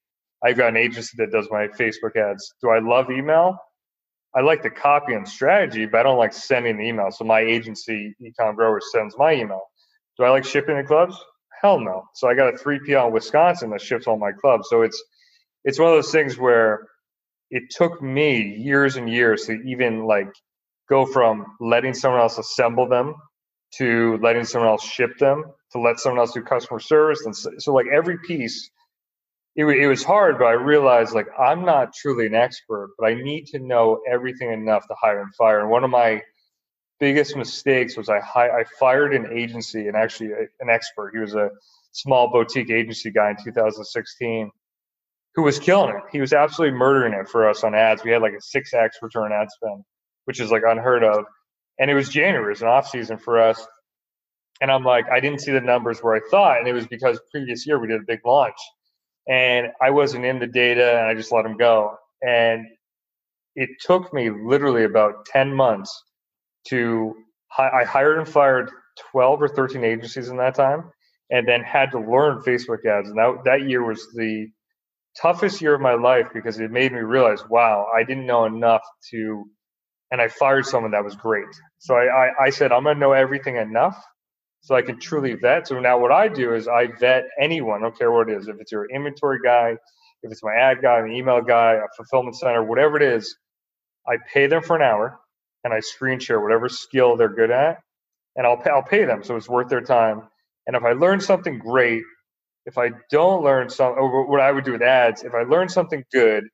I've 0.44 0.58
got 0.58 0.70
an 0.70 0.78
agency 0.78 1.16
that 1.18 1.32
does 1.32 1.48
my 1.52 1.68
Facebook 1.68 2.16
ads. 2.16 2.54
Do 2.62 2.70
I 2.70 2.80
love 2.80 3.10
email? 3.12 3.58
I 4.36 4.42
like 4.42 4.64
the 4.64 4.70
copy 4.72 5.14
and 5.14 5.28
strategy, 5.28 5.86
but 5.88 6.00
I 6.02 6.04
don't 6.04 6.18
like 6.18 6.34
sending 6.34 6.78
the 6.78 6.86
email. 6.86 7.12
So 7.12 7.26
my 7.26 7.42
agency, 7.42 8.16
Ecom 8.22 8.56
Growers, 8.56 8.86
sends 8.92 9.18
my 9.18 9.34
email. 9.34 9.62
Do 10.18 10.26
I 10.26 10.30
like 10.30 10.46
shipping 10.46 10.78
to 10.78 10.84
clubs? 10.84 11.18
Hell 11.62 11.80
no. 11.80 12.06
So 12.16 12.30
I 12.30 12.36
got 12.36 12.54
a 12.54 12.58
3PL 12.58 13.08
in 13.08 13.14
Wisconsin 13.14 13.72
that 13.72 13.82
ships 13.82 14.08
all 14.08 14.18
my 14.18 14.32
clubs. 14.32 14.68
So 14.70 14.82
it's 14.84 15.02
it's 15.66 15.80
one 15.80 15.90
of 15.90 15.96
those 15.96 16.12
things 16.12 16.38
where 16.38 16.88
it 17.52 17.64
took 17.72 18.02
me 18.02 18.56
years 18.58 18.98
and 18.98 19.10
years 19.10 19.46
to 19.46 19.54
even 19.66 20.06
like 20.06 20.30
go 20.90 21.06
from 21.06 21.46
letting 21.62 21.94
someone 21.94 22.22
else 22.22 22.38
assemble 22.38 22.88
them 22.90 23.16
to 23.78 24.20
letting 24.22 24.46
someone 24.46 24.70
else 24.70 24.86
ship 24.86 25.18
them 25.20 25.44
to 25.74 25.80
let 25.80 26.00
someone 26.00 26.20
else 26.20 26.34
do 26.34 26.42
customer 26.44 26.80
service 26.80 27.26
and 27.26 27.36
so, 27.36 27.52
so 27.60 27.74
like 27.74 27.88
every 27.94 28.18
piece 28.28 28.72
it, 29.56 29.66
it 29.66 29.88
was 29.88 30.04
hard 30.04 30.38
but 30.40 30.46
i 30.46 30.54
realized 30.54 31.14
like 31.14 31.28
i'm 31.40 31.66
not 31.66 31.94
truly 31.94 32.28
an 32.28 32.36
expert 32.36 32.92
but 33.00 33.08
i 33.08 33.14
need 33.16 33.46
to 33.48 33.60
know 33.60 34.02
everything 34.12 34.52
enough 34.52 34.88
to 34.88 34.96
hire 35.02 35.22
and 35.22 35.36
fire 35.36 35.62
and 35.62 35.70
one 35.70 35.84
of 35.84 35.90
my 35.90 36.22
biggest 37.02 37.36
mistakes 37.36 37.98
was 37.98 38.08
I 38.08 38.20
I 38.36 38.64
fired 38.80 39.14
an 39.14 39.28
agency 39.34 39.88
and 39.88 39.98
actually 39.98 40.32
a, 40.32 40.44
an 40.62 40.70
expert. 40.70 41.12
He 41.14 41.20
was 41.20 41.36
a 41.36 41.50
small 41.92 42.32
boutique 42.32 42.70
agency 42.70 43.12
guy 43.12 43.32
in 43.32 43.38
2016 43.44 44.50
who 45.36 45.44
was 45.44 45.60
killing 45.60 45.96
it. 45.96 46.04
He 46.12 46.22
was 46.22 46.32
absolutely 46.32 46.78
murdering 46.78 47.14
it 47.14 47.28
for 47.28 47.50
us 47.50 47.64
on 47.64 47.76
ads. 47.76 48.04
We 48.04 48.12
had 48.12 48.22
like 48.22 48.34
a 48.34 48.58
6x 48.58 48.90
return 49.02 49.32
ad 49.34 49.50
spend, 49.52 49.84
which 50.26 50.40
is 50.40 50.52
like 50.52 50.64
unheard 50.66 51.04
of. 51.04 51.26
And 51.80 51.90
it 51.90 51.96
was 51.96 52.10
January, 52.10 52.48
it 52.48 52.50
was 52.50 52.62
an 52.62 52.68
off 52.68 52.88
season 52.88 53.18
for 53.18 53.42
us. 53.42 53.66
And 54.62 54.70
I'm 54.72 54.84
like, 54.84 55.10
I 55.10 55.20
didn't 55.20 55.42
see 55.42 55.52
the 55.52 55.62
numbers 55.62 56.00
where 56.02 56.16
I 56.16 56.20
thought. 56.30 56.60
And 56.60 56.68
it 56.68 56.74
was 56.74 56.86
because 56.86 57.20
previous 57.32 57.66
year 57.66 57.80
we 57.80 57.88
did 57.88 58.02
a 58.02 58.06
big 58.06 58.20
launch 58.24 58.58
and 59.28 59.68
I 59.82 59.90
wasn't 59.90 60.26
in 60.26 60.38
the 60.38 60.48
data 60.48 61.00
and 61.00 61.08
I 61.08 61.16
just 61.16 61.32
let 61.32 61.46
him 61.46 61.58
go. 61.58 61.96
And 62.22 62.68
it 63.56 63.70
took 63.80 64.14
me 64.14 64.30
literally 64.30 64.84
about 64.84 65.26
10 65.26 65.54
months 65.54 66.04
to 66.70 67.16
I 67.58 67.84
hired 67.84 68.18
and 68.18 68.28
fired 68.28 68.72
12 69.12 69.42
or 69.42 69.48
13 69.48 69.84
agencies 69.84 70.30
in 70.30 70.38
that 70.38 70.56
time 70.56 70.92
and 71.30 71.48
then 71.48 71.62
had 71.62 71.92
to 71.92 72.00
learn 72.00 72.42
Facebook 72.42 72.86
ads. 72.86 73.10
And 73.10 73.18
that, 73.18 73.44
that 73.46 73.62
year 73.64 73.84
was 73.86 74.08
the 74.14 74.48
toughest 75.22 75.62
year 75.62 75.76
of 75.76 75.82
my 75.82 75.96
life 75.96 76.28
because 76.34 76.60
it 76.60 76.72
made 76.72 76.92
me 76.92 77.00
realize, 77.00 77.44
wow, 77.50 77.88
I 77.94 78.04
didn't 78.04 78.26
know 78.26 78.46
enough 78.46 78.84
to, 79.12 79.46
and 80.12 80.22
I 80.22 80.28
fired 80.30 80.66
someone 80.66 80.92
that 80.92 81.04
was 81.04 81.16
great. 81.16 81.48
So 81.80 81.96
I, 81.96 82.06
I, 82.06 82.46
I 82.46 82.50
said, 82.52 82.72
I'm 82.72 82.84
going 82.84 82.96
to 82.96 83.00
know 83.00 83.14
everything 83.14 83.58
enough 83.58 84.02
so 84.62 84.76
I 84.76 84.82
can 84.82 85.00
truly 85.00 85.34
vet. 85.34 85.68
So 85.68 85.80
now 85.80 86.00
what 86.00 86.12
I 86.12 86.28
do 86.28 86.54
is 86.54 86.68
I 86.68 86.88
vet 87.00 87.26
anyone, 87.40 87.80
I 87.80 87.84
don't 87.84 87.98
care 87.98 88.12
what 88.12 88.30
it 88.30 88.38
is. 88.38 88.48
If 88.48 88.58
it's 88.60 88.72
your 88.72 88.90
inventory 88.90 89.40
guy, 89.44 89.76
if 90.24 90.32
it's 90.32 90.44
my 90.44 90.54
ad 90.54 90.78
guy, 90.82 91.00
an 91.00 91.12
email 91.12 91.42
guy, 91.42 91.74
a 91.74 91.88
fulfillment 91.98 92.38
center, 92.38 92.64
whatever 92.64 92.98
it 92.98 93.04
is, 93.04 93.36
I 94.08 94.18
pay 94.34 94.48
them 94.48 94.64
for 94.64 94.76
an 94.76 94.84
hour 94.84 95.20
and 95.64 95.74
I 95.74 95.80
screen 95.80 96.20
share 96.20 96.40
whatever 96.40 96.70
skill 96.70 97.18
they're 97.18 97.30
good 97.30 97.52
at, 97.52 97.80
and 98.36 98.46
I'll 98.48 98.58
pay, 98.58 98.70
I'll 98.70 98.84
pay 98.84 99.06
them 99.06 99.24
so 99.24 99.36
it's 99.36 99.50
worth 99.50 99.70
their 99.70 99.82
time. 99.82 100.24
And 100.68 100.76
if 100.76 100.84
I 100.84 100.94
learn 100.94 101.22
something 101.22 101.60
great, 101.60 102.04
if 102.66 102.78
I 102.78 102.92
don't 103.10 103.44
learn 103.44 103.70
some, 103.70 103.94
or 103.94 104.28
what 104.28 104.40
I 104.40 104.52
would 104.52 104.64
do 104.64 104.74
with 104.74 104.82
ads, 104.82 105.24
if 105.24 105.34
I 105.34 105.44
learn 105.44 105.70
something 105.70 106.04
good, 106.12 106.46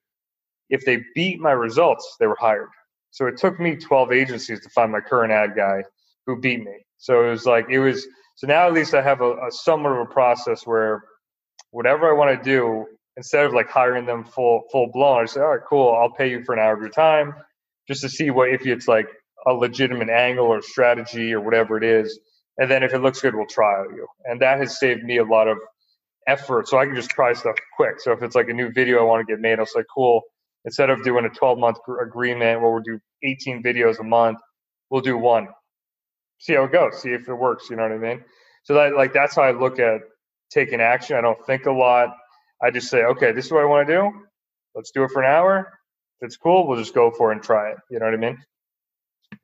if 0.70 0.86
they 0.86 1.04
beat 1.16 1.40
my 1.40 1.52
results, 1.52 2.16
they 2.20 2.28
were 2.28 2.38
hired. 2.40 2.70
So 3.12 3.28
it 3.28 3.38
took 3.38 3.60
me 3.60 3.76
12 3.76 4.12
agencies 4.12 4.62
to 4.62 4.70
find 4.70 4.92
my 4.92 5.00
current 5.00 5.32
ad 5.32 5.56
guy 5.56 5.84
who 6.26 6.40
beat 6.40 6.64
me. 6.64 6.86
So 6.98 7.26
it 7.26 7.30
was 7.30 7.46
like 7.46 7.68
it 7.70 7.80
was. 7.80 8.06
So 8.36 8.48
now 8.48 8.68
at 8.68 8.74
least 8.74 8.94
I 8.94 9.02
have 9.02 9.22
a, 9.22 9.34
a 9.48 9.52
somewhat 9.52 9.94
of 9.94 10.00
a 10.00 10.06
process 10.06 10.66
where 10.66 11.04
whatever 11.72 12.10
I 12.10 12.14
want 12.14 12.38
to 12.38 12.44
do, 12.44 12.86
instead 13.18 13.46
of 13.46 13.54
like 13.54 13.70
hiring 13.70 14.06
them 14.06 14.24
full 14.24 14.64
full 14.72 14.88
blown, 14.92 15.24
I 15.24 15.26
say, 15.26 15.42
all 15.42 15.50
right, 15.50 15.62
cool, 15.68 15.96
I'll 15.96 16.12
pay 16.12 16.30
you 16.30 16.44
for 16.44 16.54
an 16.54 16.60
hour 16.60 16.74
of 16.74 16.82
your 16.82 16.90
time 16.90 17.34
just 17.88 18.02
to 18.02 18.10
see 18.10 18.30
what 18.30 18.50
if 18.50 18.66
it's 18.66 18.88
like 18.88 19.08
a 19.46 19.54
legitimate 19.54 20.10
angle 20.10 20.46
or 20.46 20.62
strategy 20.62 21.34
or 21.34 21.42
whatever 21.42 21.78
it 21.78 21.84
is. 21.84 22.20
And 22.58 22.70
then 22.70 22.84
if 22.84 22.94
it 22.94 23.00
looks 23.00 23.22
good, 23.22 23.36
we'll 23.36 23.48
trial 23.48 23.86
you. 23.94 24.08
And 24.26 24.42
that 24.42 24.60
has 24.60 24.80
saved 24.80 25.04
me 25.04 25.18
a 25.18 25.24
lot 25.24 25.48
of 25.48 25.58
effort. 26.28 26.68
So 26.68 26.78
I 26.78 26.86
can 26.86 26.96
just 26.96 27.10
try 27.10 27.34
stuff 27.34 27.56
quick. 27.76 28.00
So 28.00 28.12
if 28.12 28.22
it's 28.22 28.36
like 28.36 28.50
a 28.50 28.54
new 28.54 28.72
video 28.72 29.00
I 29.00 29.04
want 29.04 29.26
to 29.26 29.32
get 29.32 29.40
made, 29.40 29.60
I'll 29.60 29.66
say, 29.66 29.84
cool. 29.94 30.22
Instead 30.66 30.90
of 30.90 31.04
doing 31.04 31.26
a 31.26 31.30
12 31.30 31.60
month 31.60 31.78
agreement 32.02 32.62
where 32.62 32.72
we'll 32.72 32.84
do 32.84 33.00
18 33.24 33.64
videos 33.64 34.00
a 34.00 34.04
month, 34.04 34.40
we'll 34.90 35.02
do 35.02 35.18
one. 35.18 35.48
See 36.40 36.54
how 36.54 36.66
it 36.66 36.72
goes. 36.72 37.02
See 37.02 37.12
if 37.12 37.30
it 37.30 37.34
works. 37.34 37.70
You 37.70 37.78
know 37.78 37.84
what 37.84 37.94
I 37.94 37.98
mean? 37.98 38.24
So 38.64 38.74
that 38.74 38.96
like 38.96 39.14
that's 39.14 39.36
how 39.36 39.44
I 39.44 39.52
look 39.52 39.80
at 39.80 40.02
taking 40.52 40.82
action. 40.82 41.16
I 41.16 41.22
don't 41.22 41.44
think 41.46 41.68
a 41.68 41.72
lot. 41.72 42.10
I 42.62 42.72
just 42.72 42.90
say, 42.90 43.04
okay, 43.04 43.32
this 43.32 43.46
is 43.46 43.52
what 43.52 43.62
I 43.62 43.66
want 43.66 43.88
to 43.88 43.94
do. 43.94 44.12
Let's 44.76 44.92
do 44.92 45.04
it 45.04 45.12
for 45.12 45.22
an 45.24 45.32
hour 45.32 45.77
if 46.20 46.26
it's 46.26 46.38
cool, 46.38 46.68
we'll 46.68 46.78
just 46.78 46.94
go 46.94 47.12
for 47.12 47.32
it 47.32 47.36
and 47.36 47.44
try 47.44 47.72
it. 47.72 47.78
You 47.90 48.00
know 48.00 48.06
what 48.06 48.14
I 48.14 48.18
mean? 48.18 48.38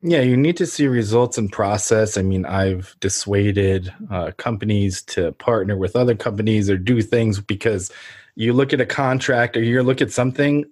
Yeah, 0.02 0.20
you 0.20 0.36
need 0.36 0.56
to 0.58 0.66
see 0.66 0.86
results 0.86 1.38
and 1.38 1.50
process. 1.50 2.16
I 2.16 2.22
mean, 2.22 2.44
I've 2.44 2.96
dissuaded 3.00 3.92
uh, 4.10 4.32
companies 4.36 5.02
to 5.04 5.32
partner 5.32 5.76
with 5.76 5.96
other 5.96 6.14
companies 6.14 6.68
or 6.68 6.76
do 6.76 7.00
things 7.00 7.40
because 7.40 7.90
you 8.34 8.52
look 8.52 8.72
at 8.72 8.80
a 8.80 8.86
contract 8.86 9.56
or 9.56 9.62
you 9.62 9.82
look 9.82 10.02
at 10.02 10.10
something 10.10 10.64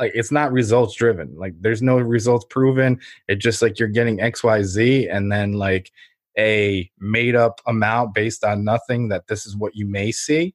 like 0.00 0.12
it's 0.14 0.32
not 0.32 0.52
results 0.52 0.94
driven. 0.94 1.34
Like 1.36 1.54
there's 1.60 1.82
no 1.82 1.98
results 1.98 2.44
proven. 2.48 3.00
It's 3.28 3.42
just 3.42 3.62
like 3.62 3.78
you're 3.78 3.88
getting 3.88 4.20
X, 4.20 4.42
Y, 4.42 4.62
Z, 4.62 5.08
and 5.08 5.30
then 5.30 5.52
like 5.52 5.92
a 6.38 6.90
made 6.98 7.34
up 7.34 7.60
amount 7.66 8.14
based 8.14 8.44
on 8.44 8.64
nothing 8.64 9.08
that 9.08 9.26
this 9.28 9.46
is 9.46 9.56
what 9.56 9.74
you 9.74 9.86
may 9.86 10.12
see. 10.12 10.54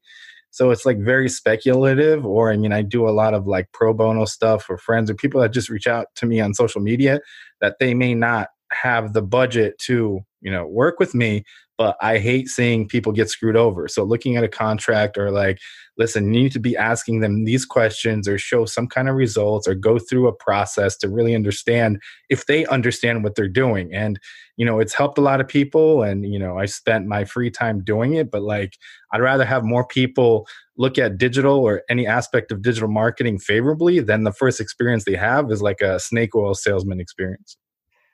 So 0.51 0.69
it's 0.69 0.85
like 0.85 0.99
very 0.99 1.29
speculative. 1.29 2.25
Or 2.25 2.51
I 2.51 2.57
mean, 2.57 2.73
I 2.73 2.81
do 2.81 3.07
a 3.07 3.11
lot 3.11 3.33
of 3.33 3.47
like 3.47 3.71
pro 3.73 3.93
bono 3.93 4.25
stuff 4.25 4.63
for 4.63 4.77
friends 4.77 5.09
or 5.09 5.15
people 5.15 5.41
that 5.41 5.53
just 5.53 5.69
reach 5.69 5.87
out 5.87 6.07
to 6.17 6.25
me 6.25 6.39
on 6.39 6.53
social 6.53 6.81
media 6.81 7.19
that 7.61 7.77
they 7.79 7.93
may 7.93 8.13
not 8.13 8.49
have 8.71 9.13
the 9.13 9.21
budget 9.21 9.77
to, 9.79 10.19
you 10.41 10.51
know, 10.51 10.65
work 10.67 10.99
with 10.99 11.13
me, 11.15 11.43
but 11.77 11.97
I 12.01 12.19
hate 12.19 12.47
seeing 12.47 12.87
people 12.87 13.11
get 13.11 13.29
screwed 13.29 13.57
over. 13.57 13.87
So 13.87 14.03
looking 14.03 14.37
at 14.37 14.43
a 14.43 14.49
contract 14.49 15.17
or 15.17 15.31
like, 15.31 15.57
listen, 16.01 16.33
you 16.33 16.41
need 16.41 16.51
to 16.51 16.59
be 16.59 16.75
asking 16.75 17.19
them 17.19 17.43
these 17.43 17.63
questions 17.63 18.27
or 18.27 18.35
show 18.35 18.65
some 18.65 18.87
kind 18.87 19.07
of 19.07 19.13
results 19.13 19.67
or 19.67 19.75
go 19.75 19.99
through 19.99 20.27
a 20.27 20.33
process 20.33 20.97
to 20.97 21.07
really 21.07 21.35
understand 21.35 22.01
if 22.27 22.47
they 22.47 22.65
understand 22.65 23.23
what 23.23 23.35
they're 23.35 23.47
doing. 23.47 23.93
And, 23.93 24.19
you 24.57 24.65
know, 24.65 24.79
it's 24.79 24.95
helped 24.95 25.19
a 25.19 25.21
lot 25.21 25.39
of 25.39 25.47
people. 25.47 26.01
And, 26.01 26.25
you 26.25 26.39
know, 26.39 26.57
I 26.57 26.65
spent 26.65 27.05
my 27.05 27.23
free 27.23 27.51
time 27.51 27.83
doing 27.83 28.15
it, 28.15 28.31
but 28.31 28.41
like, 28.41 28.73
I'd 29.13 29.21
rather 29.21 29.45
have 29.45 29.63
more 29.63 29.85
people 29.85 30.47
look 30.75 30.97
at 30.97 31.19
digital 31.19 31.59
or 31.59 31.83
any 31.87 32.07
aspect 32.07 32.51
of 32.51 32.63
digital 32.63 32.89
marketing 32.89 33.37
favorably 33.37 33.99
than 33.99 34.23
the 34.23 34.33
first 34.33 34.59
experience 34.59 35.05
they 35.05 35.15
have 35.15 35.51
is 35.51 35.61
like 35.61 35.81
a 35.81 35.99
snake 35.99 36.35
oil 36.35 36.55
salesman 36.55 36.99
experience. 36.99 37.57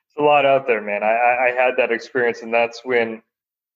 It's 0.08 0.20
a 0.20 0.22
lot 0.22 0.44
out 0.44 0.66
there, 0.66 0.82
man. 0.82 1.02
I, 1.02 1.48
I 1.48 1.54
had 1.56 1.78
that 1.78 1.90
experience, 1.90 2.42
and 2.42 2.52
that's 2.52 2.82
when 2.84 3.22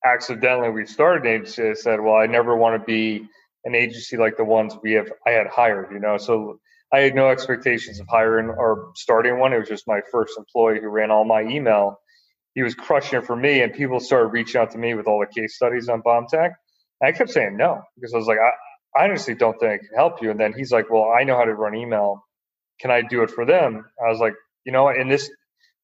accidentally 0.04 0.68
we 0.68 0.84
started 0.84 1.24
an 1.26 1.34
agency, 1.34 1.70
I 1.70 1.72
said, 1.72 1.98
well, 2.00 2.16
I 2.16 2.26
never 2.26 2.54
want 2.56 2.78
to 2.78 2.84
be 2.84 3.26
an 3.64 3.74
agency 3.76 4.16
like 4.18 4.36
the 4.38 4.44
ones 4.44 4.74
we 4.82 4.94
have 4.94 5.08
I 5.26 5.32
had 5.32 5.48
hired, 5.48 5.92
you 5.92 6.00
know. 6.00 6.18
So 6.18 6.60
I 6.92 7.00
had 7.00 7.14
no 7.14 7.30
expectations 7.30 8.00
of 8.00 8.08
hiring 8.08 8.48
or 8.48 8.92
starting 8.96 9.38
one. 9.38 9.54
It 9.54 9.60
was 9.60 9.68
just 9.68 9.88
my 9.88 10.00
first 10.12 10.38
employee 10.38 10.80
who 10.80 10.88
ran 10.88 11.10
all 11.12 11.24
my 11.24 11.42
email. 11.42 11.98
He 12.54 12.62
was 12.62 12.74
crushing 12.74 13.18
it 13.20 13.26
for 13.26 13.36
me, 13.36 13.62
and 13.62 13.72
people 13.74 14.00
started 14.00 14.28
reaching 14.28 14.60
out 14.60 14.72
to 14.72 14.78
me 14.78 14.94
with 14.94 15.06
all 15.08 15.20
the 15.20 15.40
case 15.40 15.56
studies 15.56 15.88
on 15.88 16.02
BombTech. 16.02 16.52
And 17.00 17.08
I 17.08 17.12
kept 17.12 17.30
saying 17.30 17.56
no 17.56 17.82
because 17.96 18.14
I 18.14 18.18
was 18.18 18.28
like, 18.28 18.38
I, 18.38 19.00
I 19.02 19.04
honestly 19.06 19.34
don't 19.34 19.58
think 19.60 19.72
I 19.72 19.78
can 19.78 19.96
help 19.96 20.22
you. 20.22 20.30
And 20.32 20.40
then 20.40 20.54
he's 20.54 20.72
like, 20.72 20.90
Well, 20.90 21.12
I 21.18 21.24
know 21.24 21.36
how 21.36 21.44
to 21.44 21.54
run 21.54 21.76
email. 21.76 22.24
Can 22.80 22.90
I 22.90 23.02
do 23.02 23.22
it 23.22 23.30
for 23.30 23.46
them? 23.46 23.84
I 24.04 24.10
was 24.10 24.20
like, 24.20 24.34
You 24.66 24.72
know? 24.72 24.88
In 24.90 25.08
this, 25.08 25.30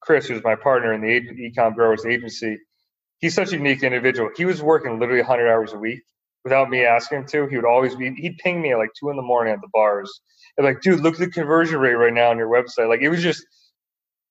Chris, 0.03 0.29
who's 0.29 0.45
my 0.45 0.57
partner 0.57 0.93
in 0.95 1.03
the 1.03 1.53
Ecom 1.53 1.75
Growers 1.75 2.07
Agency, 2.07 2.59
he's 3.21 3.35
such 3.35 3.53
a 3.53 3.57
unique 3.57 3.83
individual. 3.85 4.31
He 4.37 4.47
was 4.47 4.62
working 4.62 4.99
literally 5.01 5.23
100 5.23 5.51
hours 5.51 5.73
a 5.75 5.79
week 5.79 6.03
without 6.48 6.70
me 6.70 6.84
asking 6.84 7.18
him 7.18 7.26
to. 7.26 7.46
He 7.46 7.56
would 7.56 7.66
always 7.66 7.94
be, 7.94 8.12
he'd 8.14 8.38
ping 8.38 8.62
me 8.62 8.72
at 8.72 8.78
like 8.78 8.90
two 8.98 9.11
in 9.11 9.16
the 9.16 9.22
morning 9.22 9.52
at 9.52 9.61
the 9.61 9.68
bars 9.72 10.11
and 10.56 10.66
like, 10.66 10.80
dude, 10.80 11.00
look 11.00 11.14
at 11.14 11.20
the 11.20 11.30
conversion 11.30 11.78
rate 11.78 11.94
right 11.94 12.12
now 12.12 12.30
on 12.30 12.38
your 12.38 12.48
website. 12.48 12.88
Like 12.88 13.00
it 13.02 13.11
was 13.11 13.22
just, 13.22 13.44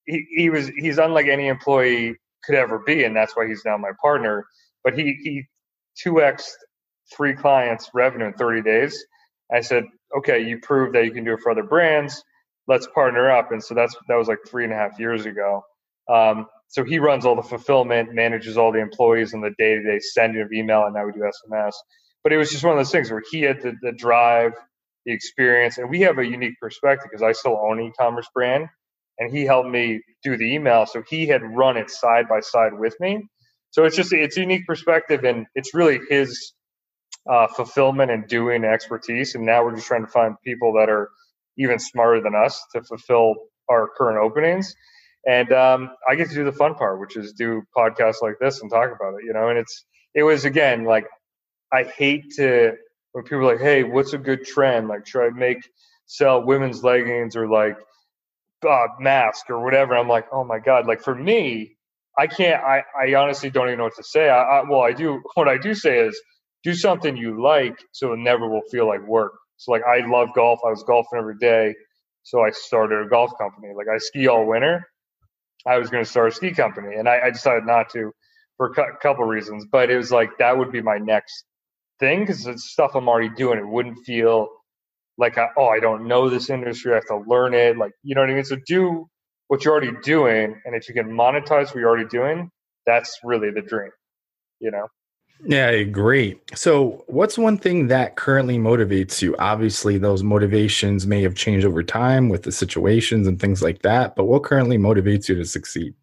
he, 0.06 0.25
he 0.36 0.49
was, 0.49 0.69
he's 0.77 0.97
unlike 0.97 1.27
any 1.27 1.47
employee 1.47 2.15
could 2.43 2.56
ever 2.56 2.80
be. 2.80 3.03
And 3.03 3.15
that's 3.15 3.36
why 3.36 3.47
he's 3.47 3.63
now 3.65 3.77
my 3.77 3.91
partner. 4.01 4.45
But 4.84 4.97
he, 4.97 5.17
he 5.23 5.43
2X 6.06 6.49
three 7.15 7.36
clients 7.36 7.89
revenue 7.93 8.27
in 8.27 8.34
30 8.34 8.62
days. 8.63 9.06
I 9.53 9.62
said, 9.62 9.86
okay, 10.17 10.45
you 10.47 10.60
proved 10.60 10.95
that 10.95 11.06
you 11.06 11.12
can 11.12 11.23
do 11.23 11.34
it 11.34 11.41
for 11.41 11.51
other 11.51 11.63
brands. 11.63 12.23
Let's 12.67 12.88
partner 12.93 13.32
up. 13.32 13.51
And 13.51 13.63
so 13.63 13.75
that's, 13.75 13.95
that 14.10 14.15
was 14.15 14.27
like 14.27 14.39
three 14.47 14.65
and 14.65 14.73
a 14.73 14.75
half 14.75 14.99
years 14.99 15.25
ago. 15.25 15.62
Um, 16.10 16.47
so 16.69 16.84
he 16.84 16.99
runs 16.99 17.25
all 17.25 17.36
the 17.36 17.41
fulfillment, 17.41 18.13
manages 18.13 18.58
all 18.58 18.71
the 18.71 18.80
employees 18.80 19.34
and 19.34 19.43
the 19.43 19.51
day 19.58 19.75
to 19.75 19.84
day 19.84 19.99
sending 19.99 20.41
of 20.41 20.51
email, 20.51 20.84
and 20.86 20.93
now 20.93 21.06
we 21.06 21.13
do 21.13 21.19
SMS. 21.19 21.73
But 22.23 22.34
it 22.34 22.38
was 22.38 22.51
just 22.51 22.63
one 22.63 22.73
of 22.73 22.80
those 22.80 22.91
things 22.91 23.12
where 23.12 23.23
he 23.32 23.41
had 23.41 23.62
the, 23.62 23.73
the 23.82 23.91
drive, 23.93 24.53
the 25.06 25.13
experience, 25.13 25.77
and 25.77 25.89
we 25.89 26.01
have 26.01 26.17
a 26.19 26.25
unique 26.25 26.60
perspective 26.62 27.10
because 27.12 27.23
I 27.23 27.32
still 27.34 27.58
own 27.58 27.80
e-commerce 27.82 28.27
brand, 28.34 28.67
and 29.19 29.32
he 29.32 29.45
helped 29.45 29.69
me 29.69 30.01
do 30.23 30.38
the 30.38 30.53
email. 30.53 30.86
So 30.86 31.03
he 31.10 31.27
had 31.27 31.41
run 31.43 31.77
it 31.77 31.89
side 31.89 32.27
by 32.30 32.41
side 32.41 32.73
with 32.77 32.95
me. 32.99 33.27
So 33.71 33.86
it's 33.86 33.95
just 33.95 34.13
it's 34.13 34.38
a 34.38 34.41
unique 34.41 34.67
perspective, 34.67 35.23
and 35.23 35.47
it's 35.56 35.73
really 35.73 35.99
his 36.10 36.53
uh, 37.30 37.47
fulfillment 37.47 38.12
and 38.12 38.27
doing 38.27 38.63
expertise. 38.65 39.36
And 39.36 39.45
now 39.45 39.63
we're 39.63 39.75
just 39.75 39.88
trying 39.88 40.06
to 40.06 40.12
find 40.12 40.36
people 40.45 40.73
that 40.73 40.89
are 40.89 41.10
even 41.58 41.80
smarter 41.80 42.21
than 42.21 42.36
us 42.36 42.63
to 42.73 42.84
fulfill 42.84 43.36
our 43.69 43.89
current 43.97 44.19
openings. 44.19 44.75
And 45.27 45.51
um, 45.53 45.91
I 46.10 46.15
get 46.15 46.30
to 46.30 46.36
do 46.36 46.43
the 46.45 46.51
fun 46.53 46.75
part, 46.75 46.99
which 46.99 47.17
is 47.17 47.34
do 47.34 47.63
podcasts 47.75 48.21
like 48.21 48.36
this 48.39 48.62
and 48.62 48.71
talk 48.71 48.91
about 48.95 49.15
it, 49.19 49.25
you 49.25 49.34
know. 49.34 49.49
And 49.49 49.58
it's 49.58 49.86
it 50.13 50.23
was 50.23 50.45
again 50.45 50.86
like 50.86 51.06
I 51.73 51.84
hate 51.84 52.25
to 52.38 52.73
when 53.13 53.23
people 53.25 53.39
are 53.49 53.53
like, 53.53 53.62
"Hey, 53.62 53.84
what's 53.84 54.13
a 54.13 54.17
good 54.17 54.45
trend? 54.45 54.88
Like, 54.88 55.08
should 55.08 55.25
I 55.25 55.30
make 55.32 55.60
sell 56.08 56.45
women's 56.45 56.84
leggings 56.84 57.36
or 57.36 57.47
like 57.47 57.77
uh, 58.67 58.88
mask 58.99 59.49
or 59.49 59.63
whatever?" 59.63 59.95
I'm 59.97 60.10
like, 60.10 60.27
"Oh 60.32 60.43
my 60.43 60.60
god!" 60.60 60.88
Like 60.88 61.01
for 61.01 61.15
me, 61.15 61.77
I 62.17 62.27
can't. 62.27 62.63
I 62.63 62.84
I 62.99 63.15
honestly 63.15 63.49
don't 63.51 63.67
even 63.67 63.80
know 63.80 63.86
what 63.86 63.97
to 63.97 64.03
say. 64.03 64.30
I, 64.30 64.43
I 64.62 64.63
well, 64.69 64.82
I 64.82 64.93
do. 64.93 65.21
What 65.36 65.47
I 65.49 65.58
do 65.58 65.73
say 65.75 65.99
is 65.99 66.19
do 66.63 66.73
something 66.75 67.17
you 67.17 67.41
like, 67.41 67.77
so 67.93 68.13
it 68.13 68.19
never 68.19 68.49
will 68.49 68.63
feel 68.71 68.88
like 68.88 69.06
work. 69.08 69.34
So 69.58 69.71
like 69.73 69.84
I 69.84 70.06
love 70.08 70.30
golf. 70.36 70.60
I 70.65 70.69
was 70.71 70.84
golfing 70.84 71.19
every 71.19 71.38
day, 71.39 71.75
so 72.23 72.41
I 72.43 72.51
started 72.51 73.06
a 73.06 73.10
golf 73.10 73.32
company. 73.39 73.69
Like 73.77 73.88
I 73.93 73.97
ski 73.99 74.27
all 74.27 74.45
winter 74.47 74.84
I 75.67 75.80
was 75.80 75.91
going 75.91 76.03
to 76.03 76.10
start 76.10 76.34
a 76.34 76.36
ski 76.36 76.51
company, 76.53 76.97
and 76.97 77.10
I, 77.10 77.21
I 77.27 77.32
decided 77.32 77.65
not 77.65 77.89
to 77.91 78.12
for 78.58 78.67
a 78.73 78.97
couple 78.99 79.25
reasons. 79.25 79.65
But 79.71 79.91
it 79.91 79.97
was 79.97 80.12
like 80.12 80.32
that 80.39 80.58
would 80.58 80.73
be 80.73 80.84
my 80.84 80.99
next 80.99 81.45
thing 82.00 82.22
because 82.22 82.46
it's 82.48 82.72
stuff 82.72 82.92
I'm 82.96 83.08
already 83.08 83.30
doing. 83.30 83.60
It 83.60 83.68
wouldn't 83.68 84.00
feel 84.06 84.50
like 85.18 85.38
I, 85.38 85.48
oh 85.58 85.68
I 85.68 85.80
don't 85.80 86.08
know 86.08 86.30
this 86.30 86.50
industry. 86.50 86.92
I 86.92 86.96
have 86.96 87.06
to 87.08 87.24
learn 87.28 87.54
it. 87.54 87.78
Like 87.78 87.92
you 88.04 88.16
know 88.16 88.22
what 88.22 88.30
I 88.30 88.34
mean. 88.34 88.44
So 88.44 88.58
do 88.68 89.08
what 89.48 89.64
you're 89.64 89.74
already 89.74 89.98
doing, 90.04 90.60
and 90.66 90.76
if 90.76 90.88
you 90.88 90.94
can 90.94 91.08
monetize 91.08 91.68
what 91.68 91.76
you're 91.76 91.90
already 91.90 92.10
doing, 92.10 92.50
that's 92.86 93.20
really 93.24 93.52
the 93.52 93.62
dream. 93.62 93.92
You 94.60 94.72
know. 94.72 94.88
Yeah, 95.46 95.68
I 95.68 95.72
agree. 95.72 96.40
So, 96.56 97.04
what's 97.08 97.38
one 97.38 97.60
thing 97.60 97.88
that 97.88 98.16
currently 98.16 98.58
motivates 98.58 99.22
you? 99.22 99.36
Obviously, 99.38 100.00
those 100.00 100.24
motivations 100.24 101.06
may 101.06 101.22
have 101.22 101.36
changed 101.36 101.66
over 101.66 101.84
time 101.84 102.30
with 102.30 102.42
the 102.42 102.52
situations 102.52 103.28
and 103.28 103.40
things 103.40 103.62
like 103.62 103.84
that, 103.84 104.16
but 104.16 104.26
what 104.26 104.44
currently 104.44 104.80
motivates 104.80 105.30
you 105.30 105.36
to 105.36 105.46
succeed? 105.46 105.94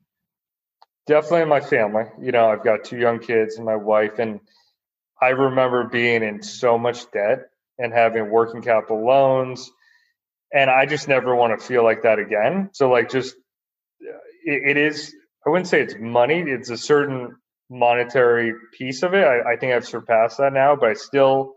Definitely 1.06 1.46
my 1.46 1.60
family. 1.60 2.04
You 2.20 2.30
know, 2.30 2.46
I've 2.46 2.62
got 2.62 2.84
two 2.84 2.96
young 2.96 3.18
kids 3.18 3.56
and 3.56 3.66
my 3.66 3.74
wife, 3.74 4.20
and 4.20 4.38
I 5.24 5.30
remember 5.30 5.84
being 5.84 6.22
in 6.22 6.42
so 6.42 6.76
much 6.76 7.10
debt 7.10 7.46
and 7.78 7.92
having 7.92 8.30
working 8.30 8.60
capital 8.60 9.04
loans, 9.06 9.70
and 10.52 10.70
I 10.70 10.84
just 10.84 11.08
never 11.08 11.34
want 11.34 11.58
to 11.58 11.66
feel 11.66 11.82
like 11.82 12.02
that 12.02 12.18
again. 12.18 12.68
So, 12.72 12.90
like, 12.90 13.10
just 13.10 13.34
uh, 14.02 14.18
it, 14.44 14.70
it 14.70 14.76
is, 14.76 15.14
I 15.46 15.50
wouldn't 15.50 15.68
say 15.68 15.80
it's 15.80 15.94
money, 15.98 16.40
it's 16.46 16.68
a 16.68 16.76
certain 16.76 17.36
monetary 17.70 18.52
piece 18.76 19.02
of 19.02 19.14
it. 19.14 19.24
I, 19.24 19.52
I, 19.52 19.56
think 19.56 19.72
I've 19.72 19.86
surpassed 19.86 20.36
that 20.38 20.52
now, 20.52 20.76
but 20.76 20.90
I 20.90 20.94
still 20.94 21.54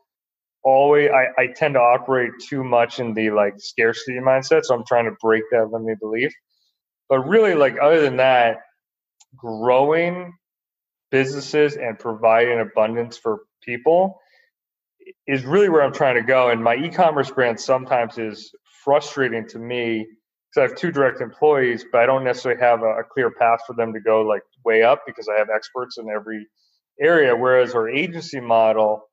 always 0.63 1.09
I, 1.11 1.41
I 1.41 1.47
tend 1.47 1.73
to 1.73 1.81
operate 1.81 2.31
too 2.49 2.63
much 2.63 2.99
in 2.99 3.13
the 3.13 3.31
like 3.31 3.55
scarcity 3.57 4.19
mindset. 4.19 4.63
So 4.63 4.75
I'm 4.75 4.85
trying 4.87 5.05
to 5.05 5.15
break 5.21 5.43
that 5.51 5.69
limiting 5.71 5.97
belief. 5.99 6.33
But 7.09 7.27
really, 7.27 7.55
like 7.55 7.75
other 7.81 8.01
than 8.01 8.17
that, 8.17 8.59
growing 9.35 10.33
businesses 11.11 11.75
and 11.75 11.99
providing 11.99 12.59
abundance 12.59 13.17
for 13.17 13.39
people 13.67 14.19
is 15.27 15.45
really 15.45 15.69
where 15.69 15.83
I'm 15.83 15.93
trying 15.93 16.15
to 16.15 16.23
go. 16.23 16.49
And 16.49 16.63
my 16.63 16.75
e-commerce 16.75 17.29
brand 17.29 17.59
sometimes 17.59 18.17
is 18.17 18.51
frustrating 18.83 19.47
to 19.49 19.59
me 19.59 20.07
because 20.49 20.57
I 20.57 20.61
have 20.69 20.77
two 20.77 20.91
direct 20.91 21.21
employees, 21.21 21.85
but 21.91 22.01
I 22.01 22.05
don't 22.05 22.23
necessarily 22.23 22.59
have 22.61 22.81
a, 22.81 22.99
a, 22.99 23.03
clear 23.03 23.31
path 23.31 23.59
for 23.67 23.73
them 23.73 23.93
to 23.93 23.99
go 23.99 24.21
like 24.21 24.41
way 24.65 24.83
up 24.83 25.03
because 25.05 25.27
I 25.27 25.37
have 25.37 25.49
experts 25.53 25.97
in 25.97 26.09
every 26.09 26.47
area. 26.99 27.35
Whereas 27.35 27.75
our 27.75 27.89
agency 27.89 28.39
model, 28.39 29.03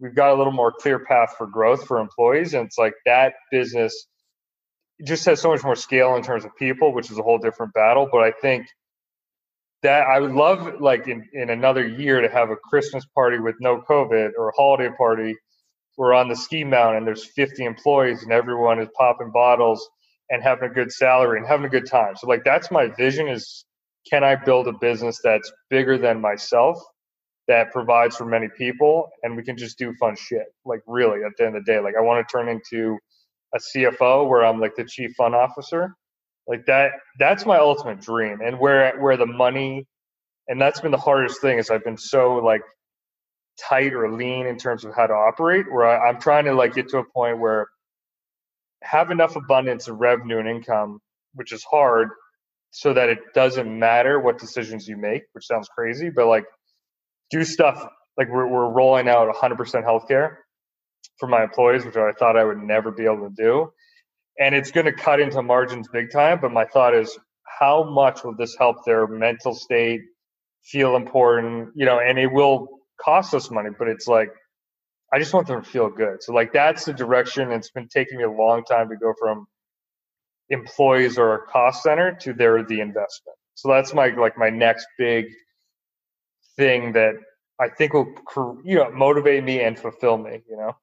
we've 0.00 0.14
got 0.14 0.30
a 0.30 0.34
little 0.34 0.52
more 0.52 0.72
clear 0.72 0.98
path 0.98 1.34
for 1.36 1.46
growth 1.46 1.86
for 1.86 1.98
employees, 1.98 2.54
and 2.54 2.66
it's 2.66 2.78
like 2.78 2.94
that 3.06 3.34
business 3.50 4.06
just 5.04 5.24
has 5.26 5.40
so 5.40 5.50
much 5.50 5.64
more 5.64 5.76
scale 5.76 6.16
in 6.16 6.22
terms 6.22 6.44
of 6.44 6.56
people, 6.56 6.94
which 6.94 7.10
is 7.10 7.18
a 7.18 7.22
whole 7.22 7.38
different 7.38 7.74
battle. 7.74 8.08
But 8.10 8.22
I 8.22 8.30
think 8.30 8.66
that 9.82 10.06
I 10.06 10.20
would 10.20 10.32
love 10.32 10.80
like 10.80 11.08
in, 11.08 11.28
in 11.32 11.50
another 11.50 11.86
year 11.86 12.20
to 12.20 12.28
have 12.28 12.50
a 12.50 12.56
Christmas 12.56 13.04
party 13.14 13.38
with 13.38 13.56
no 13.60 13.82
COVID 13.88 14.30
or 14.38 14.48
a 14.48 14.52
holiday 14.56 14.90
party. 14.96 15.34
We're 15.96 16.14
on 16.14 16.28
the 16.28 16.36
ski 16.36 16.64
mountain 16.64 16.98
and 16.98 17.06
there's 17.06 17.24
50 17.24 17.64
employees 17.64 18.22
and 18.22 18.32
everyone 18.32 18.80
is 18.80 18.88
popping 18.96 19.30
bottles 19.32 19.88
and 20.30 20.42
having 20.42 20.70
a 20.70 20.72
good 20.72 20.92
salary 20.92 21.38
and 21.38 21.46
having 21.46 21.66
a 21.66 21.68
good 21.68 21.86
time. 21.86 22.16
So 22.16 22.28
like 22.28 22.44
that's 22.44 22.70
my 22.70 22.88
vision 22.88 23.28
is 23.28 23.64
can 24.10 24.24
I 24.24 24.36
build 24.36 24.68
a 24.68 24.72
business 24.72 25.20
that's 25.22 25.52
bigger 25.68 25.98
than 25.98 26.20
myself 26.20 26.82
that 27.48 27.72
provides 27.72 28.16
for 28.16 28.24
many 28.24 28.48
people 28.56 29.08
and 29.22 29.36
we 29.36 29.42
can 29.42 29.56
just 29.56 29.78
do 29.78 29.92
fun 30.00 30.16
shit. 30.16 30.46
Like 30.64 30.80
really 30.86 31.24
at 31.24 31.32
the 31.36 31.46
end 31.46 31.56
of 31.56 31.64
the 31.64 31.72
day. 31.72 31.80
Like 31.80 31.94
I 31.98 32.02
want 32.02 32.26
to 32.26 32.32
turn 32.32 32.48
into 32.48 32.98
a 33.54 33.58
CFO 33.58 34.28
where 34.28 34.44
I'm 34.44 34.60
like 34.60 34.76
the 34.76 34.84
chief 34.84 35.12
fun 35.16 35.34
officer. 35.34 35.94
Like 36.48 36.66
that 36.66 36.92
that's 37.18 37.46
my 37.46 37.58
ultimate 37.58 38.00
dream. 38.00 38.40
And 38.44 38.58
where 38.58 38.98
where 39.00 39.16
the 39.16 39.26
money 39.26 39.86
and 40.48 40.60
that's 40.60 40.80
been 40.80 40.92
the 40.92 40.98
hardest 40.98 41.40
thing 41.40 41.58
is 41.58 41.70
I've 41.70 41.84
been 41.84 41.98
so 41.98 42.36
like 42.36 42.62
tight 43.60 43.94
or 43.94 44.12
lean 44.12 44.46
in 44.46 44.58
terms 44.58 44.84
of 44.84 44.94
how 44.94 45.06
to 45.06 45.14
operate 45.14 45.66
where 45.70 45.86
I, 45.86 46.08
I'm 46.08 46.20
trying 46.20 46.46
to 46.46 46.54
like 46.54 46.74
get 46.74 46.88
to 46.90 46.98
a 46.98 47.04
point 47.04 47.38
where 47.38 47.68
have 48.82 49.10
enough 49.10 49.36
abundance 49.36 49.88
of 49.88 49.98
revenue 49.98 50.38
and 50.38 50.48
income, 50.48 51.00
which 51.34 51.52
is 51.52 51.64
hard, 51.64 52.08
so 52.70 52.92
that 52.94 53.08
it 53.08 53.18
doesn't 53.34 53.78
matter 53.78 54.20
what 54.20 54.38
decisions 54.38 54.88
you 54.88 54.96
make, 54.96 55.22
which 55.32 55.46
sounds 55.46 55.68
crazy, 55.68 56.10
but 56.10 56.26
like 56.26 56.44
do 57.30 57.44
stuff 57.44 57.86
like 58.18 58.28
we're, 58.30 58.46
we're 58.46 58.70
rolling 58.70 59.08
out 59.08 59.34
100% 59.34 59.58
healthcare 59.84 60.36
for 61.18 61.28
my 61.28 61.42
employees, 61.42 61.84
which 61.84 61.96
I 61.96 62.12
thought 62.12 62.36
I 62.36 62.44
would 62.44 62.58
never 62.58 62.90
be 62.90 63.04
able 63.04 63.28
to 63.28 63.34
do. 63.36 63.72
And 64.38 64.54
it's 64.54 64.70
going 64.70 64.86
to 64.86 64.92
cut 64.92 65.20
into 65.20 65.42
margins 65.42 65.88
big 65.88 66.10
time. 66.10 66.40
But 66.40 66.52
my 66.52 66.64
thought 66.64 66.94
is, 66.94 67.18
how 67.60 67.84
much 67.84 68.24
will 68.24 68.34
this 68.36 68.56
help 68.58 68.84
their 68.84 69.06
mental 69.06 69.54
state 69.54 70.00
feel 70.64 70.96
important? 70.96 71.70
You 71.74 71.86
know, 71.86 72.00
and 72.00 72.18
it 72.18 72.32
will 72.32 72.68
cost 73.00 73.34
us 73.34 73.50
money, 73.50 73.70
but 73.78 73.88
it's 73.88 74.06
like, 74.06 74.30
I 75.12 75.18
just 75.18 75.34
want 75.34 75.46
them 75.46 75.62
to 75.62 75.68
feel 75.68 75.90
good. 75.90 76.22
So 76.22 76.32
like 76.32 76.52
that's 76.52 76.86
the 76.86 76.92
direction. 76.94 77.52
It's 77.52 77.70
been 77.70 77.88
taking 77.88 78.18
me 78.18 78.24
a 78.24 78.30
long 78.30 78.64
time 78.64 78.88
to 78.88 78.96
go 78.96 79.12
from 79.20 79.46
employees 80.48 81.18
or 81.18 81.34
a 81.34 81.46
cost 81.46 81.82
center 81.82 82.12
to 82.22 82.32
they're 82.32 82.64
the 82.64 82.80
investment. 82.80 83.36
So 83.54 83.68
that's 83.68 83.92
my 83.92 84.08
like 84.08 84.38
my 84.38 84.50
next 84.50 84.86
big 84.98 85.26
thing 86.56 86.92
that 86.92 87.14
I 87.60 87.68
think 87.68 87.92
will 87.92 88.14
you 88.64 88.76
know 88.76 88.90
motivate 88.90 89.44
me 89.44 89.60
and 89.60 89.78
fulfill 89.78 90.16
me. 90.16 90.42
You 90.48 90.56
know. 90.56 90.76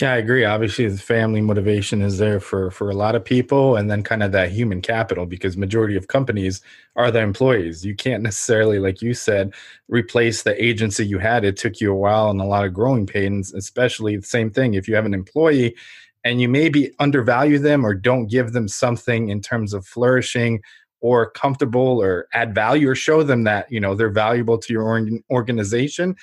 Yeah, 0.00 0.12
I 0.12 0.16
agree. 0.16 0.44
Obviously, 0.44 0.88
the 0.88 0.98
family 0.98 1.40
motivation 1.40 2.02
is 2.02 2.18
there 2.18 2.40
for 2.40 2.70
for 2.72 2.90
a 2.90 2.94
lot 2.94 3.14
of 3.14 3.24
people, 3.24 3.76
and 3.76 3.88
then 3.88 4.02
kind 4.02 4.24
of 4.24 4.32
that 4.32 4.50
human 4.50 4.82
capital 4.82 5.24
because 5.24 5.56
majority 5.56 5.94
of 5.96 6.08
companies 6.08 6.60
are 6.96 7.12
the 7.12 7.20
employees. 7.20 7.84
You 7.86 7.94
can't 7.94 8.22
necessarily, 8.24 8.80
like 8.80 9.02
you 9.02 9.14
said, 9.14 9.54
replace 9.88 10.42
the 10.42 10.60
agency 10.62 11.06
you 11.06 11.18
had. 11.20 11.44
It 11.44 11.56
took 11.56 11.80
you 11.80 11.92
a 11.92 11.96
while 11.96 12.28
and 12.30 12.40
a 12.40 12.44
lot 12.44 12.64
of 12.64 12.74
growing 12.74 13.06
pains. 13.06 13.54
Especially 13.54 14.16
the 14.16 14.26
same 14.26 14.50
thing 14.50 14.74
if 14.74 14.88
you 14.88 14.96
have 14.96 15.06
an 15.06 15.14
employee 15.14 15.76
and 16.24 16.40
you 16.40 16.48
maybe 16.48 16.90
undervalue 16.98 17.58
them 17.60 17.84
or 17.86 17.94
don't 17.94 18.26
give 18.26 18.52
them 18.52 18.66
something 18.66 19.28
in 19.28 19.40
terms 19.40 19.72
of 19.74 19.86
flourishing 19.86 20.60
or 21.02 21.30
comfortable 21.30 22.02
or 22.02 22.26
add 22.32 22.54
value 22.54 22.88
or 22.88 22.94
show 22.96 23.22
them 23.22 23.44
that 23.44 23.70
you 23.70 23.78
know 23.78 23.94
they're 23.94 24.08
valuable 24.10 24.58
to 24.58 24.72
your 24.72 25.08
organization 25.30 26.16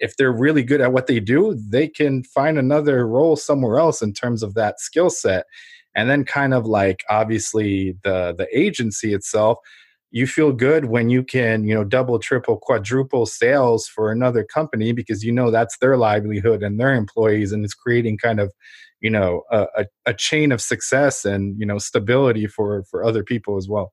if, 0.00 0.16
they're 0.16 0.32
really 0.32 0.62
good 0.62 0.80
at 0.80 0.92
what 0.92 1.06
they 1.06 1.20
do, 1.20 1.54
they 1.70 1.88
can 1.88 2.22
find 2.24 2.58
another 2.58 3.06
role 3.06 3.36
somewhere 3.36 3.78
else 3.78 4.02
in 4.02 4.12
terms 4.12 4.42
of 4.42 4.54
that 4.54 4.80
skill 4.80 5.10
set. 5.10 5.46
And 5.94 6.08
then 6.08 6.24
kind 6.24 6.54
of 6.54 6.66
like 6.66 7.02
obviously 7.08 7.96
the 8.04 8.34
the 8.36 8.46
agency 8.56 9.12
itself, 9.12 9.58
you 10.12 10.26
feel 10.26 10.52
good 10.52 10.86
when 10.86 11.08
you 11.10 11.22
can, 11.24 11.64
you 11.64 11.74
know, 11.74 11.84
double, 11.84 12.18
triple, 12.18 12.58
quadruple 12.58 13.26
sales 13.26 13.86
for 13.86 14.12
another 14.12 14.44
company 14.44 14.92
because 14.92 15.24
you 15.24 15.32
know 15.32 15.50
that's 15.50 15.78
their 15.78 15.96
livelihood 15.96 16.62
and 16.62 16.78
their 16.78 16.94
employees 16.94 17.52
and 17.52 17.64
it's 17.64 17.74
creating 17.74 18.18
kind 18.18 18.38
of 18.40 18.52
you 19.00 19.10
know 19.10 19.42
a, 19.50 19.66
a, 19.76 19.86
a 20.06 20.14
chain 20.14 20.52
of 20.52 20.60
success 20.60 21.24
and 21.24 21.58
you 21.58 21.66
know 21.66 21.78
stability 21.78 22.46
for 22.46 22.84
for 22.84 23.04
other 23.04 23.24
people 23.24 23.56
as 23.56 23.68
well 23.68 23.92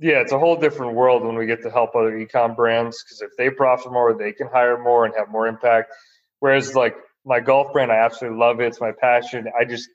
yeah, 0.00 0.20
it's 0.20 0.32
a 0.32 0.38
whole 0.38 0.56
different 0.56 0.94
world 0.94 1.24
when 1.24 1.36
we 1.36 1.46
get 1.46 1.62
to 1.62 1.70
help 1.70 1.94
other 1.94 2.12
ecom 2.12 2.56
brands 2.56 3.02
because 3.02 3.22
if 3.22 3.30
they 3.36 3.50
profit 3.50 3.92
more, 3.92 4.16
they 4.16 4.32
can 4.32 4.48
hire 4.48 4.78
more 4.78 5.04
and 5.04 5.14
have 5.16 5.28
more 5.30 5.46
impact. 5.46 5.92
Whereas 6.40 6.74
like 6.74 6.96
my 7.24 7.40
golf 7.40 7.72
brand, 7.72 7.90
I 7.92 7.96
absolutely 7.96 8.38
love 8.38 8.60
it. 8.60 8.66
It's 8.68 8.80
my 8.80 8.92
passion. 9.00 9.46
I 9.58 9.64
just 9.64 9.88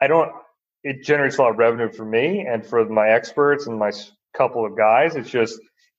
I 0.00 0.06
don't. 0.06 0.30
It 0.84 1.04
generates 1.04 1.38
a 1.38 1.42
lot 1.42 1.50
of 1.50 1.58
revenue 1.58 1.92
for 1.92 2.04
me 2.04 2.46
and 2.48 2.66
for 2.66 2.88
my 2.88 3.10
experts 3.10 3.66
and 3.66 3.78
my 3.78 3.92
couple 4.36 4.64
of 4.64 4.76
guys. 4.76 5.16
It's 5.16 5.30
just 5.30 5.58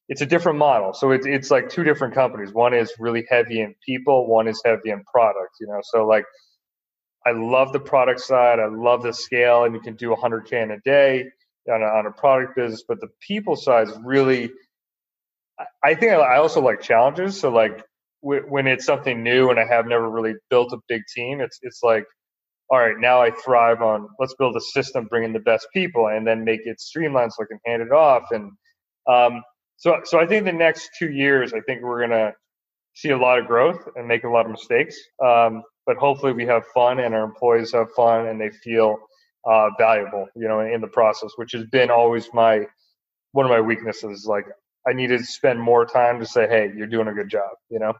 it's 0.09 0.21
a 0.21 0.25
different 0.25 0.57
model. 0.59 0.93
So 0.93 1.11
it's 1.11 1.25
it's 1.27 1.51
like 1.51 1.69
two 1.69 1.83
different 1.83 2.13
companies. 2.15 2.53
One 2.53 2.73
is 2.73 2.93
really 2.99 3.25
heavy 3.29 3.61
in 3.61 3.75
people. 3.85 4.27
One 4.27 4.47
is 4.47 4.61
heavy 4.65 4.91
in 4.91 5.03
product. 5.03 5.51
You 5.59 5.67
know, 5.67 5.81
so 5.83 6.05
like 6.07 6.25
I 7.25 7.31
love 7.31 7.73
the 7.73 7.81
product 7.81 8.21
side. 8.21 8.59
I 8.59 8.67
love 8.67 9.03
the 9.03 9.13
scale, 9.13 9.65
and 9.65 9.75
you 9.75 9.81
can 9.81 9.95
do 9.95 10.09
100k 10.15 10.53
in 10.63 10.71
a 10.71 10.79
day 10.79 11.25
on 11.69 11.81
a, 11.81 11.85
on 11.85 12.05
a 12.05 12.11
product 12.11 12.55
business, 12.55 12.83
but 12.87 12.99
the 13.01 13.09
people 13.25 13.55
side 13.55 13.87
is 13.87 13.97
really. 14.03 14.51
I 15.83 15.93
think 15.93 16.11
I 16.11 16.37
also 16.37 16.59
like 16.59 16.81
challenges. 16.81 17.39
So 17.39 17.51
like 17.51 17.83
when 18.21 18.67
it's 18.67 18.85
something 18.85 19.23
new 19.23 19.49
and 19.49 19.59
I 19.59 19.65
have 19.65 19.85
never 19.85 20.09
really 20.09 20.33
built 20.49 20.73
a 20.73 20.77
big 20.87 21.03
team, 21.13 21.39
it's 21.39 21.59
it's 21.61 21.81
like, 21.83 22.05
all 22.69 22.79
right, 22.79 22.97
now 22.97 23.21
I 23.21 23.31
thrive 23.31 23.81
on 23.81 24.07
let's 24.19 24.33
build 24.35 24.55
a 24.55 24.61
system, 24.61 25.05
bring 25.05 25.23
in 25.23 25.33
the 25.33 25.39
best 25.39 25.67
people, 25.73 26.07
and 26.07 26.25
then 26.25 26.43
make 26.43 26.61
it 26.65 26.79
streamlined 26.79 27.33
so 27.33 27.43
I 27.43 27.47
can 27.47 27.59
hand 27.65 27.81
it 27.81 27.91
off. 27.91 28.23
And 28.31 28.51
um, 29.07 29.43
so 29.77 29.99
so 30.03 30.19
I 30.19 30.25
think 30.25 30.45
the 30.45 30.51
next 30.51 30.89
two 30.97 31.11
years, 31.11 31.53
I 31.53 31.61
think 31.61 31.81
we're 31.83 32.01
gonna 32.01 32.33
see 32.93 33.09
a 33.09 33.17
lot 33.17 33.39
of 33.39 33.47
growth 33.47 33.87
and 33.95 34.07
make 34.07 34.23
a 34.23 34.29
lot 34.29 34.45
of 34.45 34.51
mistakes. 34.51 34.95
Um, 35.23 35.63
but 35.85 35.97
hopefully 35.97 36.33
we 36.33 36.45
have 36.45 36.63
fun 36.73 36.99
and 36.99 37.13
our 37.15 37.23
employees 37.23 37.71
have 37.73 37.91
fun 37.95 38.27
and 38.27 38.39
they 38.39 38.49
feel 38.49 38.97
uh, 39.45 39.69
valuable, 39.77 40.27
you 40.35 40.47
know, 40.47 40.59
in 40.59 40.81
the 40.81 40.87
process, 40.87 41.31
which 41.35 41.51
has 41.53 41.65
been 41.65 41.89
always 41.89 42.27
my 42.33 42.65
one 43.33 43.45
of 43.45 43.49
my 43.49 43.61
weaknesses. 43.61 44.25
Like 44.25 44.45
I 44.87 44.93
needed 44.93 45.19
to 45.19 45.25
spend 45.25 45.59
more 45.59 45.85
time 45.85 46.19
to 46.19 46.25
say, 46.25 46.47
"Hey, 46.47 46.71
you're 46.75 46.87
doing 46.87 47.07
a 47.07 47.13
good 47.13 47.29
job," 47.29 47.49
you 47.69 47.79
know. 47.79 47.93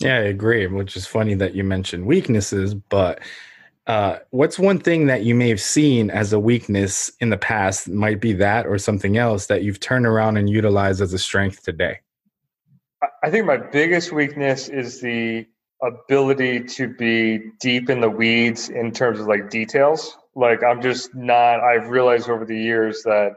Yeah, 0.00 0.16
I 0.16 0.22
agree. 0.22 0.66
Which 0.66 0.96
is 0.96 1.06
funny 1.06 1.34
that 1.34 1.54
you 1.54 1.64
mentioned 1.64 2.06
weaknesses, 2.06 2.74
but 2.74 3.20
uh, 3.88 4.18
what's 4.30 4.58
one 4.58 4.78
thing 4.78 5.06
that 5.06 5.24
you 5.24 5.34
may 5.34 5.48
have 5.48 5.60
seen 5.60 6.10
as 6.10 6.32
a 6.32 6.38
weakness 6.38 7.10
in 7.20 7.30
the 7.30 7.38
past? 7.38 7.88
Might 7.88 8.20
be 8.20 8.34
that 8.34 8.66
or 8.66 8.78
something 8.78 9.16
else 9.16 9.46
that 9.46 9.62
you've 9.62 9.80
turned 9.80 10.06
around 10.06 10.36
and 10.36 10.48
utilized 10.48 11.00
as 11.00 11.12
a 11.14 11.18
strength 11.18 11.64
today. 11.64 11.98
I 13.22 13.30
think 13.30 13.46
my 13.46 13.56
biggest 13.56 14.12
weakness 14.12 14.68
is 14.68 15.00
the 15.00 15.46
ability 15.82 16.64
to 16.64 16.88
be 16.88 17.52
deep 17.60 17.88
in 17.88 18.00
the 18.00 18.10
weeds 18.10 18.68
in 18.68 18.92
terms 18.92 19.20
of 19.20 19.26
like 19.26 19.48
details 19.48 20.16
like 20.38 20.64
i'm 20.64 20.82
just 20.82 21.14
not 21.14 21.60
i've 21.60 21.88
realized 21.90 22.30
over 22.30 22.46
the 22.46 22.58
years 22.58 23.02
that 23.04 23.32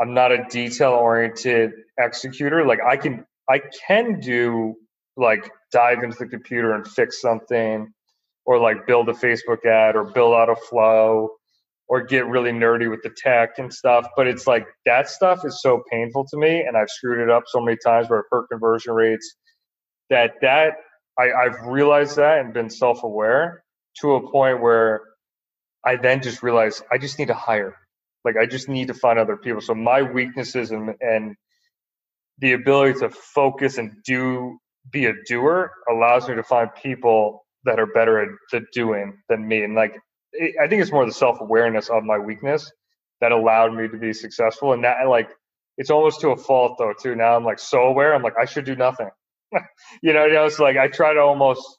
i'm 0.00 0.14
not 0.14 0.32
a 0.32 0.44
detail 0.50 0.92
oriented 0.92 1.72
executor. 1.98 2.66
Like 2.66 2.80
i 2.86 2.96
can 2.96 3.26
i 3.50 3.60
can 3.86 4.20
do 4.20 4.76
like 5.16 5.50
dive 5.72 6.04
into 6.04 6.16
the 6.18 6.26
computer 6.28 6.74
and 6.74 6.86
fix 6.88 7.20
something 7.20 7.92
or 8.46 8.60
like 8.60 8.86
build 8.86 9.08
a 9.10 9.14
facebook 9.14 9.66
ad 9.66 9.96
or 9.96 10.04
build 10.04 10.34
out 10.34 10.50
a 10.50 10.56
flow 10.56 11.30
or 11.88 12.02
get 12.02 12.26
really 12.26 12.52
nerdy 12.52 12.90
with 12.90 13.02
the 13.02 13.10
tech 13.16 13.58
and 13.58 13.72
stuff 13.74 14.06
but 14.16 14.26
it's 14.28 14.46
like 14.46 14.68
that 14.86 15.08
stuff 15.08 15.44
is 15.44 15.60
so 15.62 15.82
painful 15.90 16.26
to 16.26 16.38
me 16.38 16.62
and 16.62 16.76
i've 16.76 16.90
screwed 16.90 17.20
it 17.20 17.30
up 17.30 17.44
so 17.48 17.60
many 17.60 17.76
times 17.84 18.08
where 18.10 18.20
i've 18.20 18.26
hurt 18.30 18.48
conversion 18.50 18.94
rates 18.94 19.36
that 20.10 20.32
that 20.42 20.74
I, 21.18 21.32
i've 21.32 21.66
realized 21.66 22.16
that 22.16 22.40
and 22.40 22.54
been 22.54 22.70
self-aware 22.70 23.64
to 24.00 24.14
a 24.14 24.30
point 24.30 24.62
where 24.62 25.02
I 25.88 25.96
then 25.96 26.22
just 26.22 26.44
realized 26.44 26.84
I 26.92 26.98
just 26.98 27.18
need 27.18 27.28
to 27.28 27.34
hire. 27.34 27.76
Like 28.24 28.36
I 28.36 28.46
just 28.46 28.68
need 28.68 28.88
to 28.88 28.94
find 28.94 29.18
other 29.18 29.38
people. 29.38 29.62
So 29.62 29.74
my 29.74 30.02
weaknesses 30.02 30.72
and 30.72 30.94
and 31.00 31.36
the 32.38 32.52
ability 32.54 33.00
to 33.00 33.10
focus 33.10 33.78
and 33.78 33.92
do 34.04 34.58
be 34.92 35.06
a 35.06 35.14
doer 35.26 35.72
allows 35.90 36.28
me 36.28 36.36
to 36.36 36.44
find 36.44 36.70
people 36.82 37.46
that 37.64 37.80
are 37.80 37.86
better 37.86 38.20
at 38.22 38.28
the 38.52 38.62
doing 38.74 39.18
than 39.30 39.48
me. 39.48 39.64
And 39.64 39.74
like 39.76 39.98
I 40.62 40.68
think 40.68 40.82
it's 40.82 40.92
more 40.92 41.06
the 41.06 41.12
self 41.12 41.40
awareness 41.40 41.90
of 41.90 42.04
my 42.04 42.18
weakness 42.18 42.72
that 43.22 43.32
allowed 43.32 43.74
me 43.74 43.88
to 43.88 43.98
be 43.98 44.14
successful. 44.14 44.74
And 44.74 44.84
that 44.84 45.08
like 45.08 45.30
it's 45.78 45.90
almost 45.90 46.20
to 46.22 46.30
a 46.30 46.36
fault 46.38 46.76
though 46.78 46.94
too. 47.00 47.16
Now 47.16 47.36
I'm 47.36 47.44
like 47.44 47.60
so 47.60 47.84
aware. 47.84 48.14
I'm 48.14 48.22
like 48.24 48.38
I 48.40 48.46
should 48.46 48.66
do 48.66 48.76
nothing. 48.76 49.10
you 50.02 50.14
know, 50.14 50.26
you 50.26 50.34
know, 50.34 50.46
it's 50.46 50.60
like 50.60 50.78
I 50.78 50.88
try 50.88 51.14
to 51.14 51.20
almost 51.20 51.77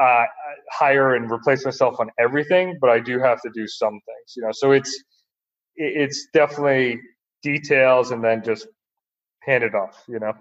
uh, 0.00 0.24
hire 0.72 1.16
and 1.16 1.30
replace 1.32 1.64
myself 1.66 2.00
on 2.00 2.10
everything, 2.20 2.78
but 2.80 2.90
I 2.90 3.00
do 3.00 3.20
have 3.20 3.42
to 3.42 3.50
do 3.54 3.68
some 3.68 3.92
things, 3.94 4.34
you 4.36 4.44
know. 4.44 4.52
So 4.52 4.72
it's 4.72 5.04
it's 5.76 6.28
definitely 6.34 7.00
details 7.42 8.12
and 8.12 8.24
then 8.24 8.42
just 8.44 8.68
hand 9.42 9.64
it 9.64 9.74
off, 9.74 10.04
you 10.08 10.18
know. 10.20 10.34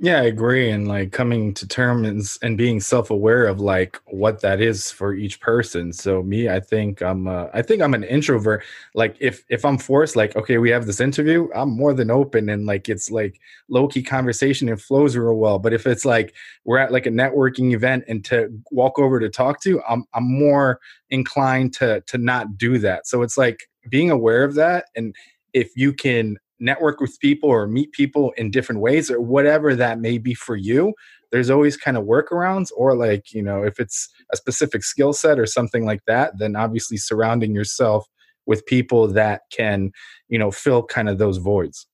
Yeah, 0.00 0.20
I 0.20 0.24
agree. 0.24 0.70
And 0.70 0.88
like 0.88 1.12
coming 1.12 1.52
to 1.54 1.68
terms 1.68 2.38
and 2.42 2.56
being 2.56 2.80
self-aware 2.80 3.44
of 3.46 3.60
like 3.60 4.00
what 4.06 4.40
that 4.40 4.60
is 4.60 4.90
for 4.90 5.12
each 5.14 5.38
person. 5.38 5.92
So 5.92 6.22
me, 6.22 6.48
I 6.48 6.60
think 6.60 7.02
I'm 7.02 7.28
uh, 7.28 7.48
I 7.52 7.60
think 7.60 7.82
I'm 7.82 7.92
an 7.92 8.02
introvert. 8.02 8.64
Like 8.94 9.16
if 9.20 9.44
if 9.50 9.64
I'm 9.66 9.76
forced, 9.76 10.16
like, 10.16 10.34
okay, 10.34 10.56
we 10.56 10.70
have 10.70 10.86
this 10.86 11.00
interview, 11.00 11.48
I'm 11.54 11.70
more 11.76 11.92
than 11.92 12.10
open 12.10 12.48
and 12.48 12.64
like 12.64 12.88
it's 12.88 13.10
like 13.10 13.38
low-key 13.68 14.02
conversation 14.02 14.68
and 14.70 14.80
flows 14.80 15.14
real 15.14 15.34
well. 15.36 15.58
But 15.58 15.74
if 15.74 15.86
it's 15.86 16.06
like 16.06 16.34
we're 16.64 16.78
at 16.78 16.90
like 16.90 17.06
a 17.06 17.10
networking 17.10 17.74
event 17.74 18.04
and 18.08 18.24
to 18.26 18.48
walk 18.70 18.98
over 18.98 19.20
to 19.20 19.28
talk 19.28 19.60
to, 19.64 19.82
I'm 19.86 20.04
I'm 20.14 20.24
more 20.38 20.80
inclined 21.10 21.74
to 21.74 22.00
to 22.06 22.16
not 22.18 22.56
do 22.56 22.78
that. 22.78 23.06
So 23.06 23.20
it's 23.22 23.36
like 23.36 23.68
being 23.90 24.10
aware 24.10 24.42
of 24.44 24.54
that 24.54 24.86
and 24.96 25.14
if 25.52 25.70
you 25.76 25.92
can 25.92 26.38
network 26.62 27.00
with 27.00 27.18
people 27.20 27.48
or 27.50 27.66
meet 27.66 27.92
people 27.92 28.32
in 28.36 28.50
different 28.50 28.80
ways 28.80 29.10
or 29.10 29.20
whatever 29.20 29.74
that 29.74 29.98
may 29.98 30.16
be 30.16 30.32
for 30.32 30.56
you 30.56 30.94
there's 31.32 31.50
always 31.50 31.76
kind 31.76 31.96
of 31.96 32.04
workarounds 32.04 32.68
or 32.76 32.96
like 32.96 33.32
you 33.32 33.42
know 33.42 33.62
if 33.62 33.80
it's 33.80 34.08
a 34.32 34.36
specific 34.36 34.84
skill 34.84 35.12
set 35.12 35.38
or 35.38 35.46
something 35.46 35.84
like 35.84 36.00
that 36.06 36.38
then 36.38 36.54
obviously 36.54 36.96
surrounding 36.96 37.54
yourself 37.54 38.06
with 38.46 38.64
people 38.66 39.08
that 39.08 39.42
can 39.50 39.90
you 40.28 40.38
know 40.38 40.50
fill 40.50 40.82
kind 40.82 41.08
of 41.08 41.18
those 41.18 41.38
voids 41.38 41.86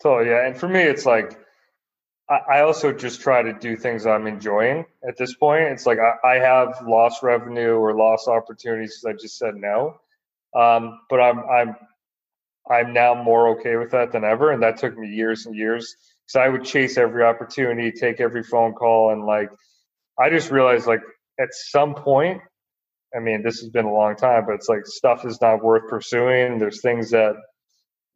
so 0.00 0.20
yeah 0.20 0.46
and 0.46 0.56
for 0.56 0.68
me 0.68 0.80
it's 0.80 1.04
like 1.04 1.38
I 2.30 2.60
also 2.60 2.90
just 2.90 3.20
try 3.20 3.42
to 3.42 3.52
do 3.52 3.76
things 3.76 4.06
I'm 4.06 4.26
enjoying 4.26 4.86
at 5.06 5.18
this 5.18 5.34
point. 5.34 5.64
It's 5.64 5.84
like 5.84 5.98
I, 5.98 6.36
have 6.36 6.82
lost 6.86 7.22
revenue 7.22 7.74
or 7.74 7.94
lost 7.94 8.28
opportunities 8.28 8.98
because 8.98 9.14
I 9.14 9.20
just 9.20 9.36
said 9.36 9.56
no. 9.56 10.00
Um, 10.56 11.00
but 11.10 11.20
I'm 11.20 11.40
I'm 11.40 11.76
I'm 12.70 12.92
now 12.92 13.14
more 13.14 13.58
okay 13.58 13.76
with 13.76 13.90
that 13.92 14.12
than 14.12 14.24
ever. 14.24 14.52
And 14.52 14.62
that 14.62 14.78
took 14.78 14.96
me 14.96 15.08
years 15.08 15.46
and 15.46 15.54
years 15.54 15.96
because 16.26 16.40
I 16.44 16.48
would 16.48 16.64
chase 16.64 16.96
every 16.96 17.22
opportunity, 17.22 17.92
take 17.92 18.20
every 18.20 18.42
phone 18.42 18.72
call. 18.72 19.12
And 19.12 19.24
like, 19.24 19.50
I 20.18 20.30
just 20.30 20.50
realized 20.50 20.86
like 20.86 21.02
at 21.38 21.48
some 21.52 21.94
point, 21.94 22.40
I 23.14 23.20
mean, 23.20 23.42
this 23.42 23.60
has 23.60 23.70
been 23.70 23.84
a 23.86 23.92
long 23.92 24.16
time, 24.16 24.44
but 24.46 24.54
it's 24.54 24.68
like 24.68 24.86
stuff 24.86 25.24
is 25.24 25.40
not 25.40 25.62
worth 25.62 25.88
pursuing. 25.88 26.58
There's 26.58 26.80
things 26.80 27.10
that 27.10 27.34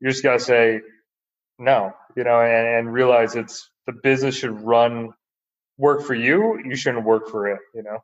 you 0.00 0.10
just 0.10 0.22
got 0.22 0.34
to 0.34 0.40
say 0.40 0.80
no, 1.58 1.92
you 2.16 2.24
know, 2.24 2.40
and, 2.40 2.68
and 2.68 2.92
realize 2.92 3.36
it's 3.36 3.68
the 3.86 3.92
business 3.92 4.36
should 4.36 4.60
run, 4.62 5.10
work 5.76 6.02
for 6.04 6.14
you. 6.14 6.60
You 6.64 6.76
shouldn't 6.76 7.04
work 7.04 7.28
for 7.28 7.48
it, 7.48 7.58
you 7.74 7.82
know? 7.82 7.98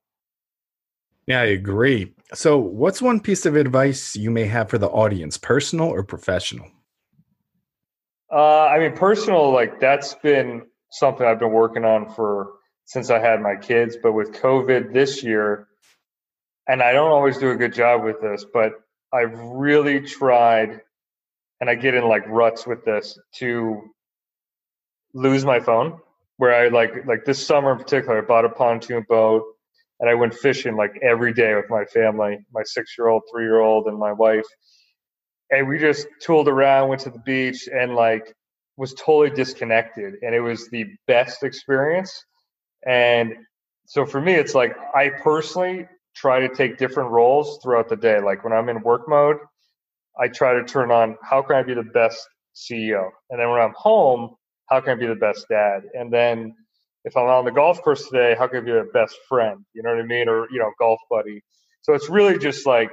Yeah, 1.27 1.41
I 1.41 1.47
agree. 1.47 2.13
So, 2.35 2.59
what's 2.59 3.01
one 3.01 3.21
piece 3.21 3.47
of 3.47 3.57
advice 3.57 4.15
you 4.15 4.31
may 4.31 4.45
have 4.45 4.69
for 4.69 4.79
the 4.79 4.89
audience, 4.89 5.39
personal 5.39 5.89
or 5.89 6.03
professional? 6.03 6.71
Uh, 8.31 8.67
I 8.67 8.79
mean, 8.79 8.97
personal, 8.97 9.53
like 9.53 9.81
that's 9.81 10.15
been 10.17 10.63
something 10.91 11.27
I've 11.27 11.39
been 11.39 11.53
working 11.53 11.85
on 11.85 12.13
for 12.15 12.53
since 12.85 13.11
I 13.11 13.19
had 13.19 13.41
my 13.41 13.57
kids. 13.57 13.97
But 14.03 14.13
with 14.13 14.33
COVID 14.33 14.93
this 14.93 15.23
year, 15.23 15.69
and 16.67 16.83
I 16.83 16.93
don't 16.93 17.11
always 17.11 17.39
do 17.39 17.51
a 17.51 17.57
good 17.57 17.73
job 17.73 18.05
with 18.05 18.21
this, 18.21 18.45
but 18.53 18.73
I've 19.13 19.39
really 19.39 20.01
tried, 20.01 20.81
and 21.61 21.71
I 21.71 21.75
get 21.75 21.95
in 21.95 22.05
like 22.05 22.27
ruts 22.27 22.67
with 22.67 22.85
this 22.85 23.19
to 23.37 23.83
lose 25.15 25.45
my 25.45 25.61
phone. 25.61 26.01
Where 26.37 26.53
I 26.53 26.69
like 26.69 27.07
like 27.07 27.25
this 27.25 27.47
summer 27.47 27.73
in 27.73 27.79
particular, 27.79 28.19
I 28.19 28.23
bought 28.23 28.45
a 28.45 28.51
pontoon 28.51 29.07
boat 29.09 29.54
and 30.01 30.11
I 30.11 30.15
went 30.15 30.35
fishing 30.35 30.77
like 30.77 30.93
every 31.03 31.33
day 31.33 31.55
with 31.55 31.71
my 31.71 31.85
family, 31.85 32.39
my 32.53 32.63
six 32.65 32.97
year 32.99 33.09
old, 33.09 33.23
three 33.33 33.45
year 33.45 33.61
old, 33.61 33.87
and 33.87 33.99
my 33.99 34.13
wife. 34.13 34.47
And 35.51 35.69
we 35.69 35.79
just 35.79 36.07
tooled 36.21 36.49
around, 36.49 36.89
went 36.89 37.03
to 37.03 37.11
the 37.11 37.21
beach, 37.21 37.69
and 37.73 37.95
like 37.95 38.35
was 38.77 38.95
totally 38.95 39.31
disconnected. 39.31 40.15
And 40.23 40.35
it 40.35 40.41
was 40.41 40.69
the 40.69 40.87
best 41.07 41.43
experience. 41.43 42.25
And 42.87 43.35
so 43.87 44.05
for 44.05 44.21
me, 44.21 44.35
it's 44.35 44.55
like 44.55 44.77
I 44.95 45.11
personally 45.23 45.87
try 46.17 46.41
to 46.41 46.49
take 46.49 46.79
different 46.79 47.11
roles 47.11 47.59
throughout 47.63 47.89
the 47.89 47.97
day. 47.97 48.21
Like 48.21 48.45
when 48.45 48.53
I'm 48.53 48.69
in 48.69 48.83
work 48.83 49.09
mode, 49.09 49.37
I 50.21 50.29
try 50.29 50.55
to 50.55 50.65
turn 50.65 50.91
on 50.91 51.17
how 51.23 51.43
can 51.43 51.57
I 51.57 51.63
be 51.63 51.75
the 51.75 51.83
best 51.83 52.27
CEO? 52.55 53.11
And 53.31 53.41
then 53.41 53.51
when 53.51 53.61
I'm 53.61 53.75
home, 53.77 54.35
how 54.69 54.81
can 54.81 54.93
I 54.93 54.95
be 54.95 55.07
the 55.07 55.15
best 55.15 55.47
dad? 55.49 55.83
And 55.95 56.13
then 56.13 56.55
if 57.05 57.17
I'm 57.17 57.27
on 57.27 57.45
the 57.47 57.53
golf 57.53 57.83
course 57.83 58.09
today, 58.09 58.37
how 58.39 58.49
can 58.49 58.59
I 58.59 58.63
be 58.63 58.73
a 58.73 58.85
best 58.85 59.17
friend? 59.29 59.65
You 59.75 59.83
know 59.83 59.91
what 59.91 60.01
I 60.01 60.07
mean? 60.07 60.29
Or, 60.29 60.49
you 60.51 60.59
know, 60.61 60.73
golf 60.79 61.01
buddy. 61.11 61.43
So 61.83 61.95
it's 61.95 62.11
really 62.11 62.39
just 62.39 62.67
like 62.67 62.91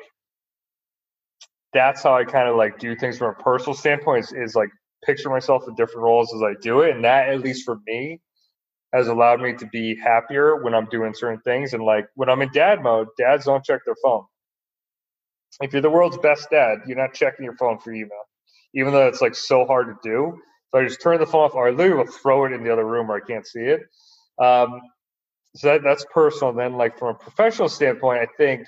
that's 1.74 2.04
how 2.04 2.15
I 2.15 2.26
kind 2.26 2.50
of 2.50 2.56
like 2.56 2.80
do 2.80 2.95
things 2.95 3.17
from 3.17 3.30
a 3.39 3.43
personal 3.43 3.76
standpoint 3.76 4.26
is, 4.26 4.34
is 4.34 4.56
like 4.56 4.69
picture 5.06 5.30
myself 5.30 5.63
in 5.67 5.76
different 5.76 6.02
roles 6.04 6.34
as 6.36 6.41
I 6.43 6.54
do 6.62 6.82
it. 6.82 6.95
And 6.95 7.06
that 7.06 7.30
at 7.30 7.41
least 7.41 7.65
for 7.65 7.78
me 7.88 8.19
has 8.93 9.08
allowed 9.08 9.41
me 9.41 9.54
to 9.54 9.67
be 9.67 9.97
happier 9.97 10.63
when 10.63 10.74
I'm 10.76 10.86
doing 10.88 11.13
certain 11.15 11.41
things. 11.41 11.74
And 11.74 11.84
like 11.84 12.08
when 12.15 12.30
I'm 12.30 12.41
in 12.41 12.52
dad 12.54 12.82
mode, 12.84 13.08
dads 13.17 13.45
don't 13.45 13.63
check 13.63 13.82
their 13.86 13.95
phone. 14.04 14.26
If 15.62 15.74
you're 15.74 15.82
the 15.82 15.89
world's 15.89 16.17
best 16.17 16.50
dad, 16.52 16.80
you're 16.88 16.97
not 16.97 17.13
checking 17.13 17.45
your 17.45 17.56
phone 17.58 17.80
for 17.80 17.91
email, 17.93 18.10
even 18.76 18.93
though 18.93 19.08
it's 19.08 19.21
like 19.21 19.36
so 19.36 19.65
hard 19.65 19.88
to 19.88 19.95
do. 20.04 20.39
So 20.69 20.80
I 20.80 20.86
just 20.88 21.02
turn 21.02 21.19
the 21.19 21.26
phone 21.26 21.45
off, 21.45 21.56
or 21.56 21.67
I 21.67 21.71
literally 21.71 22.06
will 22.06 22.12
throw 22.12 22.45
it 22.45 22.54
in 22.54 22.63
the 22.63 22.71
other 22.71 22.86
room 22.86 23.08
where 23.08 23.17
I 23.17 23.26
can't 23.26 23.47
see 23.47 23.62
it. 23.62 23.82
Um, 24.41 24.82
so 25.56 25.69
that, 25.69 25.84
that's 25.84 26.06
personal. 26.13 26.54
Then, 26.54 26.73
like 26.73 26.97
from 26.97 27.15
a 27.15 27.19
professional 27.19 27.69
standpoint, 27.69 28.19
I 28.19 28.27
think 28.38 28.67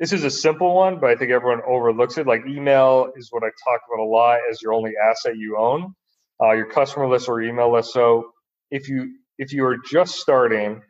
this 0.00 0.12
is 0.12 0.24
a 0.24 0.30
simple 0.30 0.74
one, 0.74 1.00
but 1.00 1.10
I 1.10 1.16
think 1.16 1.30
everyone 1.30 1.60
overlooks 1.66 2.18
it. 2.18 2.26
Like 2.26 2.42
email 2.48 3.12
is 3.16 3.28
what 3.30 3.42
I 3.44 3.48
talk 3.64 3.80
about 3.88 4.02
a 4.02 4.08
lot 4.08 4.38
as 4.50 4.62
your 4.62 4.72
only 4.72 4.92
asset 5.02 5.36
you 5.36 5.58
own, 5.58 5.94
uh, 6.42 6.52
your 6.52 6.66
customer 6.66 7.08
list 7.08 7.28
or 7.28 7.42
email 7.42 7.72
list. 7.72 7.92
So 7.92 8.30
if 8.70 8.88
you 8.88 9.16
if 9.38 9.52
you 9.52 9.64
are 9.66 9.76
just 9.90 10.16
starting 10.16 10.82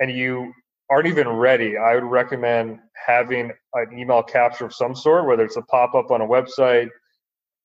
and 0.00 0.10
you 0.10 0.52
aren't 0.90 1.08
even 1.08 1.28
ready, 1.28 1.76
I 1.78 1.94
would 1.94 2.04
recommend 2.04 2.78
having 3.06 3.52
an 3.74 3.98
email 3.98 4.22
capture 4.22 4.66
of 4.66 4.74
some 4.74 4.94
sort, 4.94 5.26
whether 5.26 5.44
it's 5.44 5.56
a 5.56 5.62
pop 5.62 5.94
up 5.94 6.10
on 6.10 6.20
a 6.20 6.26
website 6.26 6.88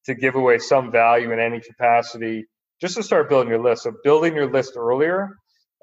to 0.06 0.16
give 0.16 0.36
away 0.36 0.60
some 0.60 0.92
value 0.92 1.32
in 1.32 1.40
any 1.40 1.60
capacity, 1.60 2.46
just 2.82 2.96
to 2.96 3.04
start 3.04 3.30
building 3.30 3.50
your 3.50 3.64
list. 3.64 3.84
So 3.84 3.94
building 4.04 4.36
your 4.36 4.52
list 4.52 4.74
earlier, 4.78 5.30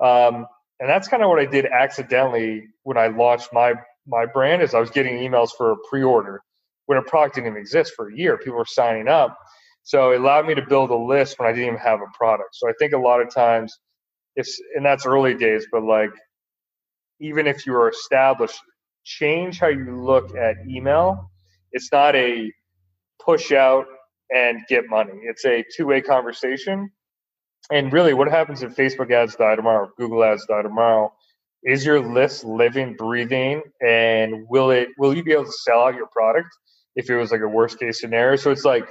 um, 0.02 0.46
and 0.80 0.88
that's 0.88 1.09
kind 1.09 1.22
of 1.22 1.28
what 1.30 1.40
I 1.40 1.46
did 1.46 1.66
accidentally 1.66 2.64
when 2.83 2.98
I 2.98 3.09
launched 3.09 3.50
my 3.52 3.74
my 4.07 4.26
brand. 4.26 4.62
Is 4.62 4.74
I 4.74 4.80
was 4.80 4.90
getting 4.90 5.18
emails 5.18 5.50
for 5.57 5.72
a 5.72 5.76
pre-order 5.90 6.42
when 6.87 6.98
a 6.98 7.02
product 7.02 7.37
didn't 7.37 7.48
even 7.48 7.61
exist 7.61 7.94
for 7.96 8.11
a 8.11 8.16
year. 8.16 8.38
People 8.38 8.59
were 8.59 8.66
signing 8.66 9.09
up, 9.09 9.37
so 9.83 10.12
it 10.12 10.20
allowed 10.20 10.46
me 10.46 10.54
to 10.54 10.62
build 10.66 10.90
a 10.90 10.96
list 10.96 11.38
when 11.38 11.48
I 11.48 11.52
didn't 11.52 11.68
even 11.68 11.80
have 11.80 12.00
a 12.00 12.16
product. 12.16 12.50
So 12.54 12.68
I 12.68 12.72
think 12.78 12.92
a 12.92 12.98
lot 12.98 13.20
of 13.20 13.33
times 13.33 13.78
it's 14.37 14.61
and 14.76 14.85
that's 14.87 15.07
early 15.07 15.35
days, 15.35 15.66
but 15.72 15.83
like 15.85 16.11
even 17.20 17.46
if 17.46 17.66
you 17.66 17.74
are 17.76 17.90
established, 17.90 18.61
change 19.04 19.61
how 19.61 19.68
you 19.68 20.02
look 20.02 20.37
at 20.37 20.57
email. 20.68 21.30
It's 21.72 21.90
not 21.92 22.16
a 22.16 22.52
push 23.24 23.52
out 23.52 23.87
and 24.30 24.60
get 24.68 24.88
money. 24.88 25.12
It's 25.24 25.44
a 25.44 25.64
two-way 25.76 26.00
conversation. 26.00 26.90
And 27.70 27.92
really, 27.92 28.14
what 28.14 28.28
happens 28.28 28.62
if 28.62 28.76
Facebook 28.76 29.10
ads 29.10 29.37
die 29.37 29.56
tomorrow, 29.56 29.90
Google 29.96 30.22
ads 30.24 30.44
die 30.46 30.62
tomorrow? 30.62 31.12
Is 31.62 31.84
your 31.84 32.00
list 32.00 32.44
living, 32.44 32.94
breathing, 32.94 33.62
and 33.80 34.44
will 34.48 34.70
it? 34.70 34.88
Will 34.98 35.16
you 35.16 35.24
be 35.24 35.32
able 35.32 35.46
to 35.46 35.52
sell 35.52 35.84
out 35.84 35.94
your 35.94 36.08
product 36.12 36.48
if 36.94 37.08
it 37.08 37.16
was 37.16 37.30
like 37.32 37.40
a 37.40 37.48
worst 37.48 37.78
case 37.78 38.00
scenario? 38.00 38.37
So 38.37 38.50
it's 38.50 38.66
like 38.66 38.87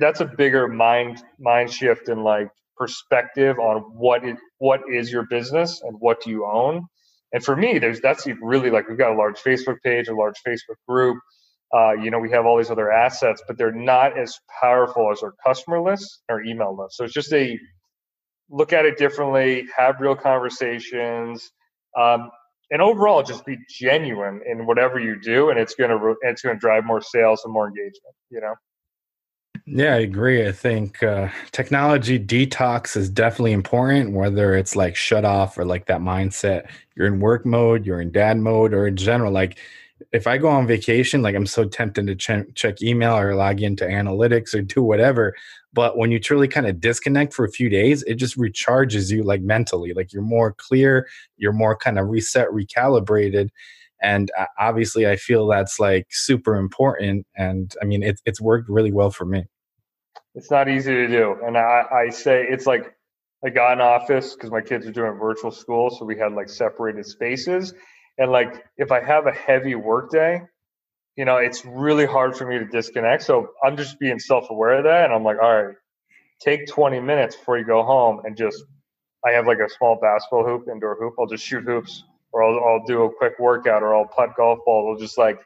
that's 0.00 0.20
a 0.20 0.24
bigger 0.24 0.66
mind 0.66 1.22
mind 1.38 1.70
shift 1.70 2.08
and 2.08 2.24
like 2.24 2.48
perspective 2.76 3.58
on 3.58 3.82
what 3.94 4.24
it 4.24 4.36
what 4.58 4.80
is 4.90 5.12
your 5.12 5.26
business 5.28 5.82
and 5.82 5.96
what 6.00 6.22
do 6.22 6.30
you 6.30 6.46
own. 6.46 6.86
And 7.34 7.44
for 7.44 7.54
me, 7.54 7.78
there's 7.78 8.00
that's 8.00 8.26
really 8.40 8.70
like 8.70 8.88
we've 8.88 8.96
got 8.96 9.12
a 9.12 9.16
large 9.16 9.38
Facebook 9.40 9.76
page, 9.84 10.08
a 10.08 10.14
large 10.14 10.36
Facebook 10.46 10.76
group. 10.88 11.18
Uh, 11.74 11.92
you 11.92 12.10
know, 12.10 12.18
we 12.20 12.30
have 12.30 12.46
all 12.46 12.56
these 12.56 12.70
other 12.70 12.92
assets, 12.92 13.42
but 13.48 13.58
they're 13.58 13.72
not 13.72 14.16
as 14.16 14.38
powerful 14.60 15.10
as 15.10 15.22
our 15.22 15.34
customer 15.44 15.80
list 15.80 16.22
or 16.28 16.42
email 16.42 16.76
list. 16.76 16.96
So 16.96 17.04
it's 17.04 17.14
just 17.14 17.32
a 17.32 17.58
look 18.48 18.72
at 18.72 18.84
it 18.84 18.96
differently, 18.96 19.66
have 19.76 20.00
real 20.00 20.14
conversations, 20.14 21.50
um, 21.98 22.30
and 22.70 22.80
overall 22.80 23.22
just 23.22 23.44
be 23.44 23.58
genuine 23.68 24.40
in 24.46 24.66
whatever 24.66 24.98
you 25.00 25.20
do, 25.20 25.50
and 25.50 25.58
it's 25.58 25.74
gonna 25.74 25.98
it's 26.22 26.42
gonna 26.42 26.58
drive 26.58 26.84
more 26.84 27.00
sales 27.00 27.42
and 27.44 27.52
more 27.52 27.66
engagement. 27.66 28.14
You 28.30 28.40
know. 28.40 28.54
Yeah, 29.66 29.94
I 29.94 29.98
agree. 30.00 30.46
I 30.46 30.52
think 30.52 31.02
uh, 31.02 31.28
technology 31.50 32.18
detox 32.18 32.96
is 32.96 33.08
definitely 33.08 33.52
important, 33.52 34.12
whether 34.12 34.54
it's 34.54 34.76
like 34.76 34.94
shut 34.94 35.24
off 35.24 35.56
or 35.56 35.64
like 35.64 35.86
that 35.86 36.00
mindset. 36.00 36.68
You're 36.94 37.06
in 37.06 37.18
work 37.18 37.46
mode, 37.46 37.86
you're 37.86 38.00
in 38.00 38.12
dad 38.12 38.38
mode, 38.38 38.74
or 38.74 38.86
in 38.86 38.96
general, 38.96 39.32
like 39.32 39.58
if 40.12 40.26
I 40.26 40.38
go 40.38 40.48
on 40.48 40.66
vacation, 40.66 41.22
like 41.22 41.34
I'm 41.34 41.46
so 41.46 41.64
tempted 41.64 42.06
to 42.06 42.14
ch- 42.14 42.54
check 42.54 42.82
email 42.82 43.16
or 43.16 43.34
log 43.34 43.62
into 43.62 43.84
analytics 43.84 44.54
or 44.54 44.62
do 44.62 44.82
whatever. 44.82 45.34
But 45.72 45.98
when 45.98 46.10
you 46.10 46.20
truly 46.20 46.48
kind 46.48 46.66
of 46.66 46.80
disconnect 46.80 47.34
for 47.34 47.44
a 47.44 47.50
few 47.50 47.68
days, 47.68 48.02
it 48.04 48.14
just 48.14 48.38
recharges 48.38 49.10
you 49.10 49.22
like 49.22 49.42
mentally. 49.42 49.92
Like 49.92 50.12
you're 50.12 50.22
more 50.22 50.52
clear, 50.52 51.08
you're 51.36 51.52
more 51.52 51.76
kind 51.76 51.98
of 51.98 52.08
reset, 52.08 52.48
recalibrated. 52.48 53.48
And 54.02 54.30
uh, 54.38 54.46
obviously, 54.58 55.06
I 55.08 55.16
feel 55.16 55.46
that's 55.46 55.80
like 55.80 56.06
super 56.10 56.56
important. 56.56 57.26
And 57.36 57.74
I 57.80 57.86
mean, 57.86 58.02
it, 58.02 58.20
it's 58.26 58.40
worked 58.40 58.68
really 58.68 58.92
well 58.92 59.10
for 59.10 59.24
me. 59.24 59.46
It's 60.34 60.50
not 60.50 60.68
easy 60.68 60.92
to 60.92 61.08
do. 61.08 61.36
And 61.44 61.56
I, 61.56 61.84
I 61.92 62.10
say 62.10 62.44
it's 62.48 62.66
like 62.66 62.94
I 63.44 63.50
got 63.50 63.74
an 63.74 63.80
office 63.80 64.34
because 64.34 64.50
my 64.50 64.60
kids 64.60 64.86
are 64.86 64.92
doing 64.92 65.12
virtual 65.12 65.50
school. 65.50 65.90
So 65.90 66.04
we 66.04 66.18
had 66.18 66.32
like 66.32 66.48
separated 66.48 67.06
spaces. 67.06 67.74
And 68.18 68.32
like 68.32 68.64
if 68.76 68.92
I 68.92 69.02
have 69.02 69.26
a 69.26 69.32
heavy 69.32 69.74
work 69.74 70.10
day, 70.10 70.42
you 71.16 71.24
know, 71.24 71.38
it's 71.38 71.64
really 71.64 72.06
hard 72.06 72.36
for 72.36 72.46
me 72.46 72.58
to 72.58 72.66
disconnect. 72.66 73.24
So 73.24 73.50
I'm 73.64 73.76
just 73.76 73.98
being 74.00 74.18
self 74.18 74.50
aware 74.50 74.74
of 74.78 74.84
that. 74.84 75.06
And 75.06 75.14
I'm 75.14 75.24
like, 75.24 75.38
all 75.42 75.64
right, 75.64 75.76
take 76.40 76.68
20 76.68 77.00
minutes 77.00 77.36
before 77.36 77.58
you 77.58 77.64
go 77.66 77.82
home 77.84 78.22
and 78.24 78.36
just, 78.36 78.64
I 79.26 79.32
have 79.32 79.46
like 79.46 79.58
a 79.60 79.68
small 79.70 79.98
basketball 80.00 80.44
hoop, 80.46 80.66
indoor 80.72 80.96
hoop. 81.00 81.14
I'll 81.18 81.26
just 81.26 81.44
shoot 81.44 81.64
hoops 81.64 82.04
or 82.32 82.44
I'll, 82.44 82.58
I'll 82.64 82.84
do 82.86 83.04
a 83.04 83.14
quick 83.14 83.34
workout 83.40 83.82
or 83.82 83.94
I'll 83.96 84.06
putt 84.08 84.30
golf 84.36 84.60
balls. 84.66 84.96
I'll 84.96 85.00
just 85.06 85.18
like 85.18 85.38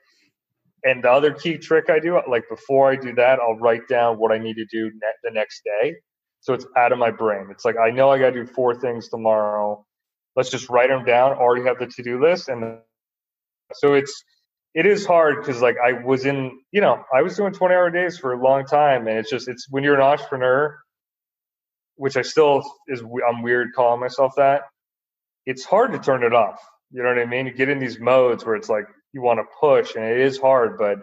and 0.84 1.04
the 1.04 1.10
other 1.10 1.32
key 1.32 1.58
trick 1.58 1.90
I 1.90 1.98
do, 1.98 2.20
like 2.28 2.48
before 2.48 2.90
I 2.90 2.96
do 2.96 3.14
that, 3.16 3.38
I'll 3.40 3.56
write 3.58 3.88
down 3.88 4.18
what 4.18 4.32
I 4.32 4.38
need 4.38 4.56
to 4.56 4.64
do 4.66 4.86
ne- 4.94 5.18
the 5.22 5.30
next 5.30 5.62
day. 5.64 5.96
So 6.40 6.54
it's 6.54 6.66
out 6.76 6.92
of 6.92 6.98
my 6.98 7.10
brain. 7.10 7.48
It's 7.50 7.64
like 7.66 7.76
I 7.76 7.90
know 7.90 8.10
I 8.10 8.18
got 8.18 8.30
to 8.30 8.44
do 8.44 8.46
four 8.46 8.74
things 8.74 9.08
tomorrow. 9.08 9.84
Let's 10.38 10.50
just 10.50 10.70
write 10.70 10.88
them 10.88 11.04
down. 11.04 11.32
Already 11.32 11.64
have 11.66 11.80
the 11.80 11.88
to 11.88 12.02
do 12.04 12.24
list, 12.24 12.48
and 12.48 12.78
so 13.74 13.94
it's 13.94 14.22
it 14.72 14.86
is 14.86 15.04
hard 15.04 15.38
because 15.40 15.60
like 15.60 15.74
I 15.84 15.94
was 15.94 16.26
in, 16.26 16.60
you 16.70 16.80
know, 16.80 17.02
I 17.12 17.22
was 17.22 17.36
doing 17.36 17.52
20 17.52 17.74
hour 17.74 17.90
days 17.90 18.18
for 18.18 18.34
a 18.34 18.40
long 18.40 18.64
time, 18.64 19.08
and 19.08 19.18
it's 19.18 19.28
just 19.30 19.48
it's 19.48 19.66
when 19.68 19.82
you're 19.82 19.96
an 19.96 20.00
entrepreneur, 20.00 20.78
which 21.96 22.16
I 22.16 22.22
still 22.22 22.62
is 22.86 23.02
I'm 23.02 23.42
weird 23.42 23.70
calling 23.74 23.98
myself 23.98 24.34
that. 24.36 24.62
It's 25.44 25.64
hard 25.64 25.90
to 25.90 25.98
turn 25.98 26.22
it 26.22 26.32
off. 26.32 26.60
You 26.92 27.02
know 27.02 27.08
what 27.08 27.18
I 27.18 27.26
mean? 27.26 27.46
You 27.46 27.52
get 27.52 27.68
in 27.68 27.80
these 27.80 27.98
modes 27.98 28.46
where 28.46 28.54
it's 28.54 28.68
like 28.68 28.84
you 29.12 29.22
want 29.22 29.40
to 29.40 29.44
push, 29.60 29.96
and 29.96 30.04
it 30.04 30.20
is 30.20 30.38
hard, 30.38 30.78
but 30.78 31.00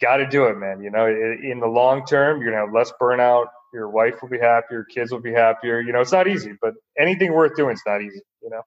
got 0.00 0.16
to 0.16 0.26
do 0.26 0.46
it, 0.46 0.58
man. 0.58 0.82
You 0.82 0.90
know, 0.90 1.06
in 1.06 1.60
the 1.60 1.68
long 1.68 2.04
term, 2.06 2.42
you're 2.42 2.50
gonna 2.50 2.66
have 2.66 2.74
less 2.74 2.92
burnout. 3.00 3.46
Your 3.72 3.88
wife 3.88 4.22
will 4.22 4.28
be 4.28 4.38
happier. 4.38 4.78
Your 4.78 4.84
kids 4.84 5.12
will 5.12 5.20
be 5.20 5.32
happier. 5.32 5.80
You 5.80 5.92
know, 5.92 6.00
it's 6.00 6.12
not 6.12 6.28
easy, 6.28 6.52
but 6.60 6.74
anything 6.98 7.32
worth 7.32 7.56
doing 7.56 7.74
is 7.74 7.82
not 7.86 8.02
easy. 8.02 8.20
You 8.42 8.50
know. 8.50 8.62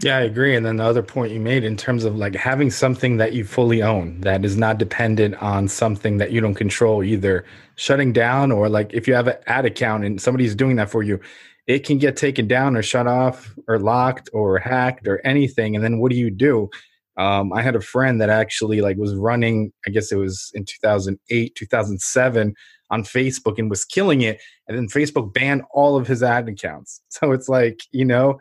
Yeah, 0.00 0.18
I 0.18 0.20
agree. 0.20 0.54
And 0.54 0.64
then 0.64 0.76
the 0.76 0.84
other 0.84 1.02
point 1.02 1.32
you 1.32 1.40
made 1.40 1.64
in 1.64 1.76
terms 1.76 2.04
of 2.04 2.14
like 2.16 2.36
having 2.36 2.70
something 2.70 3.16
that 3.16 3.32
you 3.32 3.44
fully 3.44 3.82
own 3.82 4.20
that 4.20 4.44
is 4.44 4.56
not 4.56 4.78
dependent 4.78 5.34
on 5.42 5.66
something 5.66 6.18
that 6.18 6.30
you 6.30 6.40
don't 6.40 6.54
control, 6.54 7.02
either 7.02 7.44
shutting 7.74 8.12
down 8.12 8.52
or 8.52 8.68
like 8.68 8.92
if 8.92 9.08
you 9.08 9.14
have 9.14 9.26
an 9.26 9.36
ad 9.48 9.66
account 9.66 10.04
and 10.04 10.20
somebody's 10.20 10.54
doing 10.54 10.76
that 10.76 10.88
for 10.88 11.02
you, 11.02 11.18
it 11.66 11.84
can 11.84 11.98
get 11.98 12.16
taken 12.16 12.46
down 12.46 12.76
or 12.76 12.82
shut 12.82 13.08
off 13.08 13.52
or 13.66 13.80
locked 13.80 14.30
or 14.32 14.58
hacked 14.58 15.08
or 15.08 15.20
anything. 15.26 15.74
And 15.74 15.84
then 15.84 15.98
what 15.98 16.12
do 16.12 16.16
you 16.16 16.30
do? 16.30 16.70
Um, 17.16 17.52
I 17.52 17.62
had 17.62 17.74
a 17.74 17.80
friend 17.80 18.20
that 18.20 18.30
actually 18.30 18.80
like 18.80 18.96
was 18.98 19.16
running, 19.16 19.72
I 19.84 19.90
guess 19.90 20.12
it 20.12 20.16
was 20.16 20.52
in 20.54 20.64
2008, 20.64 21.56
2007, 21.56 22.54
on 22.90 23.02
Facebook 23.02 23.58
and 23.58 23.70
was 23.70 23.84
killing 23.84 24.22
it. 24.22 24.40
And 24.66 24.76
then 24.76 24.88
Facebook 24.88 25.32
banned 25.32 25.62
all 25.72 25.96
of 25.96 26.06
his 26.06 26.22
ad 26.22 26.48
accounts. 26.48 27.00
So 27.10 27.32
it's 27.32 27.48
like, 27.48 27.80
you 27.90 28.04
know, 28.04 28.38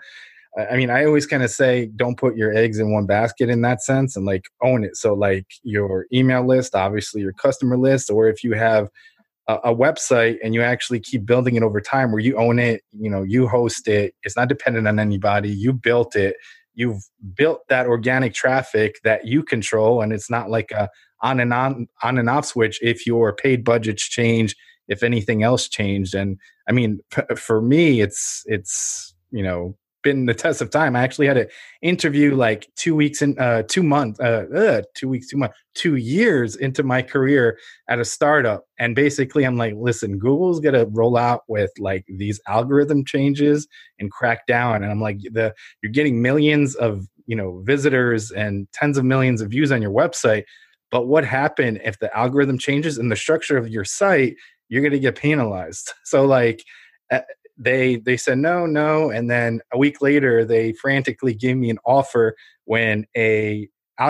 I 0.72 0.76
mean, 0.76 0.90
I 0.90 1.06
always 1.06 1.26
kind 1.26 1.44
of 1.44 1.52
say 1.52 1.90
don't 1.96 2.18
put 2.18 2.36
your 2.36 2.54
eggs 2.54 2.80
in 2.80 2.92
one 2.92 3.06
basket 3.06 3.50
in 3.50 3.62
that 3.62 3.82
sense 3.82 4.16
and 4.16 4.26
like 4.26 4.46
own 4.62 4.84
it. 4.84 4.96
So, 4.96 5.14
like 5.14 5.46
your 5.64 6.08
email 6.12 6.46
list, 6.46 6.76
obviously 6.76 7.22
your 7.22 7.34
customer 7.34 7.78
list, 7.78 8.10
or 8.10 8.28
if 8.28 8.44
you 8.44 8.54
have 8.54 8.90
a, 9.48 9.56
a, 9.66 9.76
website 9.76 10.38
and 10.44 10.54
you 10.54 10.62
actually 10.62 11.00
keep 11.00 11.26
building 11.26 11.56
it 11.56 11.64
over 11.64 11.80
time 11.80 12.12
where 12.12 12.22
you 12.22 12.38
own 12.38 12.60
it, 12.60 12.82
you 12.92 13.10
know, 13.10 13.24
you 13.24 13.48
host 13.48 13.88
it, 13.88 14.16
it's 14.24 14.36
not 14.36 14.50
dependent 14.50 14.88
on 14.88 15.00
anybody, 15.00 15.50
you 15.50 15.74
built 15.74 16.16
it, 16.16 16.36
you've 16.74 17.04
built 17.36 17.62
that 17.70 17.88
organic 17.88 18.34
traffic 18.34 19.00
that 19.04 19.26
you 19.26 19.44
control, 19.44 20.02
and 20.02 20.12
it's 20.12 20.30
not 20.30 20.50
like 20.50 20.72
a 20.72 20.90
on 21.22 21.40
and 21.40 21.54
on 21.54 21.88
on 22.04 22.18
and 22.18 22.30
off 22.30 22.46
switch 22.46 22.80
if 22.82 23.06
your 23.06 23.34
paid 23.34 23.64
budgets 23.64 24.08
change, 24.08 24.56
if 24.88 25.04
anything 25.04 25.44
else 25.44 25.68
changed. 25.68 26.14
And 26.14 26.38
I 26.68 26.72
mean, 26.72 27.00
for 27.36 27.62
me, 27.62 28.02
it's 28.02 28.44
it's 28.46 29.14
you 29.32 29.44
know 29.44 29.78
been 30.04 30.26
the 30.26 30.34
test 30.34 30.62
of 30.62 30.70
time. 30.70 30.96
I 30.96 31.02
actually 31.02 31.28
had 31.28 31.38
an 31.38 31.48
interview 31.82 32.34
like 32.34 32.70
two 32.78 32.96
weeks 32.96 33.22
in, 33.22 33.38
uh, 33.40 33.64
two 33.64 33.84
months, 33.84 34.20
uh, 34.22 34.46
uh, 34.56 34.82
two 34.96 35.10
weeks, 35.10 35.28
two 35.28 35.38
months, 35.38 35.58
two 35.74 35.96
years 35.96 36.56
into 36.56 36.82
my 36.82 37.02
career 37.02 37.58
at 37.90 38.00
a 38.00 38.06
startup. 38.06 38.66
And 38.80 38.96
basically, 38.96 39.44
I'm 39.44 39.58
like, 39.58 39.74
listen, 39.76 40.18
Google's 40.18 40.62
gonna 40.62 40.86
roll 40.86 41.18
out 41.18 41.42
with 41.48 41.72
like 41.78 42.06
these 42.08 42.40
algorithm 42.48 43.04
changes 43.04 43.68
and 44.00 44.10
crack 44.12 44.48
down. 44.48 44.84
And 44.84 44.92
I'm 44.92 45.02
like, 45.02 45.20
the 45.32 45.54
you're 45.82 45.92
getting 45.92 46.22
millions 46.22 46.76
of 46.76 47.06
you 47.26 47.36
know 47.36 47.62
visitors 47.66 48.32
and 48.32 48.68
tens 48.72 48.98
of 48.98 49.04
millions 49.04 49.42
of 49.42 49.50
views 49.50 49.72
on 49.72 49.82
your 49.82 49.92
website. 49.92 50.44
But 50.92 51.08
what 51.08 51.26
happened 51.26 51.82
if 51.84 52.00
the 52.00 52.16
algorithm 52.18 52.58
changes 52.58 52.98
and 52.98 53.12
the 53.12 53.16
structure 53.16 53.58
of 53.58 53.70
your 53.70 53.86
site? 53.86 54.36
You're 54.70 54.84
gonna 54.84 55.00
get 55.00 55.16
penalized. 55.16 55.94
So 56.04 56.26
like 56.26 56.64
eh, 57.12 57.22
they 57.58 57.98
they 57.98 58.18
said 58.18 58.38
no 58.38 58.66
no 58.66 59.10
and 59.10 59.30
then 59.30 59.62
a 59.74 59.78
week 59.78 60.02
later 60.02 60.46
they 60.46 60.74
frantically 60.74 61.34
gave 61.34 61.58
me 61.58 61.70
an 61.70 61.80
offer 61.86 62.36
when 62.66 63.06
a 63.16 63.68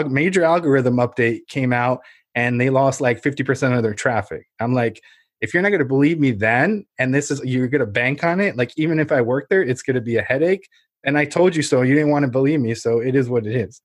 major 0.07 0.43
algorithm 0.43 0.97
update 0.97 1.47
came 1.47 1.71
out 1.71 2.01
and 2.35 2.59
they 2.59 2.69
lost 2.69 2.99
like 2.99 3.21
50% 3.21 3.75
of 3.75 3.83
their 3.83 3.93
traffic 3.93 4.47
i'm 4.59 4.73
like 4.73 5.01
if 5.39 5.53
you're 5.53 5.63
not 5.63 5.69
going 5.69 5.79
to 5.79 5.85
believe 5.85 6.19
me 6.19 6.31
then 6.31 6.85
and 6.99 7.15
this 7.15 7.31
is 7.31 7.41
you're 7.43 7.69
going 7.69 7.79
to 7.79 7.85
bank 7.85 8.23
on 8.23 8.39
it 8.39 8.57
like 8.57 8.71
even 8.75 8.99
if 8.99 9.11
i 9.11 9.21
work 9.21 9.47
there 9.49 9.63
it's 9.63 9.81
going 9.81 9.95
to 9.95 10.01
be 10.01 10.17
a 10.17 10.21
headache 10.21 10.67
and 11.05 11.17
i 11.17 11.23
told 11.23 11.55
you 11.55 11.63
so 11.63 11.81
you 11.81 11.93
didn't 11.93 12.11
want 12.11 12.23
to 12.23 12.31
believe 12.31 12.59
me 12.59 12.73
so 12.73 12.99
it 12.99 13.15
is 13.15 13.29
what 13.29 13.45
it 13.47 13.55
is 13.55 13.81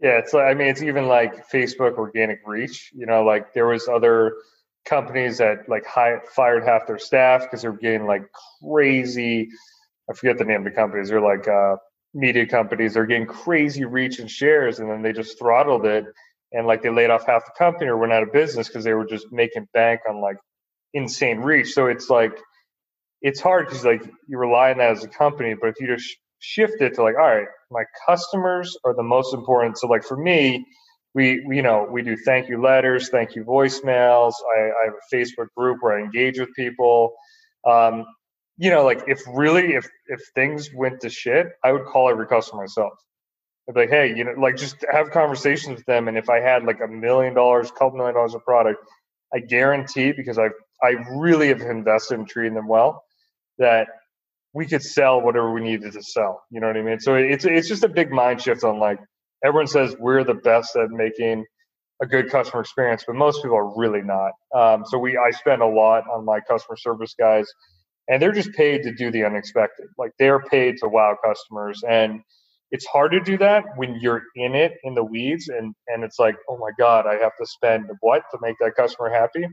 yeah 0.00 0.18
it's 0.18 0.32
like 0.34 0.44
i 0.44 0.54
mean 0.54 0.68
it's 0.68 0.82
even 0.82 1.06
like 1.08 1.48
facebook 1.50 1.94
organic 1.98 2.40
reach 2.46 2.90
you 2.94 3.06
know 3.06 3.24
like 3.24 3.52
there 3.54 3.66
was 3.66 3.88
other 3.88 4.34
companies 4.86 5.38
that 5.38 5.68
like 5.68 5.84
fired 6.34 6.64
half 6.64 6.88
their 6.88 6.98
staff 6.98 7.42
because 7.42 7.62
they 7.62 7.68
were 7.68 7.78
getting 7.78 8.06
like 8.06 8.24
crazy. 8.62 9.50
I 10.10 10.14
forget 10.14 10.38
the 10.38 10.46
name 10.46 10.58
of 10.60 10.64
the 10.64 10.70
companies. 10.72 11.10
They're 11.10 11.22
like 11.22 11.48
uh, 11.48 11.76
media 12.14 12.46
companies. 12.46 12.94
They're 12.94 13.06
getting 13.06 13.26
crazy 13.28 13.86
reach 13.86 14.20
and 14.20 14.30
shares, 14.30 14.80
and 14.80 14.90
then 14.90 15.02
they 15.02 15.12
just 15.12 15.38
throttled 15.38 15.86
it, 15.86 16.06
and 16.52 16.66
like 16.66 16.82
they 16.82 16.90
laid 16.90 17.10
off 17.10 17.26
half 17.26 17.46
the 17.46 17.52
company 17.58 17.88
or 17.88 17.98
went 17.98 18.14
out 18.14 18.24
of 18.24 18.32
business 18.32 18.68
because 18.68 18.84
they 18.84 18.94
were 18.94 19.06
just 19.06 19.28
making 19.32 19.68
bank 19.74 20.00
on 20.08 20.22
like 20.22 20.38
insane 20.94 21.40
reach. 21.40 21.72
So 21.72 21.86
it's 21.86 22.10
like 22.10 22.38
it's 23.22 23.40
hard 23.40 23.68
because 23.68 23.84
like 23.84 24.04
you 24.28 24.38
rely 24.38 24.72
on 24.72 24.78
that 24.78 24.92
as 24.92 25.04
a 25.04 25.08
company, 25.08 25.54
but 25.60 25.68
if 25.70 25.76
you 25.80 25.88
just 25.96 26.16
shift 26.38 26.80
it 26.80 26.94
to 26.94 27.02
like, 27.02 27.16
all 27.16 27.26
right, 27.26 27.48
my 27.70 27.84
customers 28.06 28.76
are 28.84 28.94
the 28.94 29.02
most 29.02 29.34
important. 29.34 29.78
So 29.78 29.86
like 29.88 30.04
for 30.04 30.16
me, 30.16 30.64
we, 31.16 31.42
we, 31.46 31.56
you 31.56 31.62
know 31.62 31.88
we 31.90 32.02
do 32.02 32.14
thank 32.14 32.48
you 32.48 32.62
letters 32.62 33.08
thank 33.08 33.34
you 33.34 33.42
voicemails. 33.42 34.34
I, 34.54 34.60
I 34.60 34.84
have 34.84 34.94
a 34.94 35.14
facebook 35.14 35.48
group 35.56 35.78
where 35.80 35.98
i 35.98 36.02
engage 36.02 36.38
with 36.38 36.50
people. 36.54 37.14
Um, 37.66 38.04
you 38.58 38.70
know 38.70 38.84
like 38.84 39.02
if 39.08 39.22
really 39.26 39.74
if 39.74 39.88
if 40.08 40.20
things 40.34 40.70
went 40.74 41.00
to 41.00 41.08
shit 41.08 41.48
i 41.64 41.72
would 41.72 41.86
call 41.86 42.10
every 42.10 42.26
customer 42.26 42.62
myself. 42.62 42.92
I'd 43.68 43.74
be 43.74 43.80
like 43.80 43.90
hey 43.90 44.14
you 44.14 44.24
know 44.24 44.32
like 44.38 44.56
just 44.56 44.76
have 44.92 45.10
conversations 45.10 45.78
with 45.78 45.86
them. 45.86 46.06
And 46.08 46.18
if 46.18 46.28
i 46.28 46.38
had 46.38 46.64
like 46.64 46.80
a 46.82 46.88
million 46.88 47.32
dollars 47.32 47.70
couple 47.70 47.96
million 47.96 48.14
dollars 48.14 48.34
of 48.34 48.44
product 48.44 48.78
i 49.34 49.38
guarantee 49.38 50.12
because 50.12 50.38
I've 50.38 50.52
i 50.82 50.90
really 51.16 51.48
have 51.48 51.62
invested 51.62 52.20
in 52.20 52.26
treating 52.26 52.54
them 52.54 52.68
well 52.68 53.02
that 53.58 53.88
we 54.56 54.66
could 54.66 54.82
sell 54.82 55.22
whatever 55.22 55.52
we 55.52 55.62
needed 55.62 55.92
to 55.92 56.02
sell 56.02 56.42
you 56.52 56.60
know 56.60 56.68
what 56.68 56.78
i 56.78 56.82
mean 56.82 57.00
so 57.00 57.16
it's 57.16 57.46
it's 57.46 57.68
just 57.68 57.84
a 57.84 57.90
big 57.90 58.10
mind 58.12 58.42
shift 58.42 58.64
on 58.64 58.80
like 58.80 59.00
everyone 59.44 59.68
says 59.68 59.96
we're 60.00 60.24
the 60.24 60.34
best 60.34 60.76
at 60.76 60.90
making 60.90 61.44
a 62.02 62.06
good 62.06 62.30
customer 62.30 62.62
experience, 62.62 63.04
but 63.06 63.16
most 63.16 63.42
people 63.42 63.58
are 63.58 63.76
really 63.78 64.02
not. 64.02 64.32
Um, 64.54 64.84
so 64.86 64.98
we 64.98 65.18
I 65.18 65.32
spend 65.32 65.62
a 65.62 65.66
lot 65.66 66.04
on 66.12 66.26
my 66.26 66.40
customer 66.40 66.76
service 66.78 67.14
guys, 67.18 67.46
and 68.08 68.22
they're 68.22 68.32
just 68.32 68.52
paid 68.54 68.84
to 68.84 68.94
do 68.94 69.12
the 69.12 69.24
unexpected. 69.24 69.88
Like 69.98 70.12
they're 70.20 70.40
paid 70.40 70.76
to 70.82 70.88
wow 70.88 71.16
customers, 71.24 71.82
and 71.88 72.22
it's 72.72 72.86
hard 72.86 73.12
to 73.12 73.20
do 73.20 73.38
that 73.38 73.64
when 73.76 73.98
you're 74.00 74.22
in 74.36 74.56
it 74.56 74.74
in 74.84 74.94
the 74.94 75.04
weeds, 75.04 75.48
and 75.48 75.74
and 75.88 76.04
it's 76.04 76.20
like, 76.20 76.36
oh 76.50 76.58
my 76.58 76.70
god, 76.78 77.06
I 77.06 77.14
have 77.14 77.32
to 77.40 77.46
spend 77.46 77.86
what 78.00 78.22
to 78.32 78.38
make 78.42 78.56
that 78.60 78.74
customer 78.76 79.10
happy, 79.10 79.46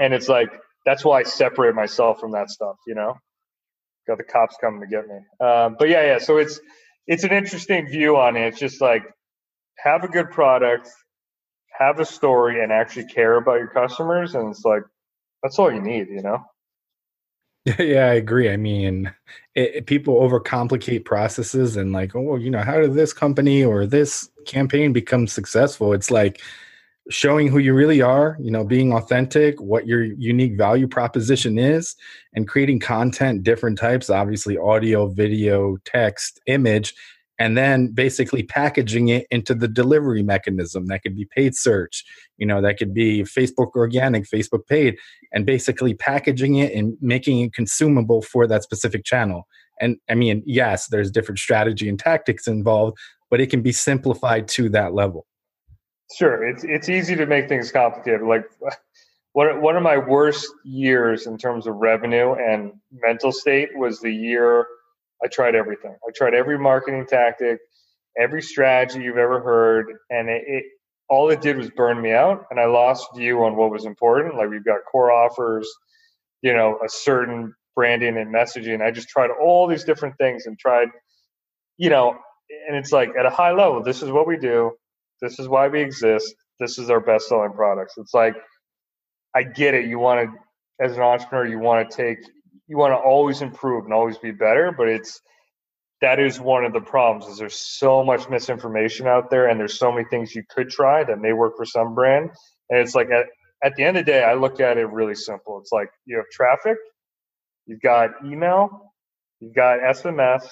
and 0.00 0.14
it's 0.14 0.28
like 0.28 0.50
that's 0.86 1.04
why 1.04 1.20
I 1.20 1.24
separate 1.24 1.74
myself 1.76 2.20
from 2.20 2.32
that 2.32 2.50
stuff. 2.50 2.76
You 2.86 2.96
know, 2.96 3.14
got 4.08 4.18
the 4.18 4.24
cops 4.24 4.56
coming 4.60 4.80
to 4.80 4.86
get 4.86 5.06
me. 5.06 5.16
Um, 5.46 5.76
but 5.78 5.88
yeah, 5.88 6.04
yeah. 6.04 6.18
So 6.18 6.38
it's 6.38 6.58
it's 7.06 7.22
an 7.22 7.32
interesting 7.32 7.86
view 7.86 8.16
on 8.16 8.36
it. 8.36 8.48
It's 8.48 8.58
just 8.58 8.80
like 8.80 9.04
have 9.78 10.02
a 10.02 10.08
good 10.08 10.30
product, 10.30 10.90
have 11.78 12.00
a 12.00 12.04
story, 12.04 12.62
and 12.62 12.72
actually 12.72 13.06
care 13.06 13.36
about 13.36 13.58
your 13.58 13.68
customers, 13.68 14.34
and 14.34 14.50
it's 14.50 14.64
like 14.64 14.82
that's 15.42 15.58
all 15.58 15.72
you 15.72 15.80
need, 15.80 16.08
you 16.08 16.22
know. 16.22 16.44
Yeah, 17.78 18.06
I 18.06 18.14
agree. 18.14 18.50
I 18.50 18.56
mean, 18.56 19.12
it, 19.54 19.74
it, 19.74 19.86
people 19.86 20.14
overcomplicate 20.14 21.04
processes 21.04 21.76
and 21.76 21.92
like, 21.92 22.16
oh, 22.16 22.36
you 22.36 22.50
know, 22.50 22.62
how 22.62 22.80
did 22.80 22.94
this 22.94 23.12
company 23.12 23.62
or 23.62 23.84
this 23.84 24.30
campaign 24.46 24.94
become 24.94 25.26
successful? 25.26 25.92
It's 25.92 26.10
like 26.10 26.40
showing 27.10 27.48
who 27.48 27.58
you 27.58 27.74
really 27.74 28.02
are, 28.02 28.36
you 28.40 28.50
know, 28.50 28.64
being 28.64 28.92
authentic, 28.92 29.60
what 29.60 29.86
your 29.86 30.02
unique 30.02 30.56
value 30.56 30.86
proposition 30.86 31.58
is, 31.58 31.96
and 32.34 32.46
creating 32.46 32.80
content, 32.80 33.42
different 33.42 33.78
types, 33.78 34.10
obviously 34.10 34.58
audio, 34.58 35.08
video, 35.08 35.76
text, 35.84 36.40
image, 36.46 36.94
and 37.38 37.56
then 37.56 37.88
basically 37.88 38.42
packaging 38.42 39.08
it 39.08 39.26
into 39.30 39.54
the 39.54 39.68
delivery 39.68 40.22
mechanism. 40.22 40.86
That 40.86 41.02
could 41.02 41.16
be 41.16 41.24
paid 41.24 41.54
search, 41.54 42.04
you 42.36 42.46
know, 42.46 42.60
that 42.60 42.78
could 42.78 42.92
be 42.92 43.22
Facebook 43.22 43.70
organic, 43.76 44.24
Facebook 44.24 44.66
paid, 44.66 44.96
and 45.32 45.46
basically 45.46 45.94
packaging 45.94 46.56
it 46.56 46.72
and 46.72 46.96
making 47.00 47.40
it 47.40 47.54
consumable 47.54 48.22
for 48.22 48.46
that 48.48 48.64
specific 48.64 49.04
channel. 49.04 49.46
And 49.80 49.96
I 50.10 50.14
mean, 50.14 50.42
yes, 50.44 50.88
there's 50.88 51.10
different 51.10 51.38
strategy 51.38 51.88
and 51.88 51.98
tactics 51.98 52.48
involved, 52.48 52.98
but 53.30 53.40
it 53.40 53.48
can 53.48 53.62
be 53.62 53.72
simplified 53.72 54.48
to 54.48 54.68
that 54.70 54.92
level. 54.92 55.26
Sure, 56.14 56.46
it's 56.46 56.64
it's 56.64 56.88
easy 56.88 57.16
to 57.16 57.26
make 57.26 57.48
things 57.48 57.72
complicated. 57.72 58.22
Like 58.22 58.44
one 59.32 59.60
one 59.62 59.76
of 59.76 59.82
my 59.82 59.98
worst 59.98 60.48
years 60.64 61.26
in 61.26 61.38
terms 61.38 61.66
of 61.66 61.76
revenue 61.76 62.34
and 62.34 62.72
mental 62.92 63.32
state 63.32 63.70
was 63.76 64.00
the 64.00 64.12
year 64.12 64.66
I 65.24 65.28
tried 65.28 65.54
everything. 65.54 65.96
I 66.06 66.12
tried 66.14 66.34
every 66.34 66.58
marketing 66.58 67.06
tactic, 67.06 67.58
every 68.18 68.42
strategy 68.42 69.02
you've 69.02 69.18
ever 69.18 69.40
heard, 69.40 69.86
and 70.10 70.28
it, 70.30 70.44
it 70.46 70.64
all 71.10 71.30
it 71.30 71.40
did 71.42 71.56
was 71.58 71.70
burn 71.70 72.00
me 72.02 72.12
out, 72.12 72.46
and 72.50 72.60
I 72.60 72.66
lost 72.66 73.08
view 73.16 73.44
on 73.44 73.56
what 73.56 73.70
was 73.70 73.84
important. 73.84 74.36
Like 74.36 74.50
we've 74.50 74.64
got 74.64 74.80
core 74.90 75.12
offers, 75.12 75.68
you 76.42 76.54
know, 76.54 76.78
a 76.84 76.88
certain 76.88 77.54
branding 77.76 78.16
and 78.18 78.34
messaging. 78.34 78.82
I 78.82 78.90
just 78.92 79.08
tried 79.08 79.30
all 79.30 79.66
these 79.66 79.84
different 79.84 80.16
things 80.18 80.46
and 80.46 80.58
tried, 80.58 80.88
you 81.78 81.90
know, 81.90 82.16
and 82.68 82.76
it's 82.76 82.92
like 82.92 83.10
at 83.18 83.26
a 83.26 83.30
high 83.30 83.52
level, 83.52 83.82
this 83.82 84.02
is 84.02 84.10
what 84.10 84.26
we 84.26 84.38
do 84.38 84.72
this 85.20 85.38
is 85.38 85.48
why 85.48 85.68
we 85.68 85.80
exist. 85.80 86.34
This 86.60 86.78
is 86.78 86.90
our 86.90 87.00
best 87.00 87.28
selling 87.28 87.52
products. 87.52 87.94
It's 87.98 88.14
like, 88.14 88.34
I 89.34 89.42
get 89.42 89.74
it. 89.74 89.86
You 89.86 89.98
want 89.98 90.28
to, 90.30 90.84
as 90.84 90.96
an 90.96 91.02
entrepreneur, 91.02 91.46
you 91.46 91.58
want 91.58 91.90
to 91.90 91.96
take, 91.96 92.18
you 92.66 92.76
want 92.76 92.92
to 92.92 92.96
always 92.96 93.42
improve 93.42 93.84
and 93.84 93.92
always 93.94 94.18
be 94.18 94.32
better, 94.32 94.72
but 94.76 94.88
it's, 94.88 95.20
that 96.00 96.20
is 96.20 96.40
one 96.40 96.64
of 96.64 96.72
the 96.72 96.80
problems 96.80 97.26
is 97.30 97.38
there's 97.38 97.58
so 97.58 98.04
much 98.04 98.28
misinformation 98.28 99.06
out 99.08 99.30
there 99.30 99.48
and 99.48 99.58
there's 99.58 99.78
so 99.78 99.90
many 99.90 100.04
things 100.08 100.34
you 100.34 100.44
could 100.48 100.70
try 100.70 101.02
that 101.02 101.18
may 101.18 101.32
work 101.32 101.56
for 101.56 101.64
some 101.64 101.94
brand. 101.94 102.30
And 102.70 102.80
it's 102.80 102.94
like, 102.94 103.08
at, 103.10 103.26
at 103.64 103.74
the 103.76 103.84
end 103.84 103.96
of 103.96 104.06
the 104.06 104.12
day, 104.12 104.22
I 104.22 104.34
look 104.34 104.60
at 104.60 104.78
it 104.78 104.86
really 104.86 105.16
simple. 105.16 105.58
It's 105.60 105.72
like 105.72 105.90
you 106.06 106.16
have 106.16 106.26
traffic, 106.30 106.76
you've 107.66 107.80
got 107.80 108.10
email, 108.24 108.92
you've 109.40 109.54
got 109.54 109.80
SMS, 109.80 110.48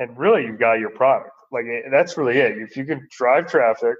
and 0.00 0.18
really 0.18 0.44
you've 0.44 0.58
got 0.58 0.80
your 0.80 0.90
product. 0.90 1.30
Like 1.52 1.64
eh, 1.66 1.88
that's 1.90 2.16
really 2.16 2.38
it. 2.38 2.58
If 2.58 2.76
you 2.76 2.84
can 2.84 3.06
drive 3.16 3.48
traffic 3.48 3.96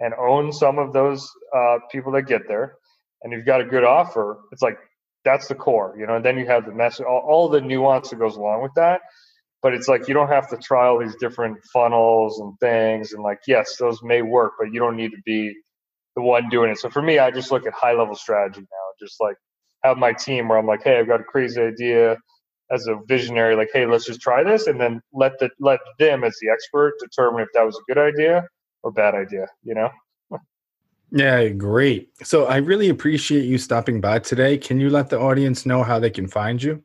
and 0.00 0.14
own 0.14 0.52
some 0.52 0.78
of 0.78 0.92
those 0.92 1.30
uh, 1.56 1.78
people 1.90 2.12
that 2.12 2.22
get 2.22 2.48
there, 2.48 2.76
and 3.22 3.32
you've 3.32 3.46
got 3.46 3.60
a 3.60 3.64
good 3.64 3.84
offer, 3.84 4.38
it's 4.52 4.62
like 4.62 4.78
that's 5.24 5.48
the 5.48 5.54
core, 5.54 5.94
you 5.98 6.06
know. 6.06 6.16
And 6.16 6.24
then 6.24 6.38
you 6.38 6.46
have 6.46 6.66
the 6.66 6.72
message, 6.72 7.06
all, 7.06 7.24
all 7.28 7.48
the 7.48 7.60
nuance 7.60 8.10
that 8.10 8.18
goes 8.18 8.36
along 8.36 8.62
with 8.62 8.72
that. 8.76 9.00
But 9.62 9.74
it's 9.74 9.88
like 9.88 10.08
you 10.08 10.14
don't 10.14 10.28
have 10.28 10.48
to 10.50 10.56
try 10.56 10.86
all 10.86 11.00
these 11.00 11.16
different 11.16 11.58
funnels 11.72 12.40
and 12.40 12.54
things. 12.60 13.12
And 13.12 13.22
like, 13.22 13.40
yes, 13.46 13.76
those 13.78 14.02
may 14.02 14.22
work, 14.22 14.54
but 14.58 14.72
you 14.72 14.80
don't 14.80 14.96
need 14.96 15.10
to 15.12 15.22
be 15.26 15.54
the 16.16 16.22
one 16.22 16.48
doing 16.48 16.70
it. 16.70 16.78
So 16.78 16.90
for 16.90 17.02
me, 17.02 17.18
I 17.18 17.30
just 17.30 17.50
look 17.50 17.66
at 17.66 17.74
high 17.74 17.94
level 17.94 18.14
strategy 18.14 18.60
now. 18.62 19.06
just 19.06 19.20
like 19.20 19.36
have 19.84 19.98
my 19.98 20.12
team 20.12 20.48
where 20.48 20.58
I'm 20.58 20.66
like, 20.66 20.82
hey, 20.84 20.98
I've 20.98 21.08
got 21.08 21.20
a 21.20 21.24
crazy 21.24 21.60
idea 21.60 22.16
as 22.70 22.86
a 22.86 22.96
visionary, 23.06 23.56
like, 23.56 23.70
hey, 23.72 23.86
let's 23.86 24.04
just 24.04 24.20
try 24.20 24.42
this, 24.44 24.66
and 24.66 24.80
then 24.80 25.00
let 25.12 25.38
the 25.38 25.50
let 25.58 25.80
them 25.98 26.24
as 26.24 26.36
the 26.40 26.48
expert 26.50 26.94
determine 27.00 27.42
if 27.42 27.48
that 27.54 27.64
was 27.64 27.76
a 27.76 27.92
good 27.92 27.98
idea 27.98 28.46
or 28.82 28.92
bad 28.92 29.14
idea. 29.14 29.46
You 29.62 29.74
know. 29.74 29.90
Yeah, 31.12 31.48
great. 31.48 32.10
So 32.22 32.46
I 32.46 32.58
really 32.58 32.88
appreciate 32.88 33.44
you 33.44 33.58
stopping 33.58 34.00
by 34.00 34.20
today. 34.20 34.56
Can 34.56 34.78
you 34.78 34.90
let 34.90 35.10
the 35.10 35.18
audience 35.18 35.66
know 35.66 35.82
how 35.82 35.98
they 35.98 36.10
can 36.10 36.28
find 36.28 36.62
you? 36.62 36.84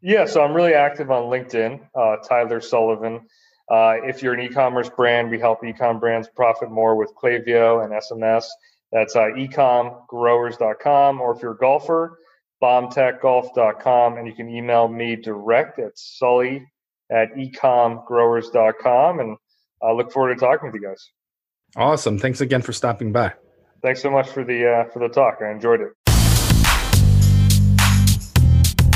Yeah, 0.00 0.24
so 0.26 0.42
I'm 0.42 0.54
really 0.54 0.74
active 0.74 1.10
on 1.10 1.24
LinkedIn, 1.24 1.80
uh, 1.94 2.16
Tyler 2.26 2.60
Sullivan. 2.60 3.26
Uh, 3.70 3.96
if 4.04 4.22
you're 4.22 4.32
an 4.32 4.40
e-commerce 4.40 4.88
brand, 4.88 5.30
we 5.30 5.38
help 5.38 5.62
e-com 5.64 6.00
brands 6.00 6.28
profit 6.34 6.70
more 6.70 6.96
with 6.96 7.12
Klaviyo 7.14 7.84
and 7.84 7.92
SMS. 7.92 8.46
That's 8.92 9.14
uh, 9.16 9.28
ecomgrowers.com. 9.36 11.20
Or 11.20 11.36
if 11.36 11.42
you're 11.42 11.52
a 11.52 11.58
golfer, 11.58 12.18
bombtechgolf.com. 12.62 14.18
And 14.18 14.26
you 14.26 14.34
can 14.34 14.48
email 14.48 14.88
me 14.88 15.16
direct 15.16 15.78
at 15.78 15.96
sully 15.96 16.66
at 17.10 17.34
ecomgrowers.com. 17.34 19.20
And 19.20 19.36
I 19.82 19.92
look 19.92 20.12
forward 20.12 20.34
to 20.34 20.40
talking 20.40 20.70
with 20.70 20.80
you 20.80 20.88
guys. 20.88 21.10
Awesome. 21.76 22.18
Thanks 22.18 22.40
again 22.40 22.62
for 22.62 22.72
stopping 22.72 23.12
by. 23.12 23.34
Thanks 23.82 24.02
so 24.02 24.10
much 24.10 24.28
for 24.28 24.44
the 24.44 24.66
uh, 24.66 24.90
for 24.90 24.98
the 24.98 25.08
talk. 25.08 25.38
I 25.40 25.50
enjoyed 25.50 25.80
it. 25.80 25.90